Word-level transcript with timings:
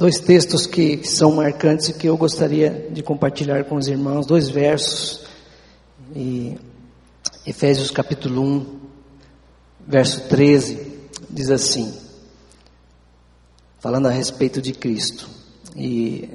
dois 0.00 0.18
textos 0.18 0.66
que 0.66 1.06
são 1.06 1.30
marcantes 1.32 1.90
e 1.90 1.92
que 1.92 2.06
eu 2.06 2.16
gostaria 2.16 2.88
de 2.90 3.02
compartilhar 3.02 3.64
com 3.64 3.74
os 3.74 3.86
irmãos, 3.86 4.24
dois 4.24 4.48
versos. 4.48 5.26
E 6.16 6.56
Efésios 7.46 7.90
capítulo 7.90 8.40
1, 8.42 8.80
verso 9.86 10.26
13, 10.26 10.90
diz 11.28 11.50
assim: 11.50 11.94
falando 13.78 14.08
a 14.08 14.10
respeito 14.10 14.62
de 14.62 14.72
Cristo 14.72 15.28
e 15.76 16.30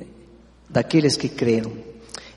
daqueles 0.70 1.18
que 1.18 1.28
creram, 1.28 1.74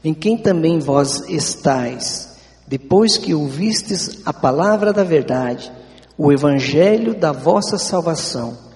em 0.03 0.15
quem 0.15 0.39
também 0.39 0.79
vós 0.79 1.29
estáis, 1.29 2.39
depois 2.67 3.19
que 3.19 3.35
ouvistes 3.35 4.23
a 4.25 4.33
palavra 4.33 4.95
da 4.95 5.05
verdade, 5.05 5.71
o 6.17 6.33
evangelho 6.33 7.15
da 7.15 7.33
vossa 7.33 7.77
salvação, 7.77 8.68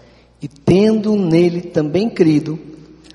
e 0.43 0.49
tendo 0.49 1.15
nele 1.15 1.61
também 1.63 2.11
crido, 2.11 2.59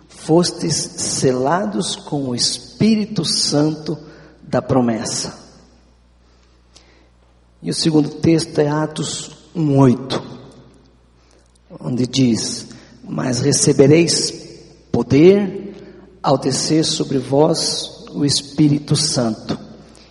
fostes 0.07 0.75
selados 0.75 1.97
com 1.97 2.29
o 2.29 2.35
Espírito 2.35 3.25
Santo 3.25 3.97
da 4.41 4.61
promessa. 4.61 5.37
E 7.61 7.69
o 7.69 7.73
segundo 7.73 8.09
texto 8.09 8.57
é 8.59 8.69
Atos 8.69 9.31
1:8, 9.53 10.21
onde 11.81 12.07
diz: 12.07 12.67
mas 13.03 13.41
recebereis 13.41 14.31
poder 14.91 15.75
ao 16.23 16.37
descer 16.37 16.85
sobre 16.85 17.17
vós 17.17 18.05
o 18.13 18.23
Espírito 18.23 18.95
Santo. 18.95 19.59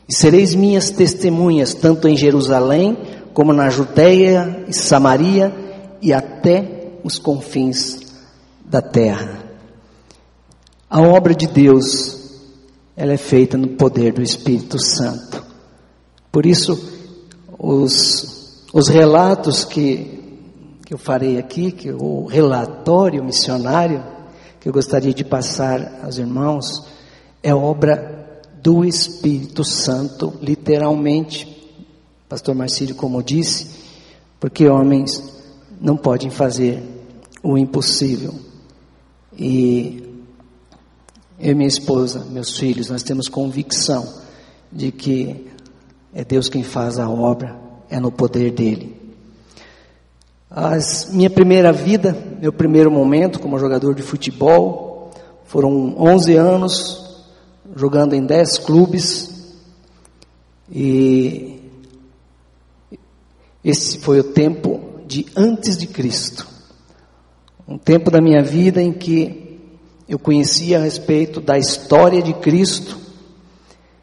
E 0.09 0.15
sereis 0.15 0.55
minhas 0.55 0.91
testemunhas, 0.91 1.73
tanto 1.73 2.09
em 2.09 2.17
Jerusalém, 2.17 2.97
como 3.33 3.53
na 3.53 3.71
Judéia 3.71 4.65
e 4.69 4.73
Samaria 4.73 5.53
e 6.01 6.13
até 6.13 6.76
os 7.07 7.19
confins 7.19 8.01
da 8.65 8.83
terra. 8.83 9.45
A 10.91 11.01
obra 11.01 11.35
de 11.35 11.47
Deus, 11.47 12.41
ela 12.97 13.13
é 13.13 13.17
feita 13.17 13.57
no 13.57 13.69
poder 13.69 14.13
do 14.13 14.23
Espírito 14.23 14.79
Santo. 14.79 15.45
Por 16.33 16.45
isso, 16.45 16.77
os, 17.59 18.65
os 18.73 18.89
relatos 18.89 19.65
que 19.65 20.17
que 20.85 20.95
eu 20.95 20.99
farei 20.99 21.37
aqui, 21.37 21.73
que 21.73 21.91
o 21.91 22.27
relatório 22.27 23.25
missionário 23.25 24.05
que 24.61 24.69
eu 24.69 24.73
gostaria 24.73 25.13
de 25.13 25.25
passar 25.25 26.01
aos 26.05 26.17
irmãos 26.17 26.87
é 27.43 27.53
obra 27.53 28.41
do 28.63 28.85
Espírito 28.85 29.65
Santo, 29.65 30.33
literalmente. 30.41 31.75
Pastor 32.29 32.55
Marcílio, 32.55 32.95
como 32.95 33.21
disse, 33.21 33.69
porque 34.39 34.69
homens 34.69 35.21
não 35.81 35.97
podem 35.97 36.31
fazer 36.31 36.96
o 37.47 37.57
impossível. 37.57 38.35
E 39.39 40.03
eu 41.39 41.53
e 41.53 41.55
minha 41.55 41.69
esposa, 41.69 42.25
meus 42.31 42.59
filhos, 42.59 42.91
nós 42.91 43.03
temos 43.03 43.29
convicção 43.29 44.07
de 44.73 44.91
que 44.91 45.47
é 46.13 46.25
Deus 46.25 46.49
quem 46.49 46.65
faz 46.65 46.99
a 46.99 47.09
obra, 47.09 47.57
é 47.89 48.01
no 48.01 48.11
poder 48.11 48.51
dele. 48.51 48.97
As, 50.51 51.13
minha 51.13 51.31
primeira 51.31 51.73
vida, 51.73 52.17
meu 52.41 52.53
primeiro 52.53 52.91
momento 52.91 53.39
como 53.39 53.59
jogador 53.59 53.95
de 53.95 54.03
futebol, 54.03 55.13
foram 55.45 55.95
11 55.99 56.35
anos 56.35 57.27
jogando 57.77 58.15
em 58.15 58.25
10 58.25 58.59
clubes 58.59 59.55
e 60.73 61.61
esse 63.63 63.99
foi 63.99 64.21
o 64.21 64.25
tempo 64.25 64.81
de 65.07 65.27
antes 65.37 65.77
de 65.77 65.87
Cristo. 65.87 66.56
Um 67.67 67.79
tempo 67.79 68.11
da 68.11 68.21
minha 68.21 68.43
vida 68.43 68.81
em 68.81 68.93
que 68.93 69.61
eu 70.09 70.19
conhecia 70.19 70.79
a 70.79 70.83
respeito 70.83 71.41
da 71.41 71.59
história 71.59 72.23
de 72.23 72.33
Cristo, 72.35 72.99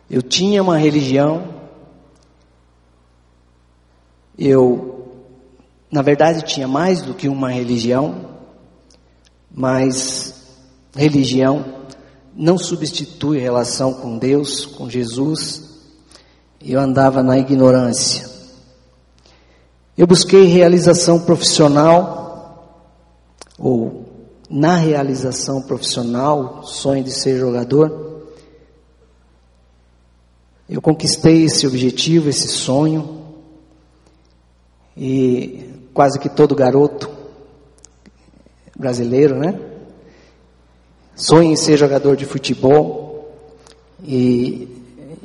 eu 0.09 0.21
tinha 0.21 0.61
uma 0.61 0.77
religião, 0.77 1.53
eu 4.38 4.93
na 5.93 6.01
verdade, 6.01 6.41
tinha 6.41 6.67
mais 6.67 7.03
do 7.03 7.13
que 7.13 7.29
uma 7.29 7.51
religião, 7.51 8.15
mas 9.53 10.33
religião 10.95 11.63
não 12.35 12.57
substitui 12.57 13.38
relação 13.38 13.93
com 13.93 14.17
Deus, 14.17 14.65
com 14.65 14.89
Jesus. 14.89 15.69
Eu 16.59 16.79
andava 16.79 17.21
na 17.21 17.38
ignorância. 17.38 18.27
Eu 19.95 20.07
busquei 20.07 20.45
realização 20.45 21.19
profissional, 21.19 22.22
ou 23.57 24.05
na 24.49 24.75
realização 24.75 25.61
profissional, 25.61 26.63
sonho 26.63 27.03
de 27.03 27.11
ser 27.11 27.39
jogador. 27.39 28.23
Eu 30.69 30.81
conquistei 30.81 31.45
esse 31.45 31.65
objetivo, 31.67 32.29
esse 32.29 32.47
sonho, 32.47 33.21
e 34.95 35.71
quase 35.93 36.19
que 36.19 36.29
todo 36.29 36.55
garoto 36.55 37.09
brasileiro, 38.77 39.37
né? 39.37 39.59
Sonha 41.15 41.51
em 41.51 41.55
ser 41.55 41.77
jogador 41.77 42.15
de 42.15 42.25
futebol 42.25 43.31
e 44.03 44.67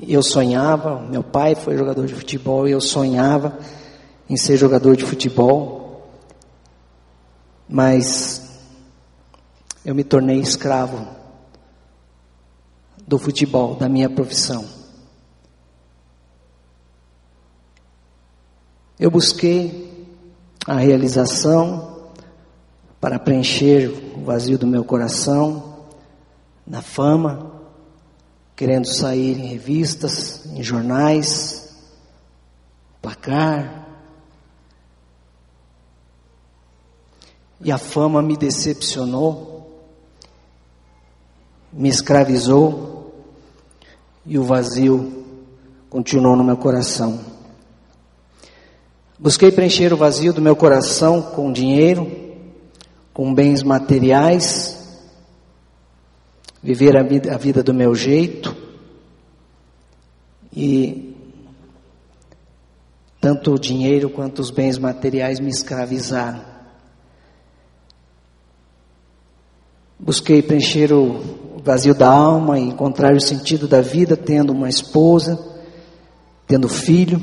eu 0.07 0.23
sonhava, 0.23 1.01
meu 1.01 1.23
pai 1.23 1.55
foi 1.55 1.77
jogador 1.77 2.07
de 2.07 2.15
futebol 2.15 2.69
e 2.69 2.73
eu 2.73 2.81
sonhava 2.81 3.59
em 4.29 4.37
ser 4.37 4.57
jogador 4.57 4.97
de 4.97 5.05
futebol, 5.05 5.78
mas 7.69 8.61
eu 9.85 9.95
me 9.95 10.03
tornei 10.03 10.41
escravo 10.41 11.07
do 13.07 13.19
futebol, 13.19 13.75
da 13.75 13.89
minha 13.89 14.09
profissão. 14.09 14.65
Eu 18.99 19.11
busquei 19.11 20.07
a 20.67 20.75
realização, 20.75 21.89
para 23.01 23.19
preencher 23.19 23.89
o 24.17 24.25
vazio 24.25 24.59
do 24.59 24.67
meu 24.67 24.85
coração, 24.85 25.87
na 26.67 26.83
fama, 26.83 27.53
querendo 28.57 28.87
sair 28.87 29.39
em 29.39 29.47
revistas, 29.47 30.45
em 30.47 30.63
jornais, 30.63 31.77
placar. 33.01 33.88
E 37.61 37.73
a 37.73 37.79
fama 37.79 38.23
me 38.23 38.37
decepcionou, 38.37 39.83
me 41.73 41.89
escravizou, 41.89 42.99
e 44.25 44.39
o 44.39 44.45
vazio 44.45 45.25
continuou 45.89 46.37
no 46.37 46.45
meu 46.45 46.57
coração. 46.57 47.19
Busquei 49.19 49.51
preencher 49.51 49.93
o 49.93 49.97
vazio 49.97 50.33
do 50.33 50.41
meu 50.41 50.55
coração 50.55 51.23
com 51.23 51.51
dinheiro, 51.51 52.09
com 53.13 53.35
bens 53.35 53.63
materiais, 53.63 54.79
viver 56.63 56.97
a 56.97 57.03
vida, 57.03 57.35
a 57.35 57.39
vida 57.39 57.63
do 57.63 57.73
meu 57.73 57.95
jeito 57.95 58.55
e 60.55 61.17
tanto 63.21 63.55
o 63.55 63.59
dinheiro 63.59 64.11
quanto 64.11 64.41
os 64.41 64.51
bens 64.51 64.79
materiais 64.79 65.41
me 65.41 65.49
escravizaram. 65.49 66.45
Busquei 69.99 70.43
preencher 70.43 70.93
o 70.93 71.21
vazio 71.63 71.95
da 71.95 72.09
alma 72.09 72.59
e 72.59 72.63
encontrar 72.63 73.15
o 73.15 73.21
sentido 73.21 73.67
da 73.67 73.81
vida 73.81 74.17
tendo 74.17 74.53
uma 74.53 74.69
esposa, 74.69 75.39
tendo 76.47 76.69
filho 76.69 77.21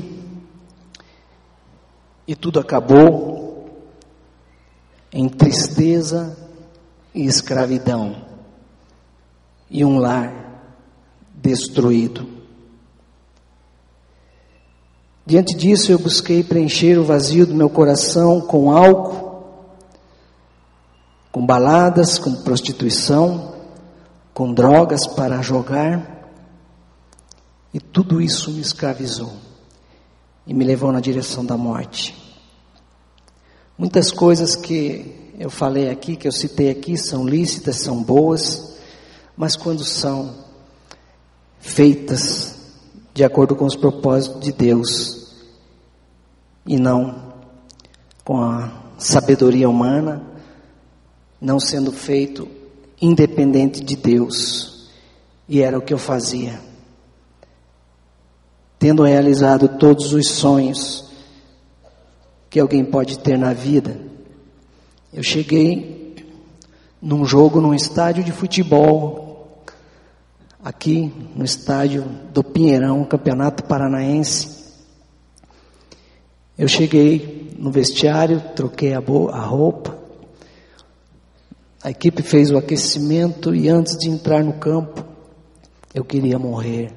e 2.26 2.34
tudo 2.34 2.58
acabou 2.58 3.68
em 5.12 5.28
tristeza 5.28 6.36
e 7.14 7.24
escravidão 7.24 8.24
e 9.70 9.84
um 9.84 9.98
lar 9.98 10.32
destruído. 11.34 12.26
Diante 15.24 15.56
disso, 15.56 15.90
eu 15.90 15.98
busquei 15.98 16.42
preencher 16.42 16.98
o 16.98 17.04
vazio 17.04 17.46
do 17.46 17.54
meu 17.54 17.68
coração 17.68 18.40
com 18.40 18.70
álcool, 18.70 19.25
com 21.36 21.44
baladas, 21.44 22.18
com 22.18 22.34
prostituição, 22.34 23.52
com 24.32 24.54
drogas 24.54 25.06
para 25.06 25.42
jogar, 25.42 26.32
e 27.74 27.78
tudo 27.78 28.22
isso 28.22 28.50
me 28.50 28.62
escravizou 28.62 29.34
e 30.46 30.54
me 30.54 30.64
levou 30.64 30.90
na 30.90 30.98
direção 30.98 31.44
da 31.44 31.54
morte. 31.54 32.16
Muitas 33.76 34.10
coisas 34.10 34.56
que 34.56 35.34
eu 35.38 35.50
falei 35.50 35.90
aqui, 35.90 36.16
que 36.16 36.26
eu 36.26 36.32
citei 36.32 36.70
aqui, 36.70 36.96
são 36.96 37.28
lícitas, 37.28 37.76
são 37.76 38.02
boas, 38.02 38.78
mas 39.36 39.56
quando 39.56 39.84
são 39.84 40.34
feitas 41.58 42.56
de 43.12 43.22
acordo 43.22 43.54
com 43.54 43.66
os 43.66 43.76
propósitos 43.76 44.40
de 44.40 44.52
Deus 44.52 45.34
e 46.64 46.78
não 46.78 47.34
com 48.24 48.40
a 48.40 48.72
sabedoria 48.96 49.68
humana, 49.68 50.34
não 51.46 51.60
sendo 51.60 51.92
feito 51.92 52.48
independente 53.00 53.80
de 53.80 53.94
Deus. 53.94 54.90
E 55.48 55.62
era 55.62 55.78
o 55.78 55.80
que 55.80 55.94
eu 55.94 55.98
fazia. 55.98 56.58
Tendo 58.80 59.04
realizado 59.04 59.78
todos 59.78 60.12
os 60.12 60.28
sonhos 60.28 61.08
que 62.50 62.58
alguém 62.58 62.84
pode 62.84 63.20
ter 63.20 63.38
na 63.38 63.52
vida, 63.52 63.96
eu 65.14 65.22
cheguei 65.22 66.16
num 67.00 67.24
jogo 67.24 67.60
num 67.60 67.72
estádio 67.72 68.24
de 68.24 68.32
futebol, 68.32 69.62
aqui 70.64 71.12
no 71.36 71.44
estádio 71.44 72.02
do 72.32 72.42
Pinheirão, 72.42 73.04
Campeonato 73.04 73.62
Paranaense. 73.62 74.64
Eu 76.58 76.66
cheguei 76.66 77.54
no 77.56 77.70
vestiário, 77.70 78.42
troquei 78.56 78.94
a, 78.94 78.98
a 78.98 79.40
roupa, 79.44 80.05
a 81.82 81.90
equipe 81.90 82.22
fez 82.22 82.50
o 82.50 82.56
aquecimento 82.56 83.54
e 83.54 83.68
antes 83.68 83.96
de 83.96 84.08
entrar 84.08 84.42
no 84.42 84.54
campo, 84.54 85.04
eu 85.94 86.04
queria 86.04 86.38
morrer. 86.38 86.92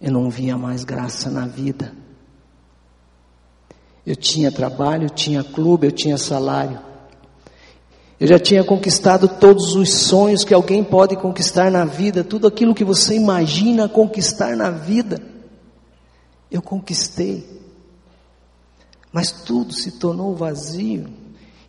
Eu 0.00 0.12
não 0.12 0.30
via 0.30 0.56
mais 0.56 0.84
graça 0.84 1.30
na 1.30 1.46
vida. 1.46 1.92
Eu 4.06 4.16
tinha 4.16 4.50
trabalho, 4.50 5.04
eu 5.04 5.10
tinha 5.10 5.44
clube, 5.44 5.86
eu 5.86 5.92
tinha 5.92 6.16
salário. 6.16 6.80
Eu 8.18 8.26
já 8.26 8.38
tinha 8.38 8.64
conquistado 8.64 9.28
todos 9.28 9.76
os 9.76 9.92
sonhos 9.92 10.44
que 10.44 10.52
alguém 10.52 10.82
pode 10.82 11.14
conquistar 11.16 11.70
na 11.70 11.84
vida, 11.84 12.24
tudo 12.24 12.46
aquilo 12.48 12.74
que 12.74 12.84
você 12.84 13.14
imagina 13.14 13.88
conquistar 13.88 14.56
na 14.56 14.70
vida. 14.70 15.22
Eu 16.50 16.60
conquistei. 16.60 17.46
Mas 19.12 19.30
tudo 19.30 19.72
se 19.72 19.92
tornou 19.92 20.34
vazio. 20.34 21.17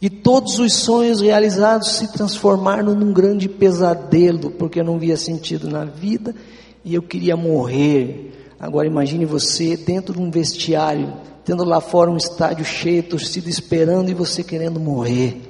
E 0.02 0.10
todos 0.10 0.60
os 0.60 0.74
sonhos 0.76 1.20
realizados 1.20 1.90
se 1.90 2.12
transformaram 2.14 2.96
num 2.96 3.12
grande 3.12 3.50
pesadelo, 3.50 4.52
porque 4.52 4.80
eu 4.80 4.84
não 4.86 4.98
via 4.98 5.18
sentido 5.18 5.70
na 5.70 5.84
vida 5.84 6.34
e 6.86 6.96
eu 6.96 7.02
queria 7.02 7.36
morrer. 7.36 8.54
Agora 8.58 8.88
imagine 8.88 9.26
você 9.26 9.76
dentro 9.76 10.14
de 10.14 10.22
um 10.22 10.32
vestiário, 10.32 11.14
tendo 11.44 11.66
lá 11.66 11.82
fora 11.82 12.10
um 12.10 12.16
estádio 12.16 12.64
cheio, 12.64 13.04
torcida 13.04 13.50
esperando 13.50 14.10
e 14.10 14.14
você 14.14 14.42
querendo 14.42 14.80
morrer. 14.80 15.42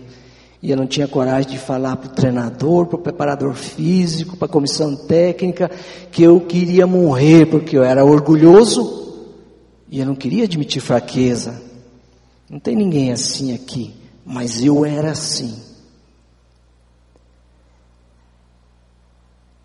E 0.63 0.72
eu 0.72 0.78
não 0.78 0.88
tinha 0.88 1.07
coragem 1.07 1.51
de 1.51 1.60
falar 1.60 1.96
para 1.96 2.10
o 2.10 2.13
treinador, 2.16 2.88
para 2.88 2.98
o 2.98 3.01
preparador 3.01 3.54
físico, 3.54 4.36
para 4.36 4.48
a 4.48 4.51
comissão 4.51 4.96
técnica, 4.96 5.69
que 6.12 6.24
eu 6.24 6.42
queria 6.42 6.88
morrer, 6.88 7.46
porque 7.46 7.78
eu 7.78 7.84
era 7.84 8.04
orgulhoso 8.04 9.28
e 9.92 10.00
eu 10.00 10.07
não 10.07 10.16
queria 10.16 10.46
admitir 10.46 10.81
fraqueza. 10.81 11.62
Não 12.50 12.60
tem 12.60 12.75
ninguém 12.75 13.12
assim 13.12 13.54
aqui 13.54 13.99
mas 14.29 14.63
eu 14.63 14.85
era 14.85 15.09
assim. 15.09 15.59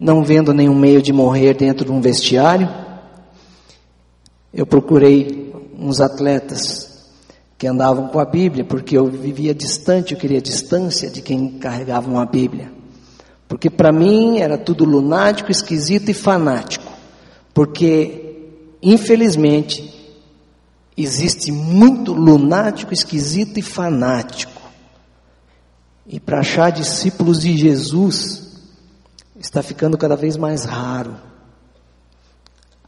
Não 0.00 0.25
vendo 0.25 0.55
nenhum 0.55 0.75
meio 0.75 1.02
de 1.02 1.12
morrer 1.12 1.52
dentro 1.52 1.84
de 1.84 1.93
um 1.93 2.00
vestiário, 2.00 2.66
eu 4.55 4.64
procurei 4.64 5.52
uns 5.78 6.00
atletas 6.00 7.11
que 7.58 7.66
andavam 7.66 8.08
com 8.08 8.19
a 8.19 8.25
Bíblia, 8.25 8.64
porque 8.64 8.96
eu 8.96 9.06
vivia 9.06 9.55
distante, 9.55 10.14
eu 10.14 10.19
queria 10.19 10.40
distância 10.40 11.11
de 11.11 11.20
quem 11.20 11.58
carregava 11.58 12.11
uma 12.11 12.25
Bíblia. 12.25 12.72
Porque 13.46 13.69
para 13.69 13.93
mim 13.93 14.38
era 14.38 14.56
tudo 14.56 14.87
lunático, 14.87 15.52
esquisito 15.52 16.11
e 16.11 16.14
fanático. 16.14 16.90
Porque, 17.52 18.49
infelizmente, 18.82 19.93
existe 20.96 21.52
muito 21.52 22.14
lunático, 22.14 22.94
esquisito 22.94 23.58
e 23.58 23.62
fanático. 23.62 24.54
E 26.06 26.21
para 26.21 26.41
achar 26.41 26.71
discípulos 26.71 27.41
de 27.41 27.56
Jesus 27.56 28.45
está 29.37 29.62
ficando 29.62 29.97
cada 29.97 30.17
vez 30.17 30.37
mais 30.37 30.65
raro. 30.65 31.17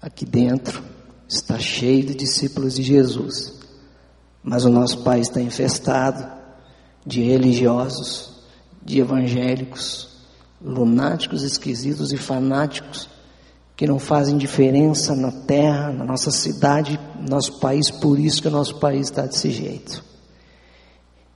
Aqui 0.01 0.27
dentro 0.27 0.83
está 1.29 1.59
cheio 1.59 2.05
de 2.05 2.15
discípulos 2.15 2.75
de 2.75 2.83
Jesus, 2.83 3.55
mas 4.43 4.65
o 4.65 4.71
nosso 4.71 5.03
país 5.03 5.29
está 5.29 5.41
infestado 5.41 6.31
de 7.05 7.23
religiosos, 7.23 8.37
de 8.85 9.01
evangélicos, 9.01 10.09
lunáticos, 10.61 11.43
esquisitos 11.43 12.13
e 12.13 12.17
fanáticos 12.17 13.09
que 13.77 13.87
não 13.87 13.99
fazem 13.99 14.39
diferença 14.39 15.15
na 15.15 15.31
terra, 15.31 15.93
na 15.93 16.05
nossa 16.05 16.31
cidade, 16.31 16.99
no 17.21 17.29
nosso 17.29 17.61
país, 17.61 17.91
por 17.91 18.19
isso 18.19 18.41
que 18.41 18.49
o 18.49 18.51
nosso 18.51 18.77
país 18.77 19.09
está 19.09 19.27
desse 19.27 19.51
jeito. 19.51 20.03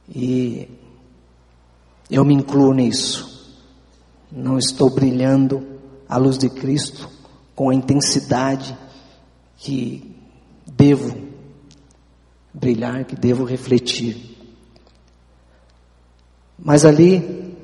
E 0.08 0.79
eu 2.10 2.24
me 2.24 2.34
incluo 2.34 2.74
nisso. 2.74 3.30
Não 4.30 4.58
estou 4.58 4.90
brilhando 4.90 5.64
à 6.08 6.16
luz 6.16 6.36
de 6.36 6.48
Cristo 6.50 7.08
com 7.54 7.70
a 7.70 7.74
intensidade 7.74 8.76
que 9.56 10.16
devo 10.66 11.16
brilhar, 12.52 13.04
que 13.04 13.14
devo 13.14 13.44
refletir. 13.44 14.36
Mas 16.58 16.84
ali, 16.84 17.54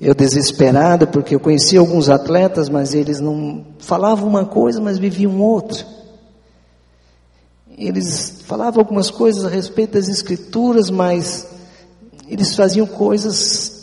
eu 0.00 0.14
desesperado, 0.14 1.08
porque 1.08 1.34
eu 1.34 1.40
conhecia 1.40 1.80
alguns 1.80 2.08
atletas, 2.08 2.68
mas 2.68 2.94
eles 2.94 3.20
não 3.20 3.66
falavam 3.78 4.28
uma 4.28 4.44
coisa, 4.44 4.80
mas 4.80 4.98
viviam 4.98 5.40
outra. 5.40 5.84
Eles 7.76 8.42
falavam 8.44 8.80
algumas 8.80 9.10
coisas 9.10 9.44
a 9.44 9.48
respeito 9.48 9.92
das 9.92 10.08
escrituras, 10.08 10.90
mas 10.90 11.46
eles 12.28 12.54
faziam 12.54 12.86
coisas 12.86 13.77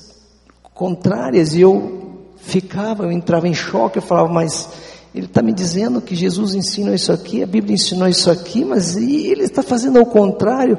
contrárias 0.76 1.56
e 1.56 1.62
eu 1.62 2.20
ficava, 2.36 3.06
eu 3.06 3.12
entrava 3.12 3.48
em 3.48 3.54
choque, 3.54 3.98
eu 3.98 4.04
falava, 4.04 4.32
mas 4.32 4.70
ele 5.16 5.26
está 5.26 5.42
me 5.42 5.54
dizendo 5.54 6.02
que 6.02 6.14
Jesus 6.14 6.54
ensinou 6.54 6.94
isso 6.94 7.12
aqui, 7.12 7.42
a 7.42 7.48
Bíblia 7.48 7.74
ensinou 7.74 8.08
isso 8.08 8.30
aqui, 8.30 8.66
mas 8.66 8.98
ele 8.98 9.44
está 9.44 9.64
fazendo 9.64 9.98
ao 9.98 10.06
contrário. 10.06 10.78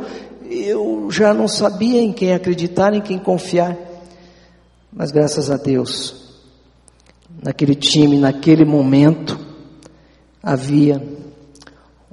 Eu 0.48 1.08
já 1.10 1.32
não 1.32 1.48
sabia 1.48 2.00
em 2.00 2.12
quem 2.12 2.34
acreditar, 2.34 2.92
em 2.92 3.00
quem 3.00 3.18
confiar. 3.18 3.76
Mas 4.92 5.10
graças 5.10 5.50
a 5.50 5.56
Deus, 5.56 6.36
naquele 7.42 7.74
time, 7.74 8.18
naquele 8.18 8.64
momento, 8.64 9.40
havia 10.42 11.02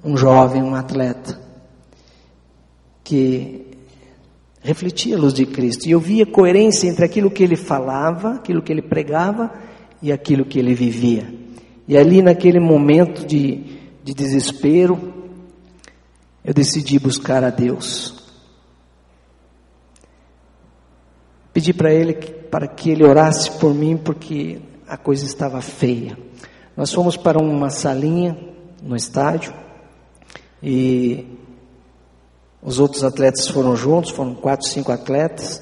um 0.03 0.15
jovem, 0.15 0.63
um 0.63 0.73
atleta, 0.73 1.37
que 3.03 3.72
refletia 4.63 5.15
a 5.15 5.19
luz 5.19 5.33
de 5.33 5.45
Cristo. 5.45 5.85
E 5.85 5.91
eu 5.91 5.99
via 5.99 6.25
coerência 6.25 6.87
entre 6.87 7.05
aquilo 7.05 7.29
que 7.29 7.43
ele 7.43 7.55
falava, 7.55 8.35
aquilo 8.35 8.61
que 8.61 8.71
ele 8.71 8.81
pregava 8.81 9.51
e 10.01 10.11
aquilo 10.11 10.45
que 10.45 10.57
ele 10.57 10.73
vivia. 10.73 11.31
E 11.87 11.97
ali 11.97 12.21
naquele 12.21 12.59
momento 12.59 13.25
de, 13.27 13.61
de 14.03 14.13
desespero, 14.13 15.13
eu 16.43 16.53
decidi 16.53 16.97
buscar 16.97 17.43
a 17.43 17.49
Deus. 17.49 18.23
Pedi 21.51 21.73
para 21.73 21.93
ele 21.93 22.13
para 22.13 22.67
que 22.67 22.89
ele 22.89 23.03
orasse 23.03 23.51
por 23.59 23.73
mim 23.73 23.97
porque 23.97 24.59
a 24.87 24.97
coisa 24.97 25.25
estava 25.25 25.61
feia. 25.61 26.17
Nós 26.75 26.91
fomos 26.91 27.17
para 27.17 27.37
uma 27.37 27.69
salinha 27.69 28.37
no 28.81 28.95
estádio 28.95 29.53
e 30.61 31.25
os 32.63 32.79
outros 32.79 33.03
atletas 33.03 33.47
foram 33.47 33.75
juntos, 33.75 34.11
foram 34.11 34.33
quatro, 34.33 34.67
cinco 34.67 34.91
atletas. 34.91 35.61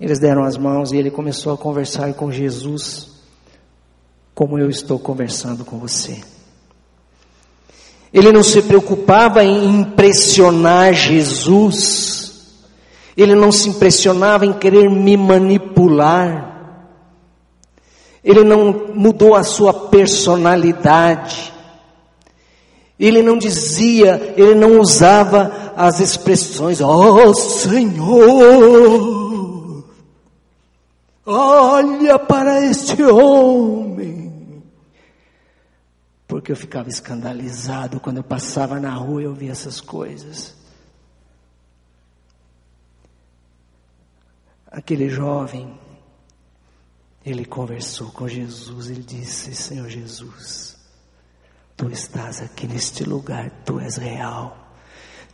Eles 0.00 0.20
deram 0.20 0.44
as 0.44 0.56
mãos 0.56 0.92
e 0.92 0.96
ele 0.96 1.10
começou 1.10 1.52
a 1.52 1.58
conversar 1.58 2.12
com 2.14 2.30
Jesus, 2.30 3.08
como 4.34 4.58
eu 4.58 4.70
estou 4.70 4.98
conversando 4.98 5.64
com 5.64 5.78
você. 5.78 6.20
Ele 8.12 8.30
não 8.30 8.42
se 8.42 8.62
preocupava 8.62 9.42
em 9.42 9.80
impressionar 9.80 10.94
Jesus. 10.94 12.62
Ele 13.16 13.34
não 13.34 13.50
se 13.50 13.68
impressionava 13.68 14.46
em 14.46 14.52
querer 14.52 14.88
me 14.88 15.16
manipular. 15.16 16.54
Ele 18.22 18.44
não 18.44 18.92
mudou 18.94 19.34
a 19.34 19.42
sua 19.42 19.72
personalidade. 19.72 21.52
Ele 22.98 23.22
não 23.22 23.36
dizia, 23.36 24.34
ele 24.36 24.54
não 24.54 24.80
usava 24.80 25.72
as 25.76 26.00
expressões, 26.00 26.80
ó 26.80 26.88
oh, 26.90 27.34
Senhor, 27.34 28.24
olha 31.26 32.18
para 32.18 32.64
este 32.64 33.02
homem. 33.02 34.62
Porque 36.26 36.50
eu 36.50 36.56
ficava 36.56 36.88
escandalizado 36.88 38.00
quando 38.00 38.16
eu 38.16 38.24
passava 38.24 38.80
na 38.80 38.94
rua 38.94 39.20
e 39.22 39.24
eu 39.26 39.34
via 39.34 39.52
essas 39.52 39.80
coisas. 39.80 40.54
Aquele 44.70 45.08
jovem, 45.08 45.78
ele 47.24 47.44
conversou 47.44 48.10
com 48.10 48.26
Jesus, 48.26 48.90
ele 48.90 49.02
disse: 49.02 49.54
Senhor 49.54 49.88
Jesus, 49.88 50.75
Tu 51.76 51.90
estás 51.90 52.40
aqui 52.40 52.66
neste 52.66 53.04
lugar, 53.04 53.50
tu 53.64 53.78
és 53.78 53.96
real. 53.96 54.56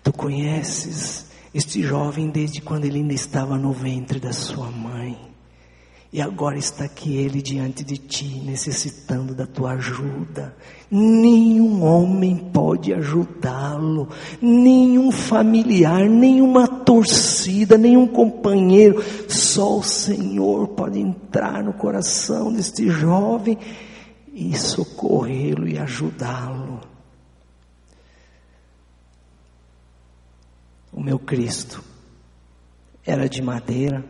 Tu 0.03 0.13
conheces 0.13 1.27
este 1.55 1.83
jovem 1.83 2.31
desde 2.31 2.61
quando 2.61 2.85
ele 2.85 2.99
ainda 2.99 3.15
estava 3.15 3.57
no 3.57 3.73
ventre 3.73 4.19
da 4.19 4.33
sua 4.33 4.69
mãe. 4.69 5.17
E 6.13 6.21
agora 6.21 6.59
está 6.59 6.85
aqui 6.85 7.17
ele 7.17 7.41
diante 7.41 7.85
de 7.85 7.97
ti, 7.97 8.43
necessitando 8.45 9.35
da 9.35 9.47
tua 9.47 9.75
ajuda. 9.75 10.55
Nenhum 10.91 11.85
homem 11.85 12.37
pode 12.37 12.93
ajudá-lo, 12.93 14.09
nenhum 14.41 15.11
familiar, 15.13 16.07
nenhuma 16.07 16.67
torcida, 16.67 17.79
nenhum 17.79 18.07
companheiro. 18.07 19.03
Só 19.29 19.79
o 19.79 19.83
Senhor 19.83 20.69
pode 20.69 20.99
entrar 20.99 21.63
no 21.63 21.73
coração 21.73 22.53
deste 22.53 22.91
jovem 22.91 23.57
e 24.33 24.57
socorrê-lo 24.57 25.69
e 25.69 25.79
ajudá-lo. 25.79 26.81
O 30.91 31.03
meu 31.03 31.19
Cristo 31.19 31.83
era 33.05 33.29
de 33.29 33.43
madeira 33.43 34.05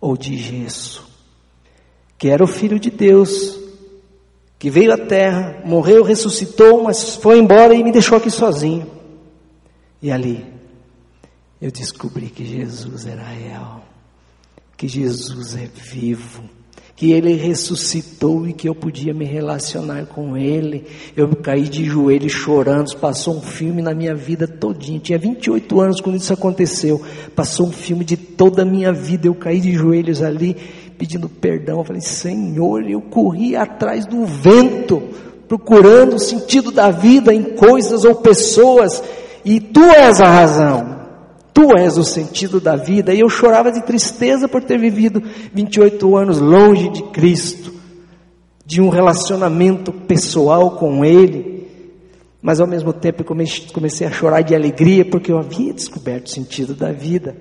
ou 0.00 0.16
de 0.16 0.36
gesso, 0.36 1.08
que 2.16 2.28
era 2.28 2.42
o 2.42 2.46
Filho 2.46 2.78
de 2.78 2.90
Deus, 2.90 3.58
que 4.58 4.70
veio 4.70 4.92
à 4.92 4.98
terra, 4.98 5.60
morreu, 5.64 6.04
ressuscitou, 6.04 6.82
mas 6.82 7.16
foi 7.16 7.38
embora 7.38 7.74
e 7.74 7.82
me 7.82 7.92
deixou 7.92 8.16
aqui 8.16 8.30
sozinho. 8.30 8.90
E 10.02 10.10
ali 10.10 10.46
eu 11.60 11.70
descobri 11.70 12.30
que 12.30 12.44
Jesus 12.44 13.06
era 13.06 13.22
real, 13.22 13.84
que 14.76 14.86
Jesus 14.86 15.56
é 15.56 15.66
vivo 15.66 16.59
que 17.00 17.12
ele 17.12 17.32
ressuscitou 17.32 18.46
e 18.46 18.52
que 18.52 18.68
eu 18.68 18.74
podia 18.74 19.14
me 19.14 19.24
relacionar 19.24 20.04
com 20.04 20.36
ele. 20.36 20.84
Eu 21.16 21.28
caí 21.28 21.62
de 21.62 21.82
joelhos 21.82 22.30
chorando, 22.30 22.94
passou 22.98 23.38
um 23.38 23.40
filme 23.40 23.80
na 23.80 23.94
minha 23.94 24.14
vida 24.14 24.46
todinha. 24.46 25.00
Tinha 25.00 25.18
28 25.18 25.80
anos 25.80 26.00
quando 26.02 26.16
isso 26.16 26.30
aconteceu. 26.30 27.00
Passou 27.34 27.68
um 27.68 27.72
filme 27.72 28.04
de 28.04 28.18
toda 28.18 28.60
a 28.60 28.66
minha 28.66 28.92
vida. 28.92 29.26
Eu 29.26 29.34
caí 29.34 29.60
de 29.60 29.72
joelhos 29.72 30.20
ali 30.20 30.54
pedindo 30.98 31.26
perdão. 31.26 31.78
Eu 31.78 31.84
falei: 31.84 32.02
"Senhor, 32.02 32.86
eu 32.86 33.00
corri 33.00 33.56
atrás 33.56 34.04
do 34.04 34.26
vento, 34.26 35.02
procurando 35.48 36.16
o 36.16 36.20
sentido 36.20 36.70
da 36.70 36.90
vida 36.90 37.32
em 37.32 37.44
coisas 37.44 38.04
ou 38.04 38.16
pessoas, 38.16 39.02
e 39.42 39.58
tu 39.58 39.80
és 39.80 40.20
a 40.20 40.28
razão. 40.28 40.89
Tu 41.52 41.76
és 41.76 41.96
o 41.98 42.04
sentido 42.04 42.60
da 42.60 42.76
vida. 42.76 43.12
E 43.12 43.20
eu 43.20 43.28
chorava 43.28 43.70
de 43.70 43.82
tristeza 43.82 44.48
por 44.48 44.62
ter 44.62 44.78
vivido 44.78 45.22
28 45.52 46.16
anos 46.16 46.38
longe 46.38 46.88
de 46.90 47.02
Cristo, 47.04 47.72
de 48.64 48.80
um 48.80 48.88
relacionamento 48.88 49.92
pessoal 49.92 50.72
com 50.72 51.04
Ele. 51.04 51.68
Mas 52.42 52.60
ao 52.60 52.66
mesmo 52.66 52.92
tempo 52.92 53.24
comecei 53.24 54.06
a 54.06 54.10
chorar 54.10 54.42
de 54.42 54.54
alegria 54.54 55.04
porque 55.04 55.30
eu 55.30 55.38
havia 55.38 55.74
descoberto 55.74 56.26
o 56.26 56.30
sentido 56.30 56.74
da 56.74 56.90
vida. 56.90 57.36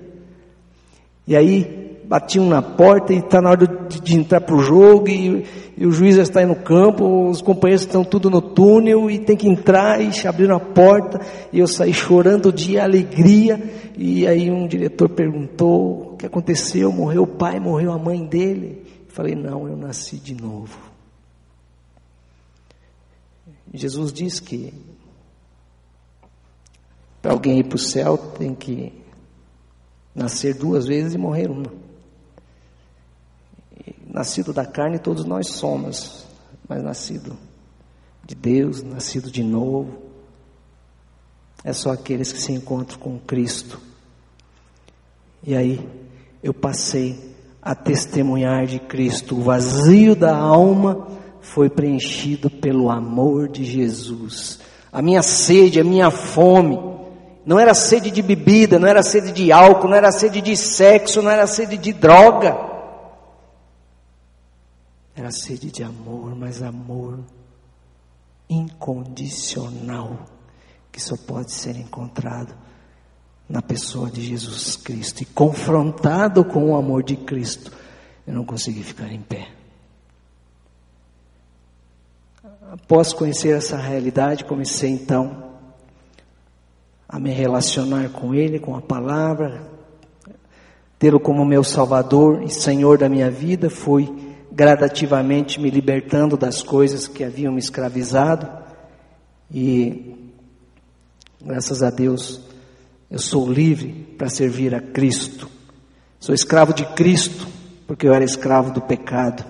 E 1.26 1.36
aí 1.36 1.89
batiam 2.10 2.48
na 2.48 2.60
porta 2.60 3.14
e 3.14 3.20
está 3.20 3.40
na 3.40 3.52
hora 3.52 3.68
de, 3.88 4.02
de 4.02 4.16
entrar 4.16 4.42
para 4.42 4.56
o 4.56 4.62
jogo 4.64 5.08
e, 5.08 5.46
e, 5.78 5.86
o 5.86 5.92
juiz 5.92 6.16
já 6.16 6.24
está 6.24 6.40
aí 6.40 6.46
no 6.48 6.56
campo, 6.56 7.30
os 7.30 7.40
companheiros 7.40 7.86
estão 7.86 8.04
tudo 8.04 8.32
no 8.32 8.42
túnel 8.42 9.12
e 9.12 9.20
tem 9.20 9.38
que 9.38 9.48
entrar 9.48 10.02
e 10.02 10.28
abriram 10.28 10.56
a 10.56 10.60
porta 10.60 11.22
e 11.54 11.60
eu 11.60 11.68
saí 11.68 11.94
chorando 11.94 12.52
de 12.52 12.80
alegria 12.80 13.62
e 13.96 14.26
aí 14.26 14.50
um 14.50 14.68
diretor 14.68 15.08
perguntou 15.10 16.14
o 16.14 16.18
que 16.18 16.26
aconteceu, 16.26 16.92
morreu 16.92 17.24
o 17.24 17.28
pai, 17.28 17.60
morreu 17.60 17.92
a 17.92 18.00
mãe 18.00 18.26
dele. 18.26 18.84
Eu 19.08 19.14
falei, 19.14 19.36
não, 19.36 19.68
eu 19.68 19.78
nasci 19.78 20.18
de 20.18 20.34
novo. 20.34 20.80
Jesus 23.72 24.12
diz 24.12 24.40
que 24.40 24.74
para 27.22 27.34
alguém 27.34 27.60
ir 27.60 27.66
para 27.66 27.76
o 27.76 27.80
céu 27.80 28.18
tem 28.18 28.56
que 28.56 28.92
nascer 30.16 30.56
duas 30.56 30.88
vezes 30.88 31.14
e 31.14 31.18
morrer 31.20 31.52
uma 31.52 31.89
nascido 34.08 34.54
da 34.54 34.66
carne 34.66 35.00
todos 35.00 35.26
nós 35.26 35.48
somos, 35.48 36.26
mas 36.68 36.84
nascido 36.84 37.38
de 38.26 38.36
Deus, 38.36 38.84
nascido 38.84 39.32
de 39.32 39.44
novo, 39.44 40.10
é 41.64 41.74
só 41.74 41.92
aqueles 41.92 42.32
que 42.32 42.42
se 42.42 42.52
encontram 42.52 43.00
com 43.00 43.20
Cristo. 43.20 43.80
E 45.44 45.56
aí 45.56 45.88
eu 46.44 46.54
passei 46.54 47.36
a 47.62 47.76
testemunhar 47.76 48.66
de 48.66 48.80
Cristo, 48.80 49.38
o 49.38 49.42
vazio 49.42 50.16
da 50.16 50.36
alma 50.36 51.08
foi 51.42 51.70
preenchido 51.70 52.50
pelo 52.50 52.90
amor 52.90 53.48
de 53.48 53.64
Jesus. 53.64 54.60
A 54.92 55.02
minha 55.02 55.22
sede, 55.22 55.80
a 55.80 55.84
minha 55.84 56.12
fome, 56.12 56.80
não 57.46 57.60
era 57.60 57.74
sede 57.74 58.12
de 58.12 58.22
bebida, 58.22 58.78
não 58.78 58.88
era 58.88 59.02
sede 59.02 59.32
de 59.32 59.52
álcool, 59.52 59.88
não 59.90 59.96
era 59.96 60.12
sede 60.12 60.42
de 60.42 60.56
sexo, 60.56 61.22
não 61.22 61.32
era 61.32 61.48
sede 61.48 61.78
de 61.78 61.94
droga. 61.94 62.69
Era 65.20 65.32
sede 65.32 65.70
de 65.70 65.84
amor, 65.84 66.34
mas 66.34 66.62
amor 66.62 67.20
incondicional, 68.50 70.18
que 70.90 71.02
só 71.02 71.18
pode 71.18 71.52
ser 71.52 71.76
encontrado 71.76 72.56
na 73.50 73.62
pessoa 73.62 74.10
de 74.10 74.22
Jesus 74.22 74.78
Cristo. 74.78 75.22
E 75.22 75.26
confrontado 75.26 76.46
com 76.46 76.72
o 76.72 76.76
amor 76.78 77.04
de 77.04 77.18
Cristo, 77.18 77.70
eu 78.26 78.34
não 78.34 78.46
consegui 78.46 78.82
ficar 78.82 79.12
em 79.12 79.20
pé. 79.22 79.50
Após 82.72 83.12
conhecer 83.12 83.58
essa 83.58 83.76
realidade, 83.76 84.46
comecei 84.46 84.90
então 84.90 85.52
a 87.10 87.20
me 87.20 87.32
relacionar 87.32 88.08
com 88.12 88.34
Ele, 88.34 88.58
com 88.58 88.74
a 88.74 88.82
palavra, 88.82 89.70
tê-lo 90.98 91.20
como 91.20 91.44
meu 91.44 91.62
Salvador 91.62 92.42
e 92.42 92.50
Senhor 92.50 92.98
da 92.98 93.10
minha 93.10 93.30
vida, 93.30 93.70
fui 93.70 94.29
gradativamente 94.52 95.60
me 95.60 95.70
libertando 95.70 96.36
das 96.36 96.62
coisas 96.62 97.08
que 97.08 97.24
haviam 97.24 97.54
me 97.54 97.60
escravizado 97.60 98.48
e 99.52 100.16
graças 101.42 101.82
a 101.84 101.90
Deus 101.90 102.42
eu 103.10 103.20
sou 103.20 103.52
livre 103.52 104.16
para 104.18 104.30
servir 104.30 104.76
a 104.76 104.82
Cristo. 104.82 105.50
Sou 106.20 106.36
escravo 106.36 106.74
de 106.74 106.86
Cristo 106.94 107.48
porque 107.88 108.08
eu 108.08 108.14
era 108.14 108.24
escravo 108.24 108.72
do 108.72 108.82
pecado. 108.82 109.44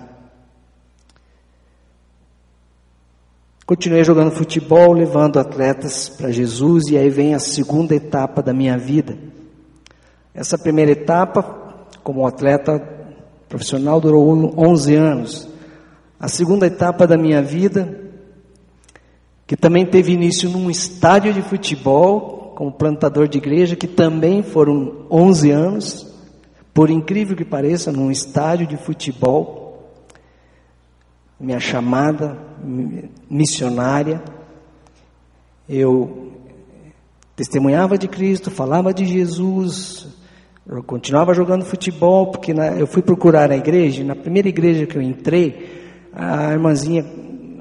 Continuei 3.66 4.02
jogando 4.02 4.32
futebol, 4.32 4.92
levando 4.92 5.38
atletas 5.38 6.08
para 6.08 6.32
Jesus 6.32 6.88
e 6.88 6.96
aí 6.96 7.08
vem 7.08 7.34
a 7.34 7.38
segunda 7.38 7.94
etapa 7.94 8.42
da 8.42 8.52
minha 8.52 8.76
vida. 8.76 9.16
Essa 10.34 10.58
primeira 10.58 10.90
etapa, 10.90 11.42
como 12.02 12.26
atleta 12.26 12.99
profissional 13.50 14.00
durou 14.00 14.54
11 14.56 14.94
anos. 14.94 15.48
A 16.18 16.28
segunda 16.28 16.68
etapa 16.68 17.04
da 17.04 17.18
minha 17.18 17.42
vida, 17.42 18.00
que 19.44 19.56
também 19.56 19.84
teve 19.84 20.12
início 20.12 20.48
num 20.48 20.70
estádio 20.70 21.34
de 21.34 21.42
futebol, 21.42 22.54
como 22.54 22.70
plantador 22.70 23.26
de 23.26 23.38
igreja, 23.38 23.74
que 23.74 23.88
também 23.88 24.40
foram 24.44 25.04
11 25.10 25.50
anos, 25.50 26.14
por 26.72 26.90
incrível 26.90 27.36
que 27.36 27.44
pareça, 27.44 27.90
num 27.90 28.08
estádio 28.08 28.68
de 28.68 28.76
futebol. 28.76 29.90
Minha 31.38 31.58
chamada 31.58 32.38
missionária, 33.28 34.22
eu 35.68 36.30
testemunhava 37.34 37.98
de 37.98 38.06
Cristo, 38.06 38.48
falava 38.48 38.94
de 38.94 39.04
Jesus, 39.06 40.19
eu 40.70 40.84
continuava 40.84 41.34
jogando 41.34 41.64
futebol, 41.64 42.28
porque 42.28 42.54
na, 42.54 42.68
eu 42.68 42.86
fui 42.86 43.02
procurar 43.02 43.50
a 43.50 43.56
igreja, 43.56 44.04
na 44.04 44.14
primeira 44.14 44.48
igreja 44.48 44.86
que 44.86 44.96
eu 44.96 45.02
entrei, 45.02 46.08
a 46.12 46.52
irmãzinha 46.52 47.04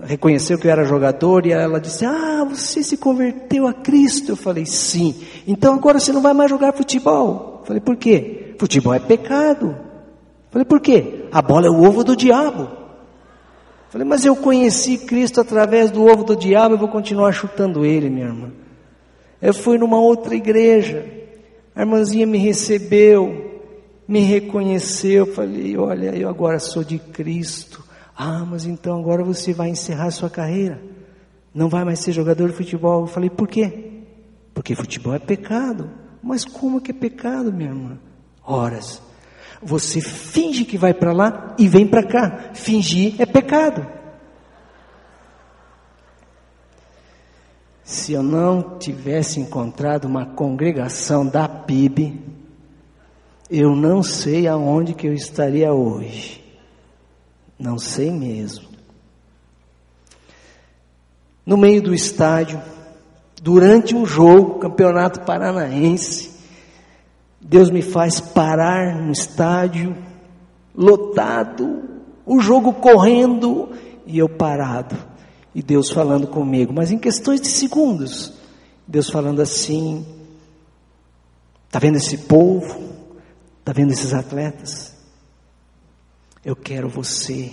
reconheceu 0.04 0.60
que 0.60 0.68
eu 0.68 0.72
era 0.72 0.84
jogador 0.84 1.48
e 1.48 1.52
ela 1.52 1.80
disse: 1.80 2.06
Ah, 2.06 2.46
você 2.48 2.84
se 2.84 2.98
converteu 2.98 3.68
a 3.68 3.74
Cristo. 3.74 4.34
Eu 4.34 4.36
falei: 4.36 4.66
Sim. 4.66 5.16
Então 5.48 5.74
agora 5.74 6.00
você 6.00 6.14
não 6.14 6.22
vai 6.22 6.34
mais 6.34 6.52
jogar 6.52 6.72
futebol. 6.74 7.60
Eu 7.62 7.66
falei: 7.66 7.82
Por 7.82 7.96
quê? 7.96 8.54
Futebol 8.60 8.94
é 8.94 9.00
pecado. 9.00 9.70
Eu 9.70 10.52
falei: 10.52 10.66
Por 10.66 10.80
quê? 10.80 11.26
A 11.32 11.42
bola 11.42 11.66
é 11.66 11.70
o 11.70 11.84
ovo 11.84 12.04
do 12.04 12.16
diabo. 12.16 12.62
Eu 12.62 13.90
falei: 13.90 14.08
Mas 14.08 14.24
eu 14.24 14.36
conheci 14.36 15.00
Cristo 15.00 15.42
através 15.42 15.90
do 15.90 16.06
ovo 16.06 16.24
do 16.24 16.36
diabo, 16.36 16.76
eu 16.76 16.80
vou 16.80 16.88
continuar 16.90 17.32
chutando 17.32 17.84
ele, 17.84 18.08
minha 18.08 18.28
irmã. 18.28 18.52
Eu 19.42 19.54
fui 19.54 19.80
numa 19.80 20.00
outra 20.00 20.36
igreja. 20.36 21.19
A 21.80 21.84
irmãzinha 21.84 22.28
me 22.28 22.38
recebeu, 22.38 23.62
me 24.06 24.20
reconheceu. 24.20 25.26
Falei: 25.26 25.78
Olha, 25.78 26.14
eu 26.14 26.28
agora 26.28 26.60
sou 26.60 26.84
de 26.84 27.00
Cristo. 27.00 27.82
Ah, 28.14 28.44
mas 28.46 28.66
então 28.66 29.00
agora 29.00 29.24
você 29.24 29.54
vai 29.54 29.70
encerrar 29.70 30.12
sua 30.12 30.30
carreira. 30.30 30.82
Não 31.56 31.70
vai 31.70 31.86
mais 31.86 32.00
ser 32.00 32.12
jogador 32.12 32.50
de 32.50 32.58
futebol. 32.58 33.04
Eu 33.04 33.08
falei: 33.08 33.30
Por 33.30 33.48
quê? 33.48 34.02
Porque 34.54 34.76
futebol 34.76 35.16
é 35.16 35.20
pecado. 35.20 35.90
Mas 36.22 36.44
como 36.44 36.82
que 36.82 36.92
é 36.92 36.94
pecado, 36.94 37.54
minha 37.54 37.70
irmã? 37.70 37.98
Horas. 38.44 39.02
Você 39.64 40.02
finge 40.02 40.66
que 40.66 40.78
vai 40.78 40.94
para 40.94 41.14
lá 41.14 41.56
e 41.58 41.66
vem 41.66 41.88
para 41.88 42.04
cá. 42.04 42.52
Fingir 42.56 43.16
é 43.20 43.26
pecado. 43.26 43.88
Se 47.90 48.14
eu 48.14 48.22
não 48.22 48.78
tivesse 48.78 49.40
encontrado 49.40 50.06
uma 50.06 50.24
congregação 50.24 51.26
da 51.26 51.50
PIB, 51.50 52.22
eu 53.50 53.76
não 53.76 54.04
sei 54.04 54.48
aonde 54.48 54.94
que 54.94 55.08
eu 55.08 55.14
estaria 55.14 55.74
hoje. 55.74 56.40
Não 57.58 57.80
sei 57.80 58.12
mesmo. 58.12 58.70
No 61.44 61.58
meio 61.58 61.82
do 61.82 61.92
estádio, 61.92 62.62
durante 63.42 63.96
um 63.96 64.06
jogo, 64.06 64.60
campeonato 64.60 65.22
paranaense, 65.22 66.30
Deus 67.42 67.72
me 67.72 67.82
faz 67.82 68.20
parar 68.20 69.02
no 69.02 69.12
estádio, 69.12 69.98
lotado, 70.76 71.90
o 72.24 72.40
jogo 72.40 72.72
correndo 72.72 73.72
e 74.06 74.20
eu 74.20 74.30
parado. 74.30 75.09
E 75.60 75.62
Deus 75.62 75.90
falando 75.90 76.26
comigo, 76.26 76.72
mas 76.72 76.90
em 76.90 76.98
questões 76.98 77.42
de 77.42 77.50
segundos. 77.50 78.32
Deus 78.88 79.10
falando 79.10 79.42
assim: 79.42 80.06
Está 81.68 81.80
vendo 81.80 81.98
esse 81.98 82.18
povo? 82.20 82.80
Está 83.60 83.74
vendo 83.74 83.92
esses 83.92 84.14
atletas? 84.14 84.96
Eu 86.46 86.56
quero 86.56 86.88
você 86.88 87.52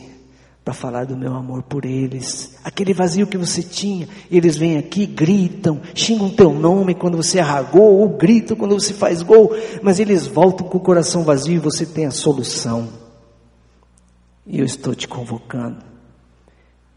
para 0.65 0.73
falar 0.73 1.05
do 1.05 1.17
meu 1.17 1.35
amor 1.35 1.65
por 1.65 1.85
eles. 1.85 2.57
Aquele 2.63 2.95
vazio 2.95 3.27
que 3.27 3.37
você 3.37 3.61
tinha, 3.61 4.09
eles 4.31 4.57
vêm 4.57 4.79
aqui, 4.79 5.05
gritam, 5.05 5.81
xingam 5.93 6.31
teu 6.31 6.53
nome 6.53 6.95
quando 6.95 7.17
você 7.17 7.41
arragou, 7.41 7.99
ou 7.99 8.11
gritam 8.11 8.57
quando 8.57 8.79
você 8.79 8.95
faz 8.95 9.21
gol, 9.21 9.51
mas 9.83 9.99
eles 9.99 10.29
voltam 10.29 10.69
com 10.69 10.79
o 10.79 10.81
coração 10.81 11.25
vazio 11.25 11.57
e 11.57 11.59
você 11.59 11.85
tem 11.85 12.07
a 12.07 12.13
solução. 12.13 12.89
E 14.47 14.61
eu 14.61 14.65
estou 14.65 14.95
te 14.95 15.09
convocando. 15.09 15.85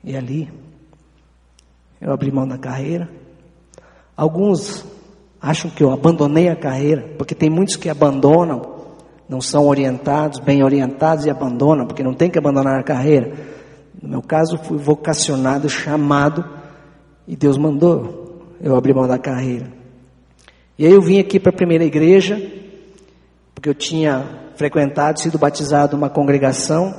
E 0.03 0.15
ali, 0.15 0.68
eu 2.01 2.11
abri 2.11 2.31
mão 2.31 2.47
da 2.47 2.57
carreira. 2.57 3.09
Alguns 4.15 4.85
acham 5.41 5.69
que 5.69 5.83
eu 5.83 5.91
abandonei 5.91 6.49
a 6.49 6.55
carreira, 6.55 7.13
porque 7.17 7.35
tem 7.35 7.49
muitos 7.49 7.75
que 7.75 7.89
abandonam, 7.89 8.77
não 9.27 9.41
são 9.41 9.67
orientados, 9.67 10.39
bem 10.39 10.63
orientados 10.63 11.25
e 11.25 11.29
abandonam, 11.29 11.85
porque 11.85 12.03
não 12.03 12.13
tem 12.13 12.29
que 12.29 12.37
abandonar 12.37 12.79
a 12.79 12.83
carreira. 12.83 13.33
No 14.01 14.09
meu 14.09 14.21
caso, 14.21 14.57
fui 14.57 14.77
vocacionado, 14.77 15.69
chamado, 15.69 16.43
e 17.27 17.35
Deus 17.35 17.57
mandou 17.57 18.41
eu 18.61 18.75
abrir 18.75 18.93
mão 18.93 19.07
da 19.07 19.17
carreira. 19.17 19.67
E 20.77 20.85
aí 20.85 20.91
eu 20.91 21.01
vim 21.01 21.19
aqui 21.19 21.39
para 21.39 21.51
a 21.51 21.55
primeira 21.55 21.83
igreja, 21.83 22.41
porque 23.53 23.69
eu 23.69 23.75
tinha 23.75 24.51
frequentado, 24.55 25.19
sido 25.19 25.37
batizado 25.37 25.95
numa 25.95 26.09
congregação, 26.09 26.93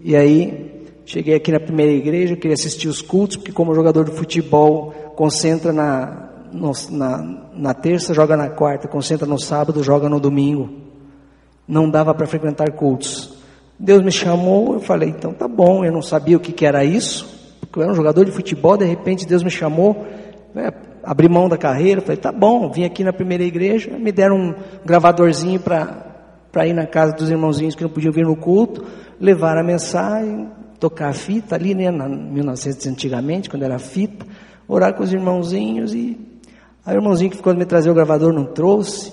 e 0.00 0.14
aí 0.14 0.81
cheguei 1.04 1.34
aqui 1.34 1.50
na 1.50 1.60
primeira 1.60 1.92
igreja, 1.92 2.36
queria 2.36 2.54
assistir 2.54 2.88
os 2.88 3.02
cultos, 3.02 3.36
porque 3.36 3.52
como 3.52 3.74
jogador 3.74 4.04
de 4.04 4.12
futebol, 4.12 4.92
concentra 5.16 5.72
na, 5.72 6.30
no, 6.52 6.72
na, 6.90 7.48
na 7.54 7.74
terça, 7.74 8.14
joga 8.14 8.36
na 8.36 8.48
quarta, 8.48 8.88
concentra 8.88 9.26
no 9.26 9.38
sábado, 9.38 9.82
joga 9.82 10.08
no 10.08 10.20
domingo. 10.20 10.70
Não 11.66 11.88
dava 11.88 12.14
para 12.14 12.26
frequentar 12.26 12.72
cultos. 12.72 13.36
Deus 13.78 14.02
me 14.02 14.12
chamou, 14.12 14.74
eu 14.74 14.80
falei, 14.80 15.08
então 15.08 15.32
tá 15.32 15.48
bom, 15.48 15.84
eu 15.84 15.90
não 15.90 16.02
sabia 16.02 16.36
o 16.36 16.40
que, 16.40 16.52
que 16.52 16.64
era 16.64 16.84
isso, 16.84 17.28
porque 17.60 17.78
eu 17.78 17.82
era 17.82 17.92
um 17.92 17.96
jogador 17.96 18.24
de 18.24 18.30
futebol, 18.30 18.76
de 18.76 18.84
repente 18.84 19.26
Deus 19.26 19.42
me 19.42 19.50
chamou, 19.50 20.06
né, 20.54 20.70
abri 21.02 21.28
mão 21.28 21.48
da 21.48 21.56
carreira, 21.56 22.00
falei, 22.00 22.16
tá 22.16 22.30
bom, 22.30 22.70
vim 22.70 22.84
aqui 22.84 23.02
na 23.02 23.12
primeira 23.12 23.42
igreja, 23.42 23.90
me 23.98 24.12
deram 24.12 24.36
um 24.36 24.54
gravadorzinho 24.84 25.58
para 25.58 26.66
ir 26.66 26.72
na 26.72 26.86
casa 26.86 27.12
dos 27.12 27.28
irmãozinhos 27.28 27.74
que 27.74 27.82
não 27.82 27.90
podiam 27.90 28.12
vir 28.12 28.24
no 28.24 28.36
culto, 28.36 28.84
levar 29.20 29.58
a 29.58 29.64
mensagem, 29.64 30.48
tocar 30.82 31.10
a 31.10 31.12
fita 31.12 31.54
ali, 31.54 31.76
né, 31.76 31.92
na 31.92 32.08
1900 32.08 32.88
antigamente, 32.88 33.48
quando 33.48 33.62
era 33.62 33.78
fita, 33.78 34.26
orar 34.66 34.92
com 34.94 35.04
os 35.04 35.12
irmãozinhos 35.12 35.94
e 35.94 36.18
aí 36.84 36.96
o 36.96 36.98
irmãozinho 36.98 37.30
que 37.30 37.36
ficou 37.36 37.54
me 37.54 37.64
trazer 37.64 37.88
o 37.88 37.94
gravador 37.94 38.32
não 38.32 38.46
trouxe, 38.46 39.12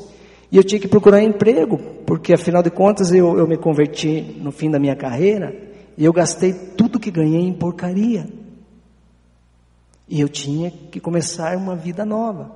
e 0.51 0.57
eu 0.57 0.63
tinha 0.63 0.81
que 0.81 0.87
procurar 0.87 1.21
emprego, 1.21 1.77
porque 2.07 2.33
afinal 2.33 2.63
de 2.63 2.71
contas 2.71 3.13
eu, 3.13 3.37
eu 3.37 3.47
me 3.47 3.55
converti 3.55 4.35
no 4.41 4.51
fim 4.51 4.71
da 4.71 4.79
minha 4.79 4.95
carreira 4.95 5.55
e 5.95 6.03
eu 6.03 6.11
gastei 6.11 6.53
tudo 6.53 6.99
que 6.99 7.11
ganhei 7.11 7.41
em 7.41 7.53
porcaria. 7.53 8.27
E 10.07 10.19
eu 10.19 10.27
tinha 10.27 10.71
que 10.71 10.99
começar 10.99 11.55
uma 11.55 11.75
vida 11.75 12.03
nova. 12.03 12.51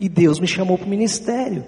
E 0.00 0.08
Deus 0.08 0.40
me 0.40 0.46
chamou 0.48 0.76
para 0.76 0.88
o 0.88 0.90
ministério. 0.90 1.64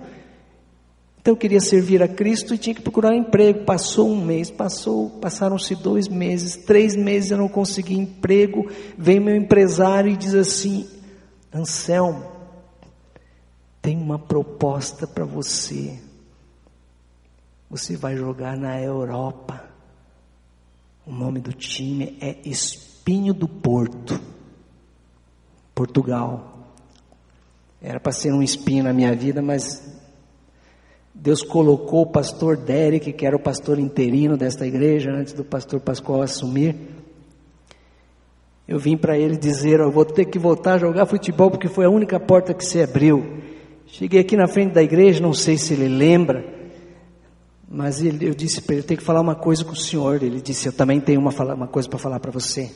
Então 1.28 1.34
eu 1.34 1.40
queria 1.40 1.60
servir 1.60 2.02
a 2.02 2.08
Cristo 2.08 2.54
e 2.54 2.58
tinha 2.58 2.74
que 2.74 2.80
procurar 2.80 3.14
emprego. 3.14 3.66
Passou 3.66 4.08
um 4.08 4.24
mês, 4.24 4.50
passou, 4.50 5.10
passaram-se 5.10 5.74
dois 5.74 6.08
meses, 6.08 6.56
três 6.56 6.96
meses 6.96 7.30
eu 7.30 7.36
não 7.36 7.50
consegui 7.50 7.98
emprego. 7.98 8.66
Vem 8.96 9.20
meu 9.20 9.36
empresário 9.36 10.10
e 10.10 10.16
diz 10.16 10.34
assim: 10.34 10.88
Anselmo, 11.52 12.24
tem 13.82 13.94
uma 13.94 14.18
proposta 14.18 15.06
para 15.06 15.26
você. 15.26 16.00
Você 17.68 17.94
vai 17.94 18.16
jogar 18.16 18.56
na 18.56 18.80
Europa. 18.80 19.68
O 21.06 21.12
nome 21.12 21.40
do 21.40 21.52
time 21.52 22.16
é 22.22 22.38
Espinho 22.42 23.34
do 23.34 23.46
Porto, 23.46 24.18
Portugal. 25.74 26.70
Era 27.82 28.00
para 28.00 28.12
ser 28.12 28.32
um 28.32 28.42
espinho 28.42 28.82
na 28.82 28.94
minha 28.94 29.14
vida, 29.14 29.42
mas 29.42 29.98
Deus 31.20 31.42
colocou 31.42 32.02
o 32.02 32.06
pastor 32.06 32.56
Derek, 32.56 33.12
que 33.12 33.26
era 33.26 33.34
o 33.34 33.40
pastor 33.40 33.78
interino 33.78 34.36
desta 34.36 34.64
igreja, 34.64 35.10
antes 35.10 35.32
do 35.32 35.44
pastor 35.44 35.80
Pascoal 35.80 36.22
assumir. 36.22 36.76
Eu 38.68 38.78
vim 38.78 38.96
para 38.96 39.18
ele 39.18 39.36
dizer: 39.36 39.80
Eu 39.80 39.90
vou 39.90 40.04
ter 40.04 40.26
que 40.26 40.38
voltar 40.38 40.74
a 40.74 40.78
jogar 40.78 41.06
futebol, 41.06 41.50
porque 41.50 41.66
foi 41.66 41.86
a 41.86 41.90
única 41.90 42.20
porta 42.20 42.54
que 42.54 42.64
se 42.64 42.80
abriu. 42.80 43.38
Cheguei 43.84 44.20
aqui 44.20 44.36
na 44.36 44.46
frente 44.46 44.74
da 44.74 44.82
igreja, 44.82 45.20
não 45.20 45.34
sei 45.34 45.58
se 45.58 45.72
ele 45.72 45.88
lembra, 45.88 46.44
mas 47.68 48.00
ele, 48.00 48.28
eu 48.28 48.34
disse 48.34 48.62
para 48.62 48.74
ele: 48.74 48.82
eu 48.82 48.86
tenho 48.86 48.98
que 48.98 49.04
falar 49.04 49.20
uma 49.20 49.34
coisa 49.34 49.64
com 49.64 49.72
o 49.72 49.76
senhor. 49.76 50.22
Ele 50.22 50.40
disse: 50.40 50.68
Eu 50.68 50.72
também 50.72 51.00
tenho 51.00 51.20
uma, 51.20 51.32
uma 51.52 51.66
coisa 51.66 51.88
para 51.88 51.98
falar 51.98 52.20
para 52.20 52.30
você. 52.30 52.70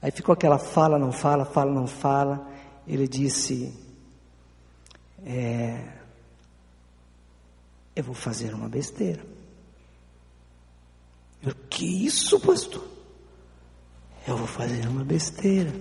Aí 0.00 0.10
ficou 0.10 0.32
aquela 0.32 0.58
fala, 0.58 0.98
não 0.98 1.12
fala, 1.12 1.44
fala, 1.44 1.70
não 1.70 1.86
fala. 1.86 2.48
Ele 2.88 3.06
disse: 3.06 3.70
é, 5.26 5.99
Eu 7.94 8.04
vou 8.04 8.14
fazer 8.14 8.54
uma 8.54 8.68
besteira. 8.68 9.20
Eu, 11.42 11.54
que 11.68 12.06
isso, 12.06 12.38
pastor? 12.38 12.84
Eu 14.28 14.36
vou 14.36 14.46
fazer 14.46 14.86
uma 14.86 15.04
besteira. 15.04 15.72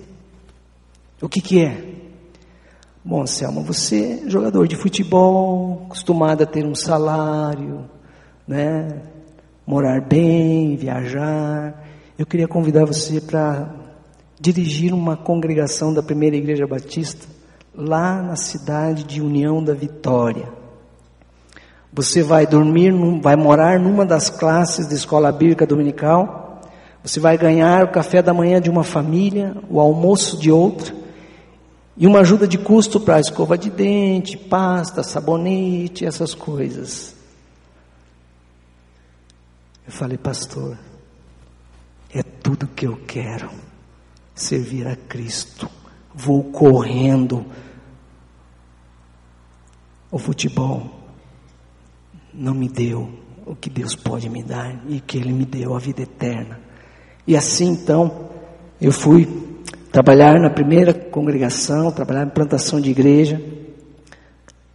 O 1.22 1.28
que, 1.28 1.42
que 1.42 1.64
é? 1.64 2.10
Bom, 3.04 3.26
Selma, 3.28 3.62
você 3.62 4.22
é 4.26 4.30
jogador 4.30 4.68
de 4.68 4.76
futebol, 4.76 5.84
acostumado 5.86 6.44
a 6.44 6.46
ter 6.46 6.66
um 6.66 6.76
salário, 6.76 7.90
né? 8.48 9.02
Morar 9.68 10.02
bem, 10.02 10.76
viajar. 10.76 11.86
Eu 12.18 12.26
queria 12.26 12.48
convidar 12.48 12.86
você 12.86 13.22
para 13.22 13.74
dirigir 14.40 14.94
uma 14.94 15.18
congregação 15.18 15.94
da 15.94 16.02
Primeira 16.02 16.36
Igreja 16.36 16.66
Batista 16.66 17.28
lá 17.76 18.22
na 18.22 18.36
cidade 18.36 19.04
de 19.04 19.22
União 19.22 19.64
da 19.64 19.74
Vitória. 19.74 20.59
Você 21.92 22.22
vai 22.22 22.46
dormir, 22.46 22.94
vai 23.22 23.36
morar 23.36 23.80
numa 23.80 24.06
das 24.06 24.30
classes 24.30 24.88
de 24.88 24.96
escola 24.96 25.32
bíblica 25.32 25.66
dominical. 25.66 26.62
Você 27.04 27.20
vai 27.20 27.38
ganhar 27.38 27.86
o 27.86 27.92
café 27.92 28.22
da 28.22 28.34
manhã 28.34 28.62
de 28.62 28.70
uma 28.70 28.84
família, 28.84 29.56
o 29.70 29.80
almoço 29.80 30.38
de 30.38 30.52
outra 30.52 31.00
e 32.00 32.08
uma 32.08 32.20
ajuda 32.20 32.48
de 32.48 32.58
custo 32.58 32.98
para 32.98 33.20
escova 33.20 33.58
de 33.58 33.70
dente, 33.70 34.38
pasta, 34.38 35.04
sabonete, 35.04 36.06
essas 36.06 36.34
coisas. 36.34 37.14
Eu 39.86 39.92
falei, 39.92 40.18
pastor, 40.18 40.78
é 42.14 42.24
tudo 42.24 42.68
que 42.68 42.88
eu 42.88 42.96
quero. 43.06 43.50
Servir 44.34 44.88
a 44.88 44.96
Cristo. 44.96 45.70
Vou 46.16 46.42
correndo. 46.46 47.46
O 50.10 50.18
futebol 50.18 50.99
não 52.40 52.54
me 52.54 52.70
deu 52.70 53.10
o 53.46 53.54
que 53.54 53.70
Deus 53.70 53.96
pode 53.96 54.30
me 54.30 54.42
dar 54.42 54.82
e 54.88 55.02
que 55.02 55.18
Ele 55.18 55.34
me 55.34 55.44
deu 55.44 55.76
a 55.76 55.80
vida 55.80 56.02
eterna. 56.02 56.58
E 57.28 57.36
assim 57.36 57.68
então, 57.68 58.30
eu 58.80 58.94
fui 58.94 59.28
trabalhar 59.92 60.40
na 60.40 60.50
primeira 60.50 60.94
congregação, 60.94 61.92
trabalhar 61.92 62.26
em 62.26 62.30
plantação 62.30 62.80
de 62.80 62.90
igreja, 62.90 63.42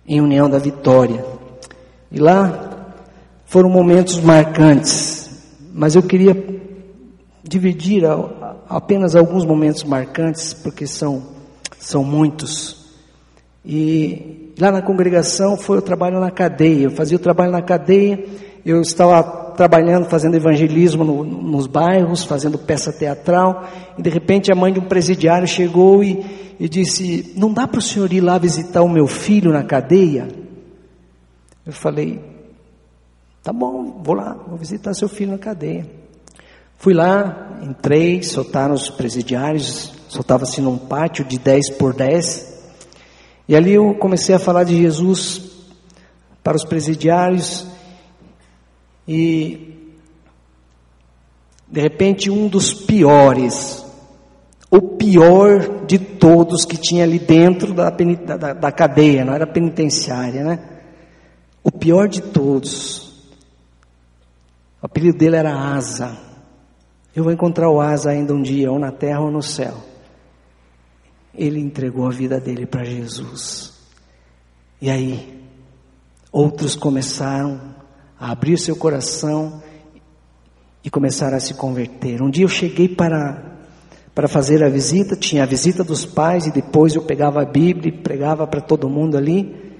em 0.06 0.20
União 0.20 0.50
da 0.50 0.58
Vitória. 0.58 1.24
E 2.12 2.18
lá 2.18 2.92
foram 3.46 3.70
momentos 3.70 4.20
marcantes, 4.20 5.30
mas 5.72 5.94
eu 5.94 6.02
queria 6.02 6.36
dividir 7.42 8.02
apenas 8.68 9.16
alguns 9.16 9.46
momentos 9.46 9.84
marcantes, 9.84 10.52
porque 10.52 10.86
são, 10.86 11.22
são 11.78 12.04
muitos. 12.04 12.84
E 13.64 14.43
lá 14.58 14.70
na 14.70 14.82
congregação 14.82 15.56
foi 15.56 15.78
o 15.78 15.82
trabalho 15.82 16.20
na 16.20 16.30
cadeia, 16.30 16.84
eu 16.84 16.90
fazia 16.90 17.16
o 17.16 17.20
trabalho 17.20 17.52
na 17.52 17.62
cadeia, 17.62 18.24
eu 18.64 18.80
estava 18.80 19.22
trabalhando, 19.54 20.06
fazendo 20.06 20.36
evangelismo 20.36 21.04
no, 21.04 21.24
nos 21.24 21.66
bairros, 21.66 22.24
fazendo 22.24 22.58
peça 22.58 22.92
teatral, 22.92 23.64
e 23.98 24.02
de 24.02 24.10
repente 24.10 24.52
a 24.52 24.54
mãe 24.54 24.72
de 24.72 24.80
um 24.80 24.84
presidiário 24.84 25.46
chegou 25.46 26.02
e, 26.02 26.54
e 26.58 26.68
disse: 26.68 27.32
Não 27.36 27.52
dá 27.52 27.66
para 27.66 27.78
o 27.78 27.82
senhor 27.82 28.12
ir 28.12 28.20
lá 28.20 28.38
visitar 28.38 28.82
o 28.82 28.88
meu 28.88 29.06
filho 29.06 29.52
na 29.52 29.62
cadeia? 29.62 30.28
Eu 31.66 31.72
falei: 31.72 32.20
Tá 33.42 33.52
bom, 33.52 34.00
vou 34.02 34.14
lá, 34.14 34.36
vou 34.46 34.56
visitar 34.56 34.94
seu 34.94 35.08
filho 35.08 35.32
na 35.32 35.38
cadeia. 35.38 35.86
Fui 36.78 36.92
lá, 36.92 37.58
entrei, 37.62 38.22
soltaram 38.22 38.74
os 38.74 38.90
presidiários, 38.90 39.92
soltava-se 40.08 40.60
num 40.60 40.76
pátio 40.76 41.24
de 41.24 41.38
10 41.38 41.70
por 41.70 41.94
10. 41.94 42.53
E 43.48 43.54
ali 43.54 43.72
eu 43.72 43.94
comecei 43.94 44.34
a 44.34 44.38
falar 44.38 44.64
de 44.64 44.76
Jesus 44.76 45.50
para 46.42 46.56
os 46.56 46.64
presidiários 46.64 47.66
e 49.06 49.92
de 51.68 51.80
repente 51.80 52.30
um 52.30 52.48
dos 52.48 52.72
piores, 52.72 53.84
o 54.70 54.80
pior 54.80 55.84
de 55.86 55.98
todos 55.98 56.64
que 56.64 56.76
tinha 56.76 57.04
ali 57.04 57.18
dentro 57.18 57.74
da, 57.74 57.90
da, 57.90 58.52
da 58.52 58.72
cadeia, 58.72 59.24
não 59.24 59.34
era 59.34 59.46
penitenciária, 59.46 60.42
né? 60.42 60.58
O 61.62 61.70
pior 61.70 62.08
de 62.08 62.22
todos. 62.22 63.04
O 64.82 64.86
apelido 64.86 65.18
dele 65.18 65.36
era 65.36 65.54
Asa. 65.54 66.16
Eu 67.14 67.24
vou 67.24 67.32
encontrar 67.32 67.70
o 67.70 67.80
Asa 67.80 68.10
ainda 68.10 68.34
um 68.34 68.42
dia, 68.42 68.70
ou 68.70 68.78
na 68.78 68.92
terra 68.92 69.20
ou 69.20 69.30
no 69.30 69.42
céu. 69.42 69.74
Ele 71.36 71.60
entregou 71.60 72.06
a 72.06 72.10
vida 72.10 72.40
dele 72.40 72.66
para 72.66 72.84
Jesus. 72.84 73.72
E 74.80 74.90
aí, 74.90 75.42
outros 76.30 76.76
começaram 76.76 77.60
a 78.18 78.30
abrir 78.30 78.58
seu 78.58 78.76
coração 78.76 79.62
e 80.82 80.90
começaram 80.90 81.36
a 81.36 81.40
se 81.40 81.54
converter. 81.54 82.22
Um 82.22 82.30
dia 82.30 82.44
eu 82.44 82.48
cheguei 82.48 82.88
para 82.88 83.52
para 84.14 84.28
fazer 84.28 84.62
a 84.62 84.68
visita, 84.68 85.16
tinha 85.16 85.42
a 85.42 85.46
visita 85.46 85.82
dos 85.82 86.04
pais 86.04 86.46
e 86.46 86.52
depois 86.52 86.94
eu 86.94 87.02
pegava 87.02 87.42
a 87.42 87.44
Bíblia 87.44 87.88
e 87.88 87.98
pregava 87.98 88.46
para 88.46 88.60
todo 88.60 88.88
mundo 88.88 89.16
ali. 89.16 89.74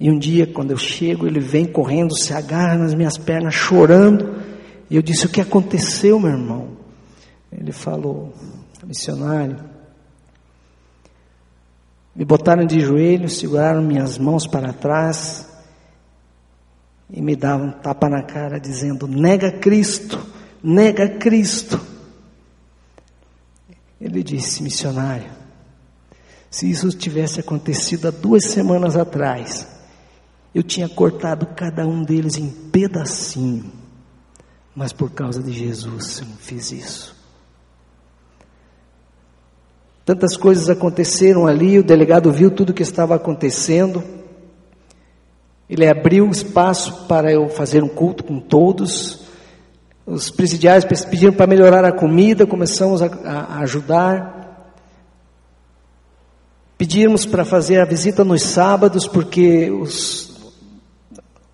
E 0.00 0.10
um 0.10 0.18
dia, 0.18 0.46
quando 0.46 0.70
eu 0.70 0.78
chego, 0.78 1.26
ele 1.26 1.38
vem 1.38 1.66
correndo, 1.66 2.16
se 2.16 2.32
agarra 2.32 2.76
nas 2.78 2.94
minhas 2.94 3.18
pernas, 3.18 3.54
chorando. 3.54 4.36
E 4.88 4.96
eu 4.96 5.02
disse: 5.02 5.26
O 5.26 5.28
que 5.28 5.40
aconteceu, 5.40 6.18
meu 6.18 6.30
irmão? 6.30 6.68
Ele 7.52 7.72
falou: 7.72 8.32
Missionário, 8.84 9.56
me 12.14 12.24
botaram 12.24 12.64
de 12.64 12.80
joelhos, 12.80 13.38
seguraram 13.38 13.82
minhas 13.82 14.18
mãos 14.18 14.46
para 14.46 14.72
trás 14.72 15.48
e 17.10 17.20
me 17.20 17.34
davam 17.34 17.68
um 17.68 17.72
tapa 17.72 18.08
na 18.08 18.22
cara, 18.22 18.58
dizendo: 18.60 19.06
Nega 19.08 19.50
Cristo, 19.50 20.18
nega 20.62 21.08
Cristo. 21.18 21.80
Ele 24.00 24.22
disse: 24.22 24.62
Missionário, 24.62 25.30
se 26.50 26.70
isso 26.70 26.88
tivesse 26.90 27.40
acontecido 27.40 28.08
há 28.08 28.10
duas 28.10 28.44
semanas 28.44 28.96
atrás, 28.96 29.66
eu 30.54 30.62
tinha 30.62 30.88
cortado 30.88 31.46
cada 31.46 31.86
um 31.86 32.04
deles 32.04 32.36
em 32.36 32.48
pedacinho, 32.48 33.72
mas 34.74 34.92
por 34.92 35.10
causa 35.10 35.42
de 35.42 35.52
Jesus 35.52 36.20
eu 36.20 36.26
não 36.26 36.36
fiz 36.36 36.70
isso. 36.70 37.13
Tantas 40.04 40.36
coisas 40.36 40.68
aconteceram 40.68 41.46
ali, 41.46 41.78
o 41.78 41.82
delegado 41.82 42.30
viu 42.30 42.50
tudo 42.50 42.70
o 42.70 42.74
que 42.74 42.82
estava 42.82 43.14
acontecendo. 43.14 44.04
Ele 45.68 45.88
abriu 45.88 46.28
espaço 46.28 47.06
para 47.06 47.32
eu 47.32 47.48
fazer 47.48 47.82
um 47.82 47.88
culto 47.88 48.22
com 48.22 48.38
todos. 48.38 49.24
Os 50.04 50.30
presidiários 50.30 50.84
pediram 51.06 51.32
para 51.32 51.46
melhorar 51.46 51.86
a 51.86 51.92
comida, 51.92 52.46
começamos 52.46 53.00
a, 53.00 53.06
a 53.06 53.60
ajudar. 53.60 54.74
Pedimos 56.76 57.24
para 57.24 57.42
fazer 57.42 57.80
a 57.80 57.86
visita 57.86 58.22
nos 58.22 58.42
sábados, 58.42 59.08
porque 59.08 59.70
os, 59.70 60.52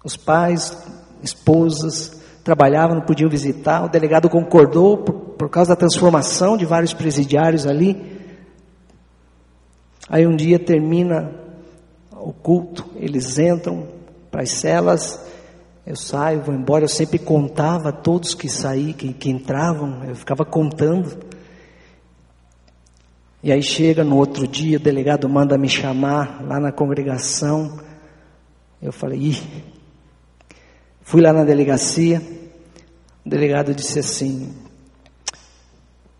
os 0.03 0.17
pais, 0.17 0.77
esposas, 1.23 2.21
trabalhavam, 2.43 2.97
não 2.97 3.03
podiam 3.03 3.31
visitar. 3.31 3.85
O 3.85 3.89
delegado 3.89 4.29
concordou 4.29 4.99
por, 4.99 5.15
por 5.15 5.49
causa 5.49 5.69
da 5.69 5.77
transformação 5.77 6.57
de 6.57 6.65
vários 6.65 6.93
presidiários 6.93 7.65
ali. 7.65 8.10
Aí 10.11 10.27
um 10.27 10.35
dia 10.35 10.59
termina 10.59 11.33
o 12.11 12.33
culto, 12.33 12.85
eles 12.97 13.39
entram 13.39 13.87
para 14.29 14.43
as 14.43 14.51
celas, 14.51 15.25
eu 15.87 15.95
saio, 15.95 16.43
vou 16.43 16.53
embora, 16.53 16.83
eu 16.83 16.89
sempre 16.89 17.17
contava 17.17 17.93
todos 17.93 18.35
que 18.35 18.49
saíam, 18.49 18.93
que, 18.93 19.13
que 19.13 19.31
entravam, 19.31 20.05
eu 20.05 20.17
ficava 20.17 20.45
contando. 20.45 21.17
E 23.41 23.53
aí 23.53 23.63
chega 23.63 24.03
no 24.03 24.17
outro 24.17 24.49
dia, 24.49 24.79
o 24.79 24.81
delegado 24.81 25.29
manda 25.29 25.57
me 25.57 25.69
chamar 25.69 26.43
lá 26.43 26.59
na 26.59 26.73
congregação. 26.73 27.79
Eu 28.83 28.93
falei, 28.93 29.21
ih, 29.21 29.43
fui 31.03 31.21
lá 31.21 31.33
na 31.33 31.45
delegacia, 31.45 32.21
o 33.25 33.29
delegado 33.29 33.73
disse 33.73 34.01
assim, 34.01 34.53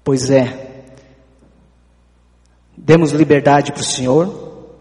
pois 0.05 0.31
é, 0.31 0.70
Demos 2.83 3.13
liberdade 3.13 3.73
para 3.73 3.83
o 3.83 3.85
Senhor, 3.85 4.73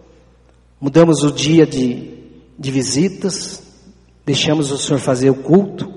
mudamos 0.80 1.22
o 1.22 1.34
dia 1.34 1.68
de, 1.68 2.18
de 2.58 2.72
visitas, 2.72 3.62
deixamos 4.26 4.72
o 4.72 4.78
Senhor 4.78 5.00
fazer 5.00 5.30
o 5.30 5.36
culto, 5.36 5.94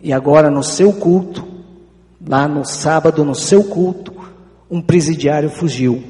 e 0.00 0.12
agora 0.12 0.50
no 0.50 0.60
seu 0.60 0.92
culto, 0.92 1.46
lá 2.26 2.48
no 2.48 2.64
sábado, 2.64 3.24
no 3.24 3.34
seu 3.34 3.62
culto, 3.62 4.12
um 4.68 4.82
presidiário 4.82 5.48
fugiu. 5.48 6.02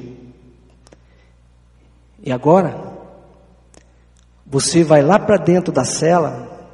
E 2.23 2.31
agora, 2.31 2.91
você 4.43 4.83
vai 4.83 5.03
lá 5.03 5.19
para 5.19 5.37
dentro 5.37 5.71
da 5.71 5.85
cela 5.85 6.67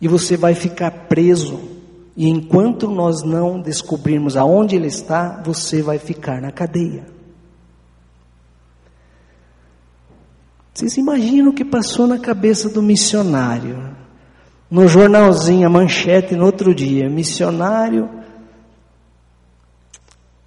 e 0.00 0.08
você 0.08 0.36
vai 0.36 0.56
ficar 0.56 0.90
preso 1.06 1.69
e 2.20 2.28
enquanto 2.28 2.86
nós 2.86 3.22
não 3.22 3.58
descobrirmos 3.58 4.36
aonde 4.36 4.76
ele 4.76 4.88
está, 4.88 5.40
você 5.42 5.80
vai 5.80 5.98
ficar 5.98 6.38
na 6.38 6.52
cadeia. 6.52 7.06
Vocês 10.74 10.98
imaginam 10.98 11.50
o 11.50 11.54
que 11.54 11.64
passou 11.64 12.06
na 12.06 12.18
cabeça 12.18 12.68
do 12.68 12.82
missionário? 12.82 13.96
No 14.70 14.86
jornalzinho, 14.86 15.66
a 15.66 15.70
manchete 15.70 16.36
no 16.36 16.44
outro 16.44 16.74
dia: 16.74 17.08
missionário 17.08 18.10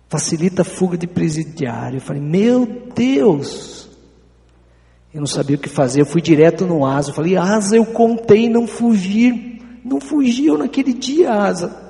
facilita 0.07 0.61
a 0.61 0.65
fuga 0.65 0.95
de 0.95 1.07
presidiário. 1.07 1.97
Eu 1.97 2.01
falei: 2.01 2.21
Meu 2.21 2.67
Deus! 2.93 3.89
Eu 5.11 5.21
não 5.21 5.27
sabia 5.27 5.55
o 5.55 5.59
que 5.59 5.69
fazer. 5.69 6.01
Eu 6.01 6.05
fui 6.05 6.21
direto 6.21 6.67
no 6.67 6.85
Asa. 6.85 7.09
Eu 7.09 7.15
falei: 7.15 7.35
Asa, 7.35 7.75
eu 7.75 7.85
contei 7.87 8.47
não 8.47 8.67
fugir 8.67 9.52
não 9.83 9.99
fugiu 9.99 10.57
naquele 10.57 10.93
dia, 10.93 11.31
Asa. 11.31 11.81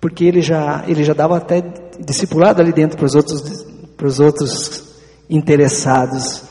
Porque 0.00 0.24
ele 0.24 0.40
já, 0.40 0.84
ele 0.88 1.04
já 1.04 1.14
dava 1.14 1.36
até 1.36 1.60
discipulado 2.00 2.60
ali 2.60 2.72
dentro 2.72 2.96
para 2.96 3.06
os 3.06 3.14
outros, 3.14 3.64
para 3.96 4.06
os 4.06 4.18
outros 4.18 4.94
interessados. 5.30 6.44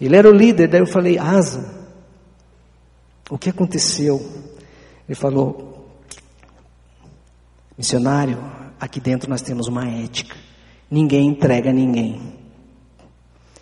Ele 0.00 0.16
era 0.16 0.28
o 0.28 0.32
líder, 0.32 0.68
daí 0.68 0.80
eu 0.80 0.86
falei, 0.86 1.18
Asa, 1.18 1.72
o 3.30 3.38
que 3.38 3.50
aconteceu? 3.50 4.24
Ele 5.08 5.14
falou, 5.14 5.88
missionário, 7.78 8.38
aqui 8.80 9.00
dentro 9.00 9.30
nós 9.30 9.40
temos 9.40 9.68
uma 9.68 9.86
ética. 9.88 10.34
Ninguém 10.90 11.28
entrega 11.28 11.72
ninguém. 11.72 12.34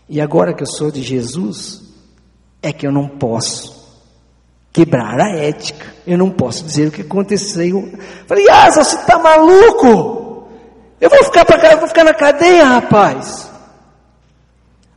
E 0.08 0.20
agora 0.20 0.54
que 0.54 0.62
eu 0.62 0.66
sou 0.66 0.90
de 0.90 1.02
Jesus, 1.02 1.82
é 2.62 2.72
que 2.72 2.87
eu 2.87 2.92
não 2.92 3.08
posso 3.08 3.84
quebrar 4.74 5.20
a 5.20 5.30
ética. 5.30 5.87
Eu 6.04 6.18
não 6.18 6.28
posso 6.28 6.64
dizer 6.64 6.88
o 6.88 6.90
que 6.90 7.02
aconteceu. 7.02 7.90
Falei, 8.26 8.50
Asa, 8.50 8.82
você 8.82 8.96
está 8.96 9.18
maluco? 9.18 10.48
Eu 11.00 11.08
vou 11.08 11.24
ficar 11.24 11.44
para 11.44 11.76
vou 11.76 11.87
ficar 11.87 12.02
na 12.02 12.12
cadeia, 12.12 12.64
rapaz. 12.64 13.50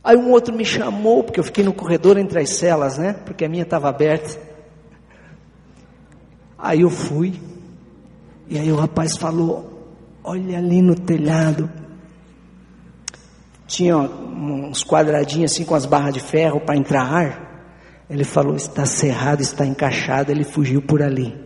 Aí 0.02 0.16
um 0.16 0.30
outro 0.32 0.54
me 0.54 0.64
chamou, 0.64 1.22
porque 1.22 1.38
eu 1.38 1.44
fiquei 1.44 1.64
no 1.64 1.72
corredor 1.72 2.18
entre 2.18 2.40
as 2.40 2.50
celas, 2.50 2.98
né? 2.98 3.14
Porque 3.24 3.44
a 3.44 3.48
minha 3.48 3.62
estava 3.62 3.88
aberta. 3.88 4.38
Aí 6.58 6.80
eu 6.80 6.90
fui, 6.90 7.40
e 8.48 8.58
aí 8.58 8.72
o 8.72 8.76
rapaz 8.76 9.16
falou: 9.16 9.94
Olha 10.24 10.58
ali 10.58 10.82
no 10.82 10.96
telhado. 10.96 11.70
Tinha 13.66 13.96
uns 13.96 14.82
quadradinhos 14.82 15.52
assim 15.52 15.64
com 15.64 15.74
as 15.74 15.84
barras 15.84 16.14
de 16.14 16.20
ferro 16.20 16.58
para 16.58 16.76
entrar 16.76 17.02
ar. 17.02 17.47
Ele 18.08 18.24
falou: 18.24 18.56
está 18.56 18.86
cerrado, 18.86 19.42
está 19.42 19.66
encaixado. 19.66 20.30
Ele 20.30 20.44
fugiu 20.44 20.80
por 20.80 21.02
ali. 21.02 21.38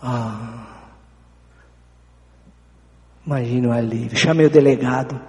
Ah. 0.00 0.66
Imagina 3.26 3.68
o 3.68 3.72
alívio. 3.72 4.16
Chamei 4.16 4.46
o 4.46 4.50
delegado. 4.50 5.20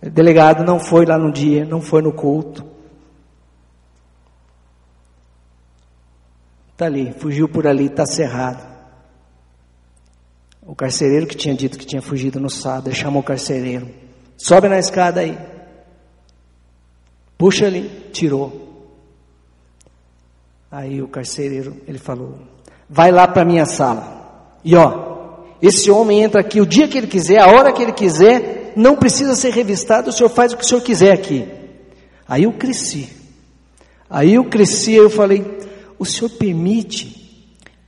O 0.00 0.10
delegado 0.10 0.64
não 0.64 0.78
foi 0.78 1.04
lá 1.04 1.18
no 1.18 1.32
dia, 1.32 1.64
não 1.64 1.80
foi 1.80 2.02
no 2.02 2.12
culto. 2.12 2.64
Está 6.72 6.86
ali, 6.86 7.12
fugiu 7.18 7.48
por 7.48 7.66
ali, 7.66 7.86
está 7.86 8.06
cerrado. 8.06 8.72
O 10.62 10.74
carcereiro 10.74 11.26
que 11.26 11.36
tinha 11.36 11.54
dito 11.54 11.78
que 11.78 11.84
tinha 11.84 12.00
fugido 12.00 12.40
no 12.40 12.48
sábado, 12.48 12.88
ele 12.88 12.96
chamou 12.96 13.20
o 13.20 13.24
carcereiro. 13.24 13.88
Sobe 14.36 14.68
na 14.68 14.78
escada 14.78 15.20
aí. 15.20 15.38
Puxa 17.36 17.66
ali, 17.66 17.88
tirou. 18.12 18.71
Aí 20.72 21.02
o 21.02 21.06
carcereiro, 21.06 21.76
ele 21.86 21.98
falou: 21.98 22.38
Vai 22.88 23.12
lá 23.12 23.28
para 23.28 23.44
minha 23.44 23.66
sala. 23.66 24.56
E 24.64 24.74
ó, 24.74 25.34
esse 25.60 25.90
homem 25.90 26.22
entra 26.22 26.40
aqui 26.40 26.62
o 26.62 26.66
dia 26.66 26.88
que 26.88 26.96
ele 26.96 27.06
quiser, 27.06 27.40
a 27.40 27.48
hora 27.48 27.74
que 27.74 27.82
ele 27.82 27.92
quiser, 27.92 28.72
não 28.74 28.96
precisa 28.96 29.36
ser 29.36 29.50
revistado, 29.50 30.08
o 30.08 30.12
senhor 30.12 30.30
faz 30.30 30.54
o 30.54 30.56
que 30.56 30.64
o 30.64 30.66
senhor 30.66 30.80
quiser 30.80 31.12
aqui. 31.12 31.46
Aí 32.26 32.44
eu 32.44 32.54
cresci. 32.54 33.10
Aí 34.08 34.32
eu 34.32 34.46
cresci, 34.46 34.94
eu 34.94 35.10
falei: 35.10 35.44
O 35.98 36.06
senhor 36.06 36.30
permite 36.30 37.20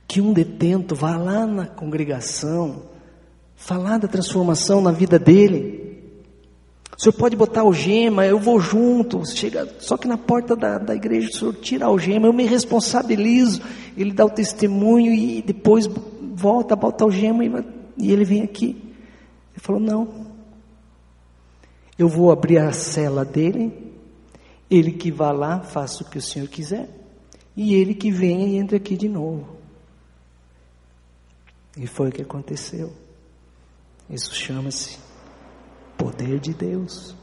que 0.07 0.21
um 0.21 0.31
detento 0.31 0.93
vá 0.93 1.17
lá 1.17 1.43
na 1.47 1.65
congregação, 1.65 2.83
falar 3.55 3.97
da 3.97 4.07
transformação 4.07 4.79
na 4.79 4.91
vida 4.91 5.17
dele? 5.17 5.84
O 6.97 7.01
senhor 7.01 7.13
pode 7.13 7.35
botar 7.35 7.61
algema, 7.61 8.25
eu 8.25 8.39
vou 8.39 8.59
junto. 8.59 9.25
Chega, 9.25 9.67
só 9.79 9.97
que 9.97 10.07
na 10.07 10.17
porta 10.17 10.55
da, 10.55 10.77
da 10.77 10.95
igreja 10.95 11.29
o 11.29 11.33
senhor 11.33 11.53
tira 11.55 11.85
a 11.85 11.87
algema, 11.89 12.27
eu 12.27 12.33
me 12.33 12.45
responsabilizo. 12.45 13.61
Ele 13.97 14.13
dá 14.13 14.25
o 14.25 14.29
testemunho 14.29 15.13
e 15.13 15.41
depois 15.41 15.87
volta, 15.87 16.75
bota 16.75 17.03
a 17.03 17.05
algema 17.05 17.43
e, 17.43 17.51
e 17.97 18.11
ele 18.11 18.23
vem 18.23 18.43
aqui. 18.43 18.81
Ele 19.53 19.61
falou: 19.61 19.81
Não, 19.81 20.27
eu 21.99 22.07
vou 22.07 22.31
abrir 22.31 22.59
a 22.59 22.71
cela 22.71 23.25
dele, 23.25 23.73
ele 24.69 24.93
que 24.93 25.11
vá 25.11 25.31
lá, 25.31 25.59
faça 25.59 26.01
o 26.01 26.09
que 26.09 26.17
o 26.17 26.21
senhor 26.21 26.47
quiser, 26.47 26.89
e 27.57 27.73
ele 27.73 27.93
que 27.93 28.09
venha 28.09 28.47
e 28.47 28.55
entre 28.55 28.77
aqui 28.77 28.95
de 28.95 29.09
novo. 29.09 29.55
E 31.77 31.85
foi 31.87 32.07
o 32.07 32.11
que 32.11 32.21
aconteceu. 32.21 32.91
Isso 34.09 34.33
chama-se 34.33 35.04
Poder 35.97 36.39
de 36.39 36.53
Deus. 36.53 37.15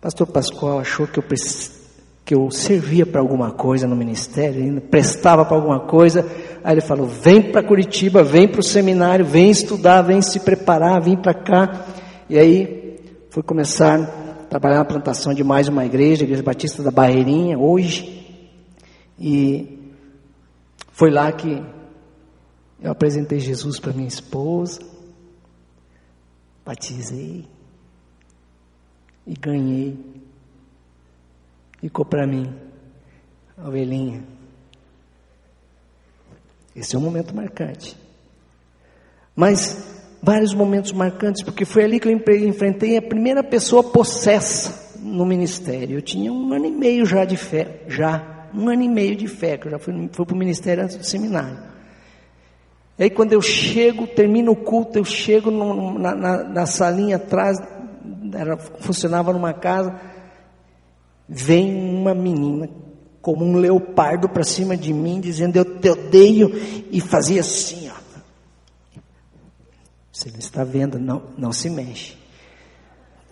Pastor 0.00 0.28
Pascoal 0.28 0.78
achou 0.78 1.08
que 1.08 1.18
eu, 1.18 1.24
que 2.24 2.34
eu 2.34 2.50
servia 2.52 3.04
para 3.04 3.20
alguma 3.20 3.50
coisa 3.50 3.86
no 3.86 3.96
ministério, 3.96 4.80
prestava 4.80 5.44
para 5.44 5.56
alguma 5.56 5.80
coisa. 5.80 6.24
Aí 6.62 6.74
ele 6.74 6.80
falou: 6.80 7.06
vem 7.06 7.50
para 7.50 7.64
Curitiba, 7.64 8.22
vem 8.22 8.46
para 8.46 8.60
o 8.60 8.64
seminário, 8.64 9.24
vem 9.24 9.50
estudar, 9.50 10.02
vem 10.02 10.22
se 10.22 10.40
preparar, 10.40 11.00
vem 11.00 11.16
para 11.16 11.34
cá. 11.34 11.86
E 12.30 12.38
aí 12.38 13.00
fui 13.30 13.42
começar 13.42 14.00
a 14.00 14.44
trabalhar 14.48 14.78
na 14.78 14.84
plantação 14.84 15.34
de 15.34 15.42
mais 15.42 15.66
uma 15.66 15.84
igreja, 15.84 16.22
Igreja 16.22 16.42
Batista 16.42 16.82
da 16.82 16.92
Barreirinha, 16.92 17.58
hoje. 17.58 18.24
E 19.18 19.80
foi 20.92 21.10
lá 21.10 21.32
que 21.32 21.60
eu 22.80 22.90
apresentei 22.90 23.40
Jesus 23.40 23.80
para 23.80 23.92
minha 23.92 24.08
esposa, 24.08 24.80
batizei 26.64 27.44
e 29.26 29.34
ganhei. 29.34 29.98
Ficou 31.80 32.04
para 32.04 32.26
mim, 32.26 32.52
a 33.56 33.68
ovelhinha. 33.68 34.22
Esse 36.74 36.94
é 36.94 36.98
um 36.98 37.02
momento 37.02 37.34
marcante. 37.34 37.96
Mas 39.34 39.98
vários 40.22 40.54
momentos 40.54 40.92
marcantes, 40.92 41.42
porque 41.42 41.64
foi 41.64 41.84
ali 41.84 41.98
que 41.98 42.08
eu 42.08 42.12
enfrentei 42.12 42.96
a 42.96 43.02
primeira 43.02 43.42
pessoa 43.42 43.82
possessa 43.82 44.96
no 45.00 45.24
ministério. 45.24 45.96
Eu 45.96 46.02
tinha 46.02 46.32
um 46.32 46.52
ano 46.52 46.66
e 46.66 46.70
meio 46.70 47.04
já 47.06 47.24
de 47.24 47.36
fé, 47.36 47.82
já, 47.88 48.48
um 48.54 48.68
ano 48.68 48.82
e 48.82 48.88
meio 48.88 49.16
de 49.16 49.26
fé, 49.26 49.56
que 49.56 49.66
eu 49.66 49.72
já 49.72 49.78
fui, 49.78 49.94
fui 50.12 50.26
para 50.26 50.34
o 50.34 50.38
ministério 50.38 50.84
antes 50.84 50.96
do 50.96 51.04
seminário. 51.04 51.58
E 52.98 53.04
aí 53.04 53.10
quando 53.10 53.32
eu 53.32 53.40
chego, 53.40 54.06
termino 54.06 54.52
o 54.52 54.56
culto, 54.56 54.98
eu 54.98 55.04
chego 55.04 55.50
no, 55.50 55.98
na, 55.98 56.14
na, 56.14 56.44
na, 56.44 56.66
salinha 56.66 57.16
atrás, 57.16 57.58
era, 58.34 58.56
funcionava 58.56 59.32
numa 59.32 59.52
casa, 59.52 60.00
vem 61.28 61.94
uma 61.94 62.12
menina 62.12 62.68
como 63.22 63.44
um 63.44 63.56
leopardo 63.56 64.28
para 64.28 64.42
cima 64.42 64.76
de 64.76 64.92
mim, 64.92 65.20
dizendo 65.20 65.56
eu 65.56 65.78
te 65.78 65.90
odeio, 65.90 66.50
e 66.90 67.00
fazia 67.00 67.40
assim, 67.40 67.88
ó. 67.88 67.98
Você 70.10 70.30
não 70.32 70.38
está 70.38 70.64
vendo, 70.64 70.98
não, 70.98 71.22
não 71.36 71.52
se 71.52 71.70
mexe. 71.70 72.16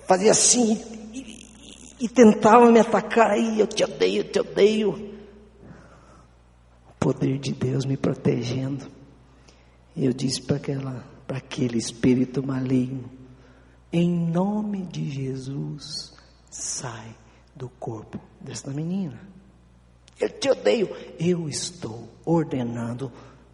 Fazia 0.06 0.30
assim 0.30 0.80
e, 1.12 1.18
e, 1.18 2.04
e 2.04 2.08
tentava 2.08 2.70
me 2.70 2.78
atacar, 2.78 3.36
e 3.36 3.58
eu 3.58 3.66
te 3.66 3.82
odeio, 3.82 4.18
eu 4.18 4.30
te 4.30 4.38
odeio. 4.38 5.16
O 6.88 6.94
poder 7.00 7.38
de 7.38 7.52
Deus 7.52 7.84
me 7.84 7.96
protegendo. 7.96 8.95
E 9.96 10.04
eu 10.04 10.12
disse 10.12 10.42
para 10.42 10.56
aquela, 10.56 11.04
para 11.26 11.38
aquele 11.38 11.78
espírito 11.78 12.46
maligno, 12.46 13.10
em 13.90 14.10
nome 14.10 14.82
de 14.82 15.10
Jesus, 15.10 16.14
sai 16.50 17.16
do 17.54 17.70
corpo 17.70 18.20
desta 18.38 18.70
menina. 18.70 19.18
Eu 20.20 20.28
te 20.28 20.50
odeio. 20.50 20.94
Eu 21.18 21.48
estou 21.48 22.08
ordenando 22.26 23.10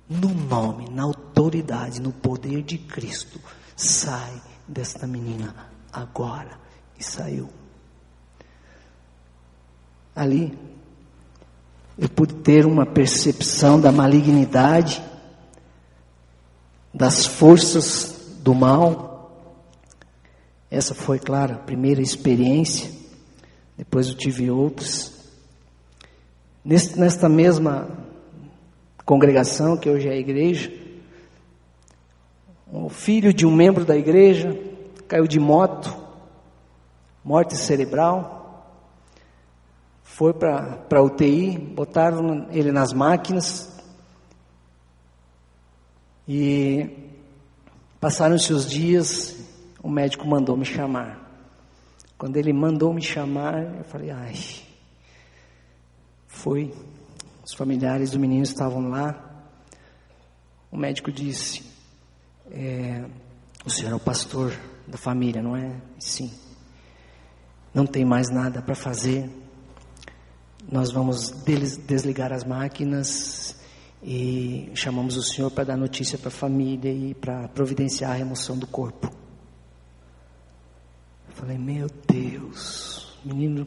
no 0.08 0.34
nome, 0.34 0.90
na 0.90 1.04
autoridade, 1.04 2.00
no 2.00 2.12
poder 2.12 2.62
de 2.62 2.76
Cristo. 2.76 3.40
Sai 3.76 4.42
desta 4.66 5.06
menina 5.06 5.54
agora. 5.92 6.58
E 6.98 7.04
saiu. 7.04 7.48
Ali, 10.14 10.58
eu 11.96 12.08
pude 12.08 12.34
ter 12.34 12.66
uma 12.66 12.84
percepção 12.84 13.80
da 13.80 13.92
malignidade 13.92 15.02
das 16.92 17.26
forças 17.26 18.38
do 18.40 18.54
mal. 18.54 19.30
Essa 20.70 20.94
foi, 20.94 21.18
claro, 21.18 21.54
a 21.54 21.58
primeira 21.58 22.00
experiência. 22.00 22.90
Depois 23.76 24.08
eu 24.08 24.14
tive 24.14 24.50
outras. 24.50 25.12
Nesta 26.64 27.28
mesma 27.28 27.88
congregação, 29.04 29.76
que 29.76 29.90
hoje 29.90 30.08
é 30.08 30.12
a 30.12 30.16
igreja, 30.16 30.72
o 32.70 32.88
filho 32.88 33.34
de 33.34 33.44
um 33.44 33.54
membro 33.54 33.84
da 33.84 33.96
igreja 33.96 34.58
caiu 35.08 35.26
de 35.26 35.38
moto, 35.38 35.94
morte 37.24 37.56
cerebral, 37.56 38.42
foi 40.02 40.32
para 40.32 40.78
a 40.90 41.02
UTI, 41.02 41.58
botaram 41.58 42.46
ele 42.50 42.70
nas 42.70 42.92
máquinas, 42.92 43.71
e 46.34 46.88
passaram-se 48.00 48.54
os 48.54 48.66
dias, 48.66 49.36
o 49.82 49.90
médico 49.90 50.26
mandou 50.26 50.56
me 50.56 50.64
chamar. 50.64 51.20
Quando 52.16 52.38
ele 52.38 52.54
mandou 52.54 52.90
me 52.94 53.02
chamar, 53.02 53.62
eu 53.76 53.84
falei, 53.84 54.10
ai, 54.10 54.34
foi. 56.26 56.72
Os 57.44 57.52
familiares 57.52 58.12
do 58.12 58.18
menino 58.18 58.44
estavam 58.44 58.88
lá. 58.88 59.44
O 60.70 60.76
médico 60.78 61.12
disse, 61.12 61.70
é, 62.50 63.04
o 63.66 63.68
senhor 63.68 63.92
é 63.92 63.94
o 63.94 64.00
pastor 64.00 64.58
da 64.88 64.96
família, 64.96 65.42
não 65.42 65.54
é? 65.54 65.76
Sim. 65.98 66.32
Não 67.74 67.84
tem 67.84 68.06
mais 68.06 68.30
nada 68.30 68.62
para 68.62 68.74
fazer. 68.74 69.28
Nós 70.70 70.90
vamos 70.90 71.30
desligar 71.86 72.32
as 72.32 72.42
máquinas 72.42 73.61
e 74.02 74.70
chamamos 74.74 75.16
o 75.16 75.22
Senhor 75.22 75.50
para 75.50 75.64
dar 75.64 75.76
notícia 75.76 76.18
para 76.18 76.28
a 76.28 76.32
família 76.32 76.90
e 76.92 77.14
para 77.14 77.46
providenciar 77.48 78.10
a 78.10 78.14
remoção 78.14 78.58
do 78.58 78.66
corpo. 78.66 79.08
Eu 81.28 81.34
falei, 81.34 81.56
meu 81.56 81.88
Deus, 82.06 83.16
menino 83.24 83.66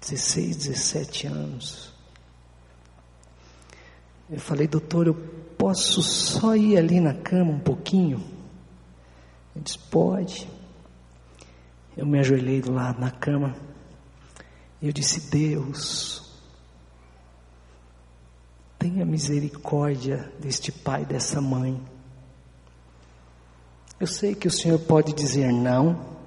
16, 0.00 0.56
17 0.56 1.26
anos. 1.28 1.92
Eu 4.28 4.40
falei, 4.40 4.66
doutor, 4.66 5.06
eu 5.06 5.14
posso 5.56 6.02
só 6.02 6.56
ir 6.56 6.76
ali 6.76 7.00
na 7.00 7.14
cama 7.14 7.52
um 7.52 7.60
pouquinho? 7.60 8.18
Ele 9.54 9.64
disse, 9.64 9.78
pode. 9.78 10.48
Eu 11.96 12.06
me 12.06 12.18
ajoelhei 12.18 12.62
lá 12.62 12.92
na 12.92 13.10
cama. 13.10 13.54
E 14.80 14.86
eu 14.86 14.92
disse, 14.92 15.30
Deus, 15.30 16.29
Tenha 18.80 19.04
misericórdia 19.04 20.32
deste 20.40 20.72
pai, 20.72 21.04
dessa 21.04 21.40
mãe. 21.40 21.80
Eu 24.00 24.08
sei 24.08 24.34
que 24.34 24.48
o 24.48 24.50
Senhor 24.50 24.80
pode 24.80 25.12
dizer 25.12 25.52
não, 25.52 26.18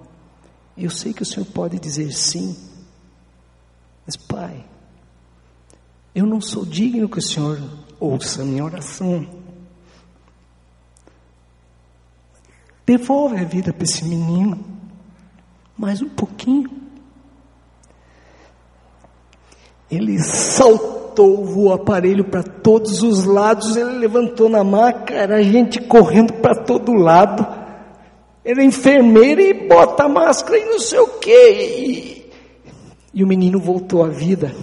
eu 0.78 0.90
sei 0.90 1.12
que 1.14 1.24
o 1.24 1.26
Senhor 1.26 1.46
pode 1.48 1.78
dizer 1.80 2.14
sim, 2.14 2.56
mas, 4.06 4.16
Pai, 4.16 4.66
eu 6.14 6.26
não 6.26 6.42
sou 6.42 6.66
digno 6.66 7.10
que 7.10 7.20
o 7.20 7.22
Senhor 7.22 7.60
ouça 8.00 8.42
a 8.42 8.46
minha 8.46 8.64
oração. 8.64 9.26
Devolve 12.86 13.38
a 13.38 13.46
vida 13.46 13.72
para 13.72 13.84
esse 13.84 14.04
menino, 14.04 14.64
mais 15.78 16.02
um 16.02 16.10
pouquinho. 16.10 16.83
Ele 19.92 20.20
saltou 20.20 21.46
o 21.56 21.72
aparelho 21.72 22.26
para 22.26 22.42
todos 22.42 23.04
os 23.04 23.26
lados, 23.26 23.76
ele 23.76 24.00
levantou 24.00 24.50
na 24.50 24.64
maca, 24.64 25.14
era 25.14 25.44
gente 25.44 25.80
correndo 25.82 26.34
para 26.34 26.56
todo 26.56 26.94
lado. 26.94 27.46
Era 28.44 28.64
enfermeira 28.64 29.42
e 29.42 29.68
bota 29.68 30.04
a 30.04 30.10
máscara 30.10 30.58
e 30.58 30.66
não 30.66 30.80
sei 30.80 31.00
o 31.00 31.08
que. 31.20 32.32
E 33.14 33.24
o 33.24 33.28
menino 33.28 33.60
voltou 33.60 34.04
à 34.04 34.10
vida. 34.10 34.54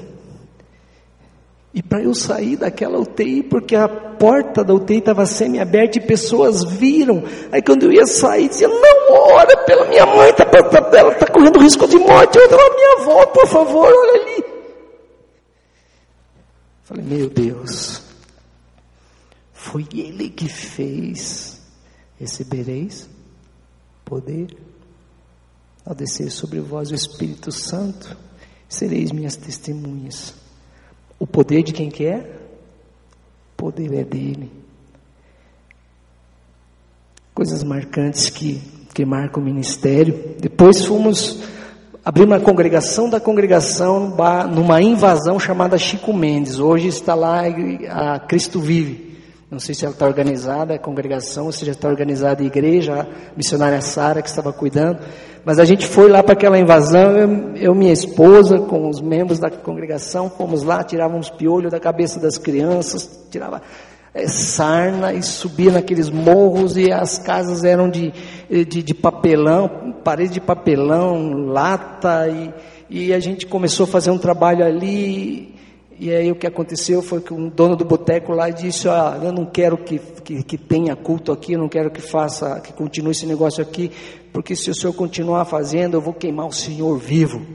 E 1.72 1.80
para 1.80 2.02
eu 2.02 2.12
sair 2.12 2.56
daquela 2.56 2.98
UTI, 2.98 3.44
porque 3.44 3.76
a 3.76 3.88
porta 3.88 4.64
da 4.64 4.74
UTI 4.74 4.98
estava 4.98 5.24
semi-aberta 5.24 5.98
e 5.98 6.00
pessoas 6.00 6.64
viram. 6.64 7.22
Aí 7.52 7.62
quando 7.62 7.84
eu 7.84 7.92
ia 7.92 8.06
sair, 8.06 8.48
dizia, 8.48 8.66
não, 8.66 9.12
ora 9.12 9.56
pela 9.58 9.86
minha 9.86 10.04
mãe, 10.04 10.32
tá, 10.32 10.44
tá, 10.44 10.62
tá 10.62 10.98
ela 10.98 11.12
está 11.12 11.26
correndo 11.26 11.60
risco 11.60 11.86
de 11.86 11.96
morte, 11.96 12.38
ora 12.38 12.48
pela 12.48 12.74
minha 12.74 12.92
avó, 12.98 13.26
por 13.26 13.46
favor, 13.46 13.86
olha 13.86 14.20
ali. 14.20 14.49
Falei, 16.90 17.04
meu 17.04 17.30
Deus, 17.30 18.02
foi 19.52 19.86
Ele 19.94 20.28
que 20.28 20.48
fez. 20.48 21.62
Recebereis 22.18 23.08
poder 24.04 24.58
ao 25.86 25.94
descer 25.94 26.32
sobre 26.32 26.60
vós 26.60 26.90
o 26.90 26.94
Espírito 26.94 27.52
Santo, 27.52 28.16
sereis 28.68 29.12
minhas 29.12 29.36
testemunhas. 29.36 30.34
O 31.16 31.28
poder 31.28 31.62
de 31.62 31.72
quem 31.72 31.90
que 31.90 32.04
é? 32.06 32.18
O 33.52 33.56
poder 33.56 33.94
é 33.94 34.02
dele. 34.02 34.50
Coisas 37.32 37.62
marcantes 37.62 38.28
que, 38.30 38.60
que 38.92 39.04
marcam 39.04 39.40
o 39.40 39.46
ministério. 39.46 40.34
Depois 40.40 40.84
fomos 40.84 41.40
abrir 42.04 42.24
uma 42.24 42.40
congregação 42.40 43.08
da 43.08 43.20
congregação 43.20 44.14
numa 44.52 44.80
invasão 44.80 45.38
chamada 45.38 45.76
Chico 45.76 46.12
Mendes. 46.12 46.58
Hoje 46.58 46.88
está 46.88 47.14
lá 47.14 47.42
a 47.88 48.18
Cristo 48.18 48.60
Vive. 48.60 49.10
Não 49.50 49.58
sei 49.58 49.74
se 49.74 49.84
ela 49.84 49.92
está 49.92 50.06
organizada, 50.06 50.74
a 50.74 50.78
congregação, 50.78 51.46
ou 51.46 51.52
se 51.52 51.66
já 51.66 51.72
está 51.72 51.88
organizada 51.88 52.40
a 52.40 52.46
igreja, 52.46 53.00
a 53.00 53.06
missionária 53.36 53.80
Sara 53.80 54.22
que 54.22 54.28
estava 54.28 54.52
cuidando. 54.52 55.00
Mas 55.44 55.58
a 55.58 55.64
gente 55.64 55.86
foi 55.86 56.08
lá 56.08 56.22
para 56.22 56.34
aquela 56.34 56.58
invasão, 56.58 57.16
eu, 57.16 57.56
eu 57.56 57.74
minha 57.74 57.92
esposa, 57.92 58.60
com 58.60 58.88
os 58.88 59.00
membros 59.00 59.40
da 59.40 59.50
congregação, 59.50 60.30
fomos 60.30 60.62
lá, 60.62 60.84
tirávamos 60.84 61.30
piolho 61.30 61.68
da 61.68 61.80
cabeça 61.80 62.20
das 62.20 62.38
crianças, 62.38 63.26
tirava 63.28 63.60
é, 64.12 64.26
sarna 64.26 65.12
e 65.12 65.22
subia 65.22 65.70
naqueles 65.70 66.10
morros 66.10 66.76
e 66.76 66.92
as 66.92 67.18
casas 67.18 67.64
eram 67.64 67.88
de, 67.88 68.12
de, 68.50 68.82
de 68.82 68.94
papelão, 68.94 69.79
parede 70.00 70.34
de 70.34 70.40
papelão, 70.40 71.46
lata 71.46 72.28
e, 72.28 72.52
e 72.88 73.12
a 73.12 73.20
gente 73.20 73.46
começou 73.46 73.84
a 73.84 73.88
fazer 73.88 74.10
um 74.10 74.18
trabalho 74.18 74.64
ali 74.64 75.54
e 76.00 76.10
aí 76.10 76.32
o 76.32 76.34
que 76.34 76.46
aconteceu 76.46 77.02
foi 77.02 77.20
que 77.20 77.34
um 77.34 77.50
dono 77.50 77.76
do 77.76 77.84
boteco 77.84 78.32
lá 78.32 78.48
disse, 78.48 78.88
ah, 78.88 79.20
eu 79.22 79.30
não 79.30 79.44
quero 79.44 79.76
que, 79.76 79.98
que, 79.98 80.42
que, 80.42 80.56
tenha 80.56 80.96
culto 80.96 81.30
aqui, 81.30 81.52
eu 81.52 81.58
não 81.58 81.68
quero 81.68 81.90
que 81.90 82.00
faça, 82.00 82.58
que 82.58 82.72
continue 82.72 83.10
esse 83.10 83.26
negócio 83.26 83.62
aqui, 83.62 83.92
porque 84.32 84.56
se 84.56 84.70
o 84.70 84.74
senhor 84.74 84.94
continuar 84.94 85.44
fazendo, 85.44 85.98
eu 85.98 86.00
vou 86.00 86.14
queimar 86.14 86.46
o 86.46 86.52
senhor 86.52 86.96
vivo. 86.96 87.46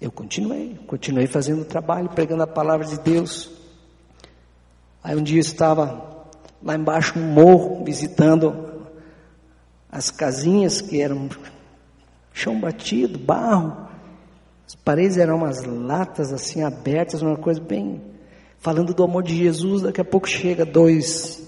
Eu 0.00 0.10
continuei, 0.10 0.76
continuei 0.84 1.28
fazendo 1.28 1.62
o 1.62 1.64
trabalho, 1.64 2.08
pregando 2.08 2.42
a 2.42 2.46
palavra 2.48 2.84
de 2.84 2.98
Deus. 2.98 3.52
Aí 5.00 5.14
um 5.14 5.22
dia 5.22 5.36
eu 5.36 5.42
estava 5.42 6.11
lá 6.62 6.76
embaixo 6.76 7.18
no 7.18 7.26
morro, 7.26 7.84
visitando 7.84 8.82
as 9.90 10.10
casinhas 10.10 10.80
que 10.80 11.00
eram 11.00 11.28
chão 12.32 12.58
batido, 12.58 13.18
barro. 13.18 13.88
As 14.66 14.74
paredes 14.74 15.18
eram 15.18 15.36
umas 15.36 15.64
latas 15.64 16.32
assim 16.32 16.62
abertas, 16.62 17.20
uma 17.20 17.36
coisa 17.36 17.60
bem. 17.60 18.00
Falando 18.58 18.94
do 18.94 19.02
amor 19.02 19.22
de 19.22 19.36
Jesus, 19.36 19.82
daqui 19.82 20.00
a 20.00 20.04
pouco 20.04 20.28
chega 20.28 20.64
dois 20.64 21.42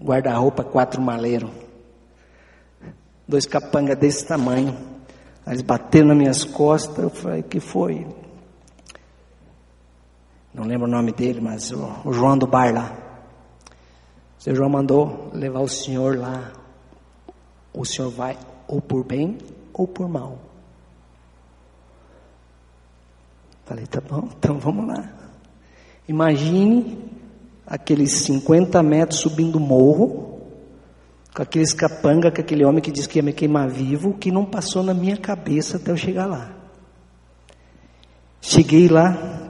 guarda-roupa, 0.00 0.62
quatro 0.62 1.02
maleiros, 1.02 1.50
dois 3.26 3.46
capanga 3.46 3.96
desse 3.96 4.24
tamanho. 4.24 4.76
eles 5.46 5.62
bateram 5.62 6.08
nas 6.08 6.16
minhas 6.16 6.44
costas, 6.44 6.98
eu 6.98 7.10
falei, 7.10 7.42
que 7.42 7.58
foi? 7.58 8.06
Não 10.58 10.66
lembro 10.66 10.88
o 10.88 10.90
nome 10.90 11.12
dele, 11.12 11.40
mas 11.40 11.70
o, 11.70 11.88
o 12.04 12.12
João 12.12 12.36
do 12.36 12.44
bar 12.44 12.74
lá. 12.74 12.92
O 14.36 14.42
seu 14.42 14.56
João 14.56 14.68
mandou 14.68 15.30
levar 15.32 15.60
o 15.60 15.68
senhor 15.68 16.18
lá. 16.18 16.50
O 17.72 17.84
senhor 17.84 18.10
vai 18.10 18.36
ou 18.66 18.80
por 18.80 19.04
bem 19.04 19.38
ou 19.72 19.86
por 19.86 20.08
mal. 20.08 20.36
Falei, 23.66 23.86
tá 23.86 24.00
bom, 24.00 24.28
então 24.36 24.58
vamos 24.58 24.88
lá. 24.88 25.08
Imagine 26.08 27.08
aqueles 27.64 28.10
50 28.22 28.82
metros 28.82 29.20
subindo 29.20 29.58
o 29.58 29.60
morro, 29.60 30.40
com 31.32 31.40
aqueles 31.40 31.72
capanga, 31.72 32.32
com 32.32 32.40
aquele 32.40 32.64
homem 32.64 32.82
que 32.82 32.90
disse 32.90 33.08
que 33.08 33.20
ia 33.20 33.22
me 33.22 33.32
queimar 33.32 33.68
vivo, 33.68 34.14
que 34.14 34.32
não 34.32 34.44
passou 34.44 34.82
na 34.82 34.92
minha 34.92 35.16
cabeça 35.16 35.76
até 35.76 35.92
eu 35.92 35.96
chegar 35.96 36.26
lá. 36.26 36.50
Cheguei 38.40 38.88
lá, 38.88 39.47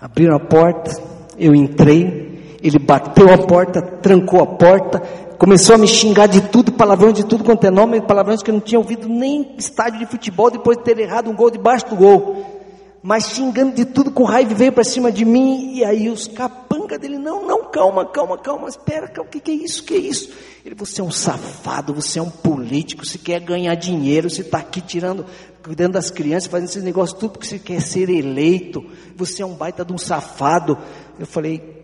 abriram 0.00 0.36
a 0.36 0.40
porta, 0.40 0.90
eu 1.38 1.54
entrei, 1.54 2.56
ele 2.62 2.78
bateu 2.78 3.32
a 3.32 3.38
porta, 3.38 3.82
trancou 3.82 4.42
a 4.42 4.46
porta, 4.46 5.02
começou 5.38 5.74
a 5.74 5.78
me 5.78 5.86
xingar 5.86 6.26
de 6.26 6.40
tudo, 6.42 6.72
palavrões 6.72 7.14
de 7.14 7.24
tudo 7.24 7.44
quanto 7.44 7.66
é 7.66 7.70
nome, 7.70 8.00
palavrões 8.00 8.42
que 8.42 8.50
eu 8.50 8.54
não 8.54 8.60
tinha 8.60 8.78
ouvido 8.78 9.08
nem 9.08 9.54
estádio 9.58 9.98
de 9.98 10.06
futebol 10.06 10.50
depois 10.50 10.76
de 10.78 10.84
ter 10.84 10.98
errado 10.98 11.30
um 11.30 11.34
gol 11.34 11.50
debaixo 11.50 11.88
do 11.88 11.96
gol 11.96 12.59
mas 13.02 13.30
xingando 13.30 13.74
de 13.74 13.84
tudo, 13.84 14.10
com 14.10 14.24
raiva, 14.24 14.54
veio 14.54 14.72
para 14.72 14.84
cima 14.84 15.10
de 15.10 15.24
mim, 15.24 15.74
e 15.74 15.84
aí 15.84 16.10
os 16.10 16.26
capanga 16.26 16.98
dele, 16.98 17.18
não, 17.18 17.46
não, 17.46 17.70
calma, 17.70 18.04
calma, 18.04 18.36
calma, 18.36 18.68
espera, 18.68 19.08
calma, 19.08 19.28
o 19.28 19.32
que, 19.32 19.40
que 19.40 19.50
é 19.50 19.54
isso, 19.54 19.82
o 19.82 19.86
que 19.86 19.94
é 19.94 19.98
isso? 19.98 20.30
Ele, 20.64 20.74
você 20.74 21.00
é 21.00 21.04
um 21.04 21.10
safado, 21.10 21.94
você 21.94 22.18
é 22.18 22.22
um 22.22 22.30
político, 22.30 23.06
você 23.06 23.16
quer 23.16 23.40
ganhar 23.40 23.74
dinheiro, 23.74 24.28
você 24.28 24.42
está 24.42 24.58
aqui 24.58 24.82
tirando, 24.82 25.24
cuidando 25.62 25.94
das 25.94 26.10
crianças, 26.10 26.50
fazendo 26.50 26.68
esse 26.68 26.80
negócio 26.80 27.16
tudo 27.16 27.32
porque 27.32 27.46
você 27.46 27.58
quer 27.58 27.80
ser 27.80 28.10
eleito, 28.10 28.84
você 29.16 29.42
é 29.42 29.46
um 29.46 29.54
baita 29.54 29.82
de 29.82 29.92
um 29.94 29.98
safado. 29.98 30.76
Eu 31.18 31.26
falei, 31.26 31.82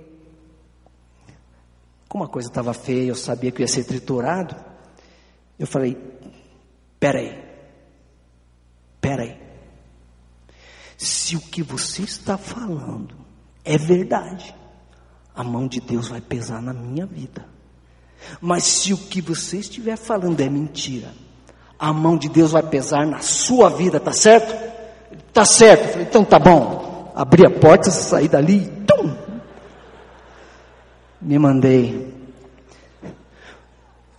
como 2.08 2.24
a 2.24 2.28
coisa 2.28 2.48
estava 2.48 2.74
feia, 2.74 3.08
eu 3.08 3.14
sabia 3.14 3.50
que 3.50 3.62
eu 3.62 3.64
ia 3.64 3.68
ser 3.68 3.84
triturado, 3.84 4.54
eu 5.58 5.66
falei, 5.66 5.96
peraí, 7.00 7.42
peraí, 9.00 9.45
se 10.96 11.36
o 11.36 11.40
que 11.40 11.62
você 11.62 12.02
está 12.02 12.38
falando 12.38 13.14
é 13.64 13.76
verdade, 13.76 14.54
a 15.34 15.44
mão 15.44 15.66
de 15.66 15.80
Deus 15.80 16.08
vai 16.08 16.20
pesar 16.20 16.62
na 16.62 16.72
minha 16.72 17.04
vida. 17.04 17.44
Mas 18.40 18.64
se 18.64 18.92
o 18.92 18.96
que 18.96 19.20
você 19.20 19.58
estiver 19.58 19.96
falando 19.96 20.40
é 20.40 20.48
mentira, 20.48 21.12
a 21.78 21.92
mão 21.92 22.16
de 22.16 22.28
Deus 22.28 22.52
vai 22.52 22.62
pesar 22.62 23.06
na 23.06 23.20
sua 23.20 23.68
vida, 23.68 24.00
tá 24.00 24.12
certo? 24.12 24.54
Tá 25.32 25.44
certo. 25.44 25.90
falei, 25.90 26.06
então 26.06 26.24
tá 26.24 26.38
bom. 26.38 27.12
Abri 27.14 27.46
a 27.46 27.50
porta, 27.50 27.90
saí 27.90 28.28
dali, 28.28 28.66
tum, 28.86 29.14
me 31.20 31.38
mandei. 31.38 32.14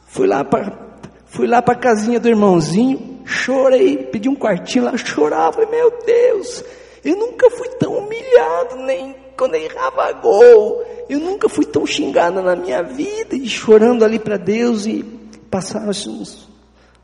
Fui 0.07 0.27
lá 0.27 0.43
para 0.43 0.87
fui 1.27 1.45
lá 1.45 1.61
para 1.61 1.75
a 1.75 1.77
casinha 1.77 2.19
do 2.19 2.27
irmãozinho, 2.27 3.16
chorei, 3.27 3.97
pedi 3.97 4.29
um 4.29 4.35
quartinho 4.35 4.85
lá, 4.85 4.97
chorava, 4.97 5.53
falei, 5.53 5.69
meu 5.69 5.91
Deus, 6.05 6.63
eu 7.03 7.15
nunca 7.15 7.49
fui 7.51 7.67
tão 7.77 7.97
humilhado, 7.97 8.77
nem 8.77 9.15
quando 9.37 9.55
errava 9.55 10.11
gol, 10.13 10.83
eu 11.09 11.19
nunca 11.19 11.47
fui 11.47 11.65
tão 11.65 11.85
xingado 11.85 12.41
na 12.41 12.55
minha 12.55 12.81
vida, 12.81 13.35
e 13.35 13.47
chorando 13.47 14.03
ali 14.03 14.17
para 14.17 14.37
Deus, 14.37 14.85
e 14.85 15.03
passaram 15.51 15.89
uns, 15.89 16.49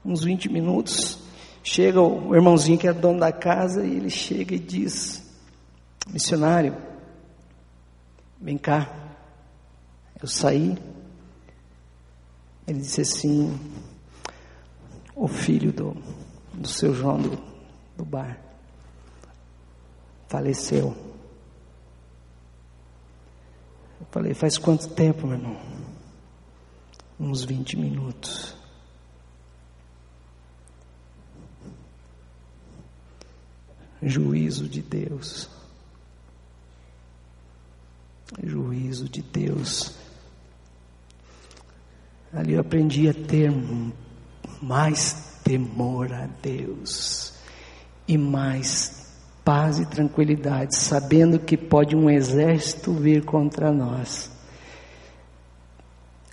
uns 0.04 0.24
20 0.24 0.50
minutos, 0.50 1.20
chega 1.62 2.02
o 2.02 2.34
irmãozinho 2.34 2.78
que 2.78 2.88
é 2.88 2.94
dono 2.94 3.20
da 3.20 3.32
casa, 3.32 3.86
e 3.86 3.98
ele 3.98 4.10
chega 4.10 4.56
e 4.56 4.60
diz, 4.60 5.24
missionário, 6.08 6.76
vem 8.42 8.58
cá, 8.58 8.90
eu 10.22 10.28
saí, 10.28 10.78
ele 12.66 12.80
disse 12.80 13.02
assim, 13.02 13.60
o 15.16 15.28
filho 15.28 15.72
do, 15.72 15.96
do 16.54 16.68
seu 16.68 16.94
João 16.94 17.22
do, 17.22 17.38
do 17.98 18.06
bar 18.06 18.44
faleceu. 20.34 20.98
Eu 24.00 24.08
falei, 24.10 24.34
faz 24.34 24.58
quanto 24.58 24.90
tempo, 24.90 25.28
meu 25.28 25.38
irmão? 25.38 25.62
Uns 27.20 27.44
20 27.44 27.78
minutos. 27.78 28.56
Juízo 34.02 34.68
de 34.68 34.82
Deus. 34.82 35.48
Juízo 38.44 39.08
de 39.08 39.22
Deus. 39.22 39.96
Ali 42.34 42.54
eu 42.54 42.62
aprendi 42.62 43.08
a 43.08 43.14
ter 43.14 43.52
mais 44.60 45.33
temor 45.44 46.12
a 46.14 46.28
Deus 46.42 47.34
e 48.08 48.18
mais 48.18 49.04
paz 49.44 49.80
e 49.80 49.86
tranquilidade, 49.86 50.76
sabendo 50.76 51.38
que 51.38 51.58
pode 51.58 51.96
um 51.96 52.10
exército 52.10 52.94
vir 52.94 53.26
contra 53.26 53.72
nós. 53.72 54.32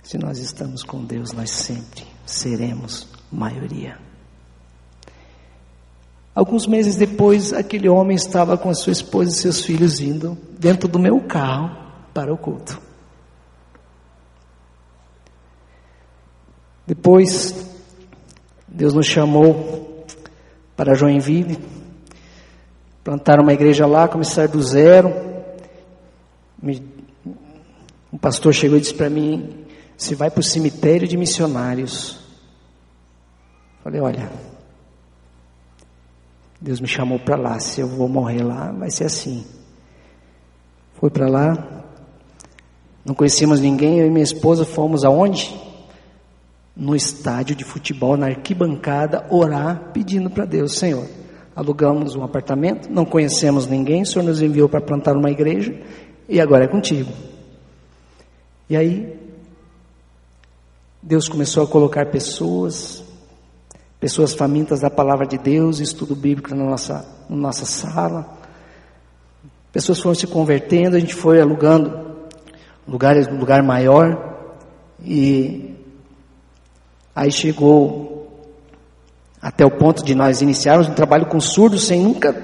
Se 0.03 0.17
nós 0.17 0.39
estamos 0.39 0.83
com 0.83 1.03
Deus, 1.03 1.31
nós 1.31 1.51
sempre 1.51 2.05
seremos 2.25 3.07
maioria. 3.31 3.97
Alguns 6.33 6.65
meses 6.65 6.95
depois, 6.95 7.51
aquele 7.51 7.89
homem 7.89 8.15
estava 8.15 8.57
com 8.57 8.69
a 8.69 8.73
sua 8.73 8.93
esposa 8.93 9.31
e 9.31 9.33
seus 9.33 9.61
filhos 9.61 9.99
indo 9.99 10.37
dentro 10.57 10.87
do 10.87 10.97
meu 10.97 11.19
carro 11.21 11.75
para 12.13 12.33
o 12.33 12.37
culto. 12.37 12.81
Depois, 16.87 17.70
Deus 18.81 18.95
nos 18.95 19.05
chamou 19.05 20.03
para 20.75 20.95
Joinville, 20.95 21.59
plantar 23.03 23.39
uma 23.39 23.53
igreja 23.53 23.85
lá, 23.85 24.07
começar 24.07 24.47
do 24.47 24.59
zero. 24.59 25.13
Um 28.11 28.17
pastor 28.17 28.51
chegou 28.55 28.79
e 28.79 28.81
disse 28.81 28.95
para 28.95 29.07
mim: 29.07 29.67
Você 29.95 30.15
vai 30.15 30.31
para 30.31 30.39
o 30.39 30.43
cemitério 30.43 31.07
de 31.07 31.15
missionários. 31.15 32.21
Falei: 33.83 34.01
Olha, 34.01 34.31
Deus 36.59 36.79
me 36.79 36.87
chamou 36.87 37.19
para 37.19 37.35
lá. 37.35 37.59
Se 37.59 37.81
eu 37.81 37.87
vou 37.87 38.09
morrer 38.09 38.41
lá, 38.41 38.71
vai 38.71 38.89
ser 38.89 39.03
assim. 39.03 39.45
Fui 40.95 41.11
para 41.11 41.29
lá, 41.29 41.83
não 43.05 43.13
conhecíamos 43.13 43.59
ninguém. 43.59 43.99
Eu 43.99 44.07
e 44.07 44.09
minha 44.09 44.23
esposa 44.23 44.65
fomos 44.65 45.05
aonde? 45.05 45.70
No 46.75 46.95
estádio 46.95 47.55
de 47.55 47.63
futebol, 47.63 48.15
na 48.15 48.27
arquibancada, 48.27 49.25
orar, 49.29 49.91
pedindo 49.93 50.29
para 50.29 50.45
Deus: 50.45 50.77
Senhor, 50.77 51.05
alugamos 51.55 52.15
um 52.15 52.23
apartamento, 52.23 52.89
não 52.89 53.05
conhecemos 53.05 53.67
ninguém. 53.67 54.03
O 54.03 54.05
Senhor 54.05 54.23
nos 54.23 54.41
enviou 54.41 54.69
para 54.69 54.81
plantar 54.81 55.15
uma 55.15 55.29
igreja 55.29 55.73
e 56.27 56.39
agora 56.39 56.63
é 56.63 56.67
contigo. 56.67 57.11
E 58.69 58.77
aí, 58.77 59.19
Deus 61.03 61.27
começou 61.27 61.63
a 61.63 61.67
colocar 61.67 62.05
pessoas, 62.05 63.03
pessoas 63.99 64.33
famintas 64.33 64.79
da 64.79 64.89
palavra 64.89 65.27
de 65.27 65.37
Deus, 65.37 65.79
estudo 65.79 66.15
bíblico 66.15 66.55
na 66.55 66.63
nossa, 66.63 67.05
na 67.29 67.35
nossa 67.35 67.65
sala. 67.65 68.37
Pessoas 69.73 69.99
foram 69.99 70.15
se 70.15 70.27
convertendo, 70.27 70.95
a 70.95 70.99
gente 70.99 71.15
foi 71.15 71.41
alugando 71.41 72.11
lugares, 72.87 73.27
um 73.27 73.37
lugar 73.37 73.63
maior 73.63 74.37
e 75.03 75.70
aí 77.15 77.31
chegou 77.31 78.11
até 79.41 79.65
o 79.65 79.71
ponto 79.71 80.03
de 80.03 80.13
nós 80.13 80.41
iniciarmos 80.41 80.87
um 80.87 80.93
trabalho 80.93 81.25
com 81.25 81.39
surdos 81.39 81.87
sem 81.87 81.99
nunca, 81.99 82.35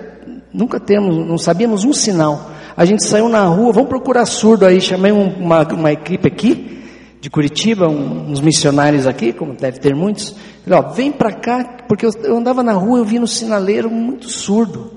nunca 0.52 0.80
termos, 0.80 1.16
não 1.28 1.38
sabíamos 1.38 1.86
um 1.86 1.94
sinal. 1.94 2.52
A 2.76 2.86
gente 2.86 3.04
saiu 3.04 3.30
na 3.30 3.46
rua, 3.46 3.72
vamos 3.72 3.90
procurar 3.90 4.26
surdo 4.26 4.66
aí, 4.66 4.82
chamei 4.82 5.12
uma, 5.12 5.62
uma 5.74 5.92
equipe 5.92 6.28
aqui, 6.28 6.84
de 7.20 7.30
Curitiba, 7.30 7.88
um, 7.88 8.32
uns 8.32 8.40
missionários 8.40 9.08
aqui, 9.08 9.34
como 9.34 9.54
deve 9.54 9.80
ter 9.80 9.96
muitos. 9.96 10.36
Falei, 10.64 10.80
ó, 10.80 10.92
vem 10.92 11.12
para 11.12 11.34
cá, 11.34 11.84
porque 11.88 12.06
eu, 12.06 12.12
eu 12.24 12.38
andava 12.38 12.64
na 12.64 12.74
rua, 12.74 13.00
eu 13.00 13.06
vi 13.06 13.20
no 13.20 13.28
sinaleiro 13.28 13.90
muito 13.90 14.30
surdo, 14.30 14.92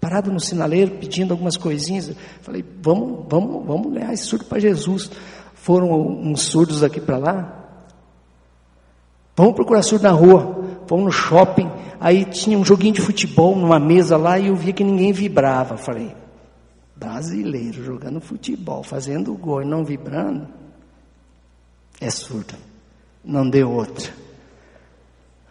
parado 0.00 0.32
no 0.32 0.40
sinaleiro, 0.40 0.92
pedindo 0.92 1.32
algumas 1.32 1.56
coisinhas. 1.56 2.12
Falei, 2.42 2.64
vamos, 2.82 3.26
vamos, 3.28 3.66
vamos 3.66 3.92
ganhar 3.92 4.12
esse 4.12 4.24
surdo 4.24 4.44
para 4.44 4.58
Jesus. 4.58 5.10
Foram 5.54 5.90
uns 5.92 6.42
surdos 6.42 6.82
aqui 6.82 7.00
para 7.00 7.18
lá. 7.18 7.57
Vamos 9.38 9.54
procurar 9.54 9.80
surdo 9.80 10.02
na 10.02 10.10
rua. 10.10 10.82
Vamos 10.86 11.06
no 11.06 11.12
shopping. 11.12 11.70
Aí 11.98 12.26
tinha 12.26 12.58
um 12.58 12.64
joguinho 12.64 12.92
de 12.92 13.00
futebol 13.00 13.56
numa 13.56 13.78
mesa 13.78 14.18
lá 14.18 14.38
e 14.38 14.48
eu 14.48 14.56
via 14.56 14.74
que 14.74 14.84
ninguém 14.84 15.12
vibrava. 15.12 15.78
Falei, 15.78 16.14
brasileiro 16.94 17.82
jogando 17.82 18.20
futebol, 18.20 18.82
fazendo 18.82 19.32
gol 19.34 19.62
e 19.62 19.64
não 19.64 19.84
vibrando 19.84 20.46
é 22.00 22.10
surdo. 22.10 22.54
Não 23.24 23.48
deu 23.48 23.70
outra. 23.70 24.12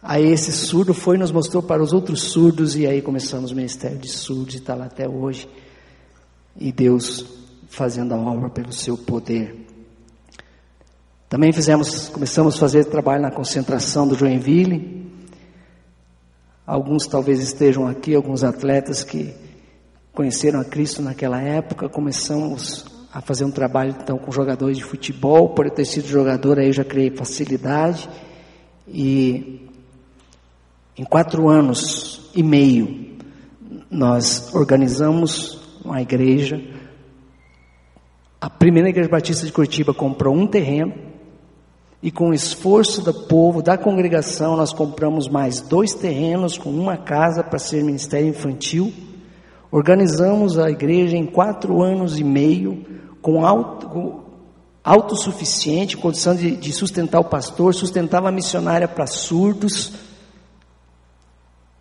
Aí 0.01 0.25
esse 0.25 0.51
surdo 0.51 0.93
foi 0.93 1.17
e 1.17 1.19
nos 1.19 1.31
mostrou 1.31 1.61
para 1.61 1.81
os 1.81 1.91
outros 1.91 2.21
surdos, 2.21 2.75
e 2.75 2.87
aí 2.87 3.01
começamos 3.01 3.51
o 3.51 3.55
ministério 3.55 3.97
de 3.97 4.07
surdos 4.07 4.55
e 4.55 4.57
está 4.57 4.73
lá 4.73 4.85
até 4.85 5.07
hoje. 5.07 5.49
E 6.55 6.71
Deus 6.71 7.25
fazendo 7.67 8.13
a 8.13 8.17
obra 8.17 8.49
pelo 8.49 8.71
seu 8.71 8.97
poder. 8.97 9.66
Também 11.29 11.51
fizemos, 11.51 12.07
começamos 12.07 12.55
a 12.55 12.59
fazer 12.59 12.85
trabalho 12.85 13.21
na 13.21 13.29
concentração 13.29 14.07
do 14.07 14.15
Joinville. 14.15 15.11
Alguns 16.65 17.05
talvez 17.05 17.41
estejam 17.41 17.85
aqui, 17.85 18.15
alguns 18.15 18.45
atletas 18.45 19.03
que 19.03 19.33
conheceram 20.13 20.61
a 20.61 20.63
Cristo 20.63 21.01
naquela 21.01 21.41
época. 21.41 21.89
Começamos 21.89 22.85
a 23.11 23.19
fazer 23.19 23.43
um 23.43 23.51
trabalho 23.51 23.93
então 24.01 24.17
com 24.17 24.31
jogadores 24.31 24.77
de 24.77 24.85
futebol. 24.85 25.49
Por 25.49 25.65
eu 25.65 25.71
ter 25.71 25.83
sido 25.83 26.07
jogador, 26.07 26.59
aí 26.59 26.67
eu 26.67 26.73
já 26.73 26.85
criei 26.85 27.09
facilidade. 27.09 28.09
E 28.87 29.67
em 30.97 31.03
quatro 31.03 31.49
anos 31.49 32.31
e 32.33 32.41
meio, 32.41 33.17
nós 33.91 34.55
organizamos 34.55 35.59
uma 35.83 36.01
igreja. 36.01 36.61
A 38.39 38.49
primeira 38.49 38.87
igreja 38.87 39.09
batista 39.09 39.45
de 39.45 39.51
Curitiba 39.51 39.93
comprou 39.93 40.33
um 40.33 40.47
terreno. 40.47 41.06
E 42.01 42.11
com 42.11 42.29
o 42.29 42.33
esforço 42.33 43.01
do 43.01 43.13
povo, 43.13 43.61
da 43.61 43.77
congregação, 43.77 44.55
nós 44.55 44.71
compramos 44.71 45.27
mais 45.27 45.61
dois 45.61 45.95
terrenos 45.95 46.57
com 46.57 46.69
uma 46.69 46.95
casa 46.95 47.43
para 47.43 47.57
ser 47.57 47.83
ministério 47.83 48.29
infantil. 48.29 48.93
Organizamos 49.71 50.59
a 50.59 50.69
igreja 50.69 51.17
em 51.17 51.25
quatro 51.25 51.81
anos 51.81 52.19
e 52.19 52.23
meio 52.23 52.85
com, 53.21 53.45
auto, 53.45 54.23
autossuficiente, 54.83 55.97
condição 55.97 56.35
de, 56.35 56.55
de 56.55 56.71
sustentar 56.71 57.19
o 57.19 57.25
pastor, 57.25 57.73
sustentava 57.73 58.29
a 58.29 58.31
missionária 58.31 58.87
para 58.87 59.07
surdos. 59.07 59.93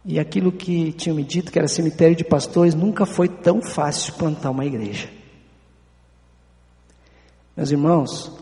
E 0.05 0.19
aquilo 0.19 0.51
que 0.51 0.93
tinha 0.93 1.15
me 1.15 1.23
dito 1.23 1.53
que 1.53 1.59
era 1.59 1.69
cemitério 1.69 2.17
de 2.17 2.25
pastores, 2.25 2.75
nunca 2.75 3.05
foi 3.05 3.29
tão 3.29 3.61
fácil 3.61 4.15
plantar 4.15 4.51
uma 4.51 4.65
igreja. 4.65 5.09
Meus 7.57 7.71
irmãos, 7.71 8.33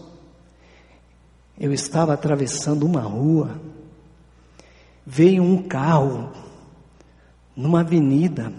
eu 1.59 1.73
estava 1.73 2.13
atravessando 2.13 2.85
uma 2.85 3.01
rua, 3.01 3.61
veio 5.07 5.43
um 5.43 5.63
carro 5.63 6.33
numa 7.57 7.81
avenida, 7.81 8.53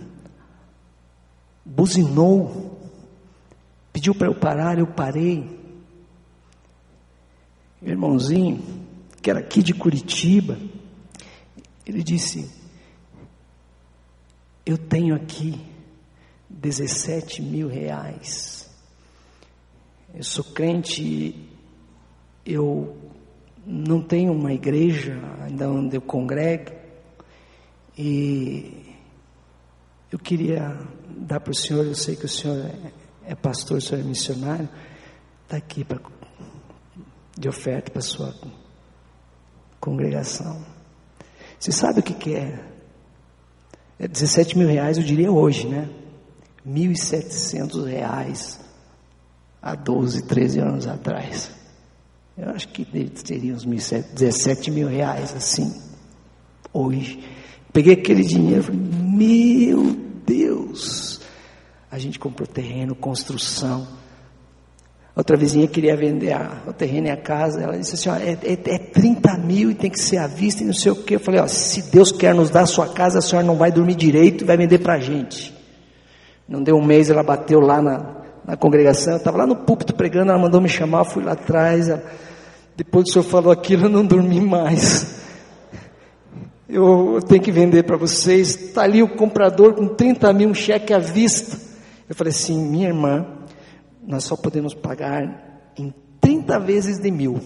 buzinou, 1.65 2.75
Pediu 3.95 4.13
para 4.13 4.27
eu 4.27 4.35
parar, 4.35 4.77
eu 4.77 4.87
parei. 4.87 5.57
Meu 7.81 7.91
irmãozinho, 7.91 8.61
que 9.21 9.29
era 9.29 9.39
aqui 9.39 9.63
de 9.63 9.73
Curitiba, 9.73 10.59
ele 11.85 12.03
disse: 12.03 12.51
Eu 14.65 14.77
tenho 14.77 15.15
aqui 15.15 15.65
17 16.49 17.41
mil 17.41 17.69
reais. 17.69 18.69
Eu 20.13 20.25
sou 20.25 20.43
crente, 20.43 21.47
eu 22.45 22.95
não 23.65 24.01
tenho 24.01 24.31
uma 24.31 24.53
igreja 24.53 25.19
ainda 25.41 25.69
onde 25.69 25.97
eu 25.97 26.01
congrego, 26.01 26.71
e 27.97 28.93
eu 30.11 30.19
queria 30.19 30.77
dar 31.09 31.39
para 31.39 31.51
o 31.51 31.55
senhor, 31.55 31.85
eu 31.85 31.95
sei 31.95 32.15
que 32.15 32.25
o 32.25 32.29
senhor 32.29 32.57
é 32.65 33.05
é 33.25 33.33
pastor, 33.33 33.77
o 33.77 33.81
senhor 33.81 34.01
é 34.01 34.03
missionário, 34.03 34.69
está 35.43 35.57
aqui 35.57 35.83
pra, 35.83 35.99
de 37.37 37.49
oferta 37.49 37.91
para 37.91 37.99
a 37.99 38.03
sua 38.03 38.33
congregação. 39.79 40.63
Você 41.59 41.71
sabe 41.71 41.99
o 41.99 42.03
que, 42.03 42.13
que 42.13 42.35
é? 42.35 42.63
É 43.97 44.07
17 44.07 44.57
mil 44.57 44.67
reais, 44.67 44.97
eu 44.97 45.03
diria 45.03 45.31
hoje, 45.31 45.67
né? 45.67 45.89
1.700 46.67 47.85
reais 47.85 48.59
há 49.61 49.75
12, 49.75 50.23
13 50.27 50.59
anos 50.59 50.87
atrás. 50.87 51.54
Eu 52.37 52.49
acho 52.49 52.67
que 52.67 52.83
teria 52.83 53.53
uns 53.53 53.65
17 53.65 54.69
mil 54.69 54.87
reais 54.89 55.33
assim, 55.33 55.73
hoje. 56.73 57.23
Peguei 57.71 57.93
aquele 57.93 58.23
dinheiro 58.23 58.59
e 58.59 58.63
falei, 58.63 58.81
meu 58.81 59.95
Deus, 60.25 61.21
a 61.89 61.97
gente 61.97 62.19
comprou 62.19 62.45
terreno, 62.45 62.93
construção. 62.93 63.87
Outra 65.15 65.37
vizinha 65.37 65.65
queria 65.65 65.95
vender 65.95 66.33
a, 66.33 66.63
o 66.67 66.73
terreno 66.73 67.07
e 67.07 67.09
a 67.09 67.15
casa. 67.15 67.61
Ela 67.61 67.77
disse 67.77 67.95
assim: 67.95 68.09
ó, 68.09 68.15
é, 68.15 68.37
é, 68.43 68.75
é 68.75 68.77
30 68.77 69.37
mil 69.37 69.71
e 69.71 69.75
tem 69.75 69.89
que 69.89 69.99
ser 69.99 70.17
à 70.17 70.27
vista 70.27 70.61
e 70.61 70.65
não 70.65 70.73
sei 70.73 70.91
o 70.91 70.95
que. 70.95 71.15
Eu 71.15 71.21
falei: 71.21 71.39
ó, 71.39 71.47
se 71.47 71.89
Deus 71.89 72.11
quer 72.11 72.35
nos 72.35 72.49
dar 72.49 72.63
a 72.63 72.65
sua 72.65 72.89
casa, 72.89 73.19
a 73.19 73.21
senhora 73.21 73.47
não 73.47 73.55
vai 73.55 73.71
dormir 73.71 73.95
direito 73.95 74.43
e 74.43 74.47
vai 74.47 74.57
vender 74.57 74.79
para 74.79 74.95
a 74.95 74.99
gente. 74.99 75.55
Não 76.49 76.61
deu 76.61 76.75
um 76.75 76.83
mês, 76.85 77.09
ela 77.09 77.23
bateu 77.23 77.61
lá 77.61 77.81
na, 77.81 78.23
na 78.45 78.57
congregação. 78.57 79.13
Eu 79.13 79.17
estava 79.17 79.37
lá 79.37 79.47
no 79.47 79.55
púlpito 79.55 79.95
pregando. 79.95 80.31
Ela 80.31 80.41
mandou 80.41 80.59
me 80.59 80.67
chamar. 80.67 81.05
Fui 81.05 81.23
lá 81.23 81.31
atrás. 81.31 81.87
Ela, 81.87 82.03
depois 82.75 83.07
o 83.07 83.11
senhor 83.11 83.23
falou 83.23 83.51
aquilo, 83.51 83.85
eu 83.85 83.89
não 83.89 84.05
dormi 84.05 84.41
mais. 84.41 85.23
Eu, 86.67 87.19
tenho 87.25 87.41
que 87.41 87.51
vender 87.51 87.83
para 87.83 87.95
vocês. 87.95 88.55
Está 88.55 88.81
ali 88.81 89.01
o 89.01 89.15
comprador 89.15 89.75
com 89.75 89.87
30 89.87 90.33
mil, 90.33 90.49
um 90.49 90.53
cheque 90.53 90.93
à 90.93 90.99
vista. 90.99 91.57
Eu 92.09 92.15
falei 92.15 92.31
assim, 92.31 92.57
minha 92.57 92.87
irmã, 92.87 93.25
nós 94.05 94.25
só 94.25 94.35
podemos 94.35 94.73
pagar 94.73 95.71
em 95.77 95.93
30 96.19 96.59
vezes 96.59 96.99
de 96.99 97.09
mil. 97.09 97.39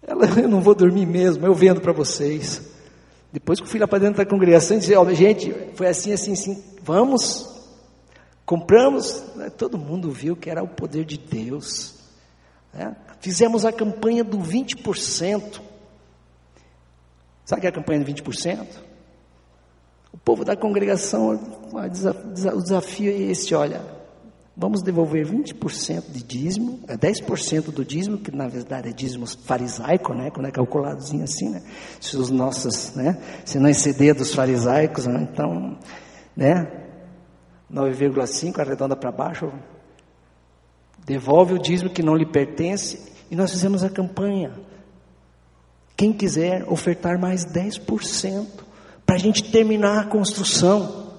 fala, 0.00 0.26
eu 0.40 0.48
não 0.48 0.60
vou 0.60 0.74
dormir 0.74 1.06
mesmo, 1.06 1.46
eu 1.46 1.54
vendo 1.54 1.80
para 1.80 1.92
vocês. 1.92 2.62
Depois 3.32 3.60
que 3.60 3.66
eu 3.66 3.70
fui 3.70 3.78
lá 3.78 3.86
para 3.86 4.00
dentro 4.00 4.16
da 4.16 4.26
congregação 4.26 4.76
e 4.76 4.80
disse, 4.80 4.96
oh, 4.96 5.14
gente, 5.14 5.54
foi 5.74 5.86
assim, 5.86 6.12
assim, 6.12 6.32
assim, 6.32 6.64
vamos, 6.82 7.48
compramos, 8.44 9.22
todo 9.56 9.78
mundo 9.78 10.10
viu 10.10 10.34
que 10.34 10.50
era 10.50 10.62
o 10.62 10.68
poder 10.68 11.04
de 11.04 11.18
Deus. 11.18 11.99
Né? 12.72 12.94
Fizemos 13.20 13.64
a 13.64 13.72
campanha 13.72 14.24
do 14.24 14.38
20%. 14.38 15.60
Sabe 17.44 17.60
que 17.60 17.66
é 17.66 17.70
a 17.70 17.72
campanha 17.72 18.04
de 18.04 18.12
20%? 18.12 18.66
O 20.12 20.18
povo 20.18 20.44
da 20.44 20.56
congregação, 20.56 21.38
o 21.72 22.62
desafio 22.62 23.12
é 23.12 23.16
esse, 23.16 23.54
olha, 23.54 23.80
vamos 24.56 24.82
devolver 24.82 25.26
20% 25.26 26.10
de 26.10 26.22
dízimo, 26.22 26.80
é 26.88 26.96
10% 26.96 27.70
do 27.70 27.84
dízimo, 27.84 28.18
que 28.18 28.34
na 28.34 28.48
verdade 28.48 28.88
é 28.88 28.92
dízimo 28.92 29.26
farisaico, 29.26 30.12
né, 30.12 30.30
quando 30.30 30.46
é 30.46 30.50
calculadozinho 30.50 31.24
assim, 31.24 31.48
né, 31.48 31.62
se 32.00 32.16
os 32.16 32.28
nossos, 32.28 32.94
né, 32.94 33.16
se 33.44 33.58
não 33.58 33.68
exceder 33.68 34.14
dos 34.14 34.34
farisaicos, 34.34 35.06
né, 35.06 35.28
então, 35.32 35.78
né, 36.36 36.70
9,5 37.72 38.60
arredonda 38.60 38.96
para 38.96 39.12
baixo, 39.12 39.52
devolve 41.04 41.54
o 41.54 41.58
dízimo 41.58 41.90
que 41.90 42.02
não 42.02 42.16
lhe 42.16 42.26
pertence, 42.26 43.10
e 43.30 43.36
nós 43.36 43.50
fizemos 43.50 43.82
a 43.82 43.90
campanha, 43.90 44.52
quem 45.96 46.12
quiser 46.12 46.64
ofertar 46.68 47.18
mais 47.18 47.44
10%, 47.44 48.46
para 49.04 49.16
a 49.16 49.18
gente 49.18 49.50
terminar 49.50 50.00
a 50.00 50.06
construção, 50.06 51.10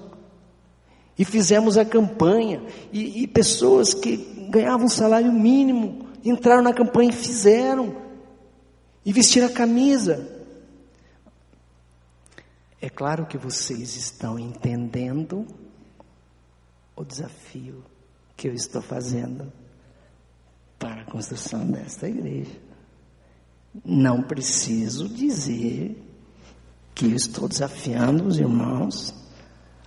e 1.18 1.24
fizemos 1.24 1.76
a 1.76 1.84
campanha, 1.84 2.62
e, 2.92 3.22
e 3.22 3.26
pessoas 3.26 3.94
que 3.94 4.16
ganhavam 4.48 4.88
salário 4.88 5.32
mínimo 5.32 6.06
entraram 6.24 6.62
na 6.62 6.72
campanha 6.72 7.10
e 7.10 7.14
fizeram, 7.14 7.96
e 9.04 9.12
vestiram 9.12 9.46
a 9.46 9.50
camisa. 9.50 10.40
É 12.80 12.88
claro 12.88 13.26
que 13.26 13.38
vocês 13.38 13.94
estão 13.96 14.38
entendendo 14.38 15.46
o 16.96 17.04
desafio 17.04 17.84
que 18.36 18.48
eu 18.48 18.54
estou 18.54 18.82
fazendo 18.82 19.52
para 20.82 21.02
a 21.02 21.04
construção 21.04 21.64
desta 21.64 22.08
igreja. 22.08 22.50
Não 23.84 24.20
preciso 24.20 25.08
dizer 25.08 25.96
que 26.92 27.06
eu 27.06 27.14
estou 27.14 27.48
desafiando 27.48 28.26
os 28.26 28.36
irmãos 28.36 29.14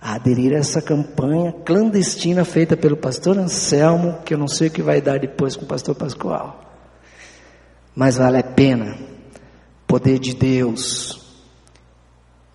a 0.00 0.14
aderir 0.14 0.54
a 0.54 0.58
essa 0.58 0.80
campanha 0.80 1.52
clandestina 1.52 2.46
feita 2.46 2.78
pelo 2.78 2.96
pastor 2.96 3.36
Anselmo, 3.36 4.22
que 4.24 4.32
eu 4.32 4.38
não 4.38 4.48
sei 4.48 4.68
o 4.68 4.70
que 4.70 4.82
vai 4.82 5.02
dar 5.02 5.20
depois 5.20 5.54
com 5.54 5.66
o 5.66 5.68
pastor 5.68 5.94
Pascoal. 5.94 6.64
Mas 7.94 8.16
vale 8.16 8.38
a 8.38 8.42
pena. 8.42 8.96
Poder 9.86 10.18
de 10.18 10.34
Deus. 10.34 11.22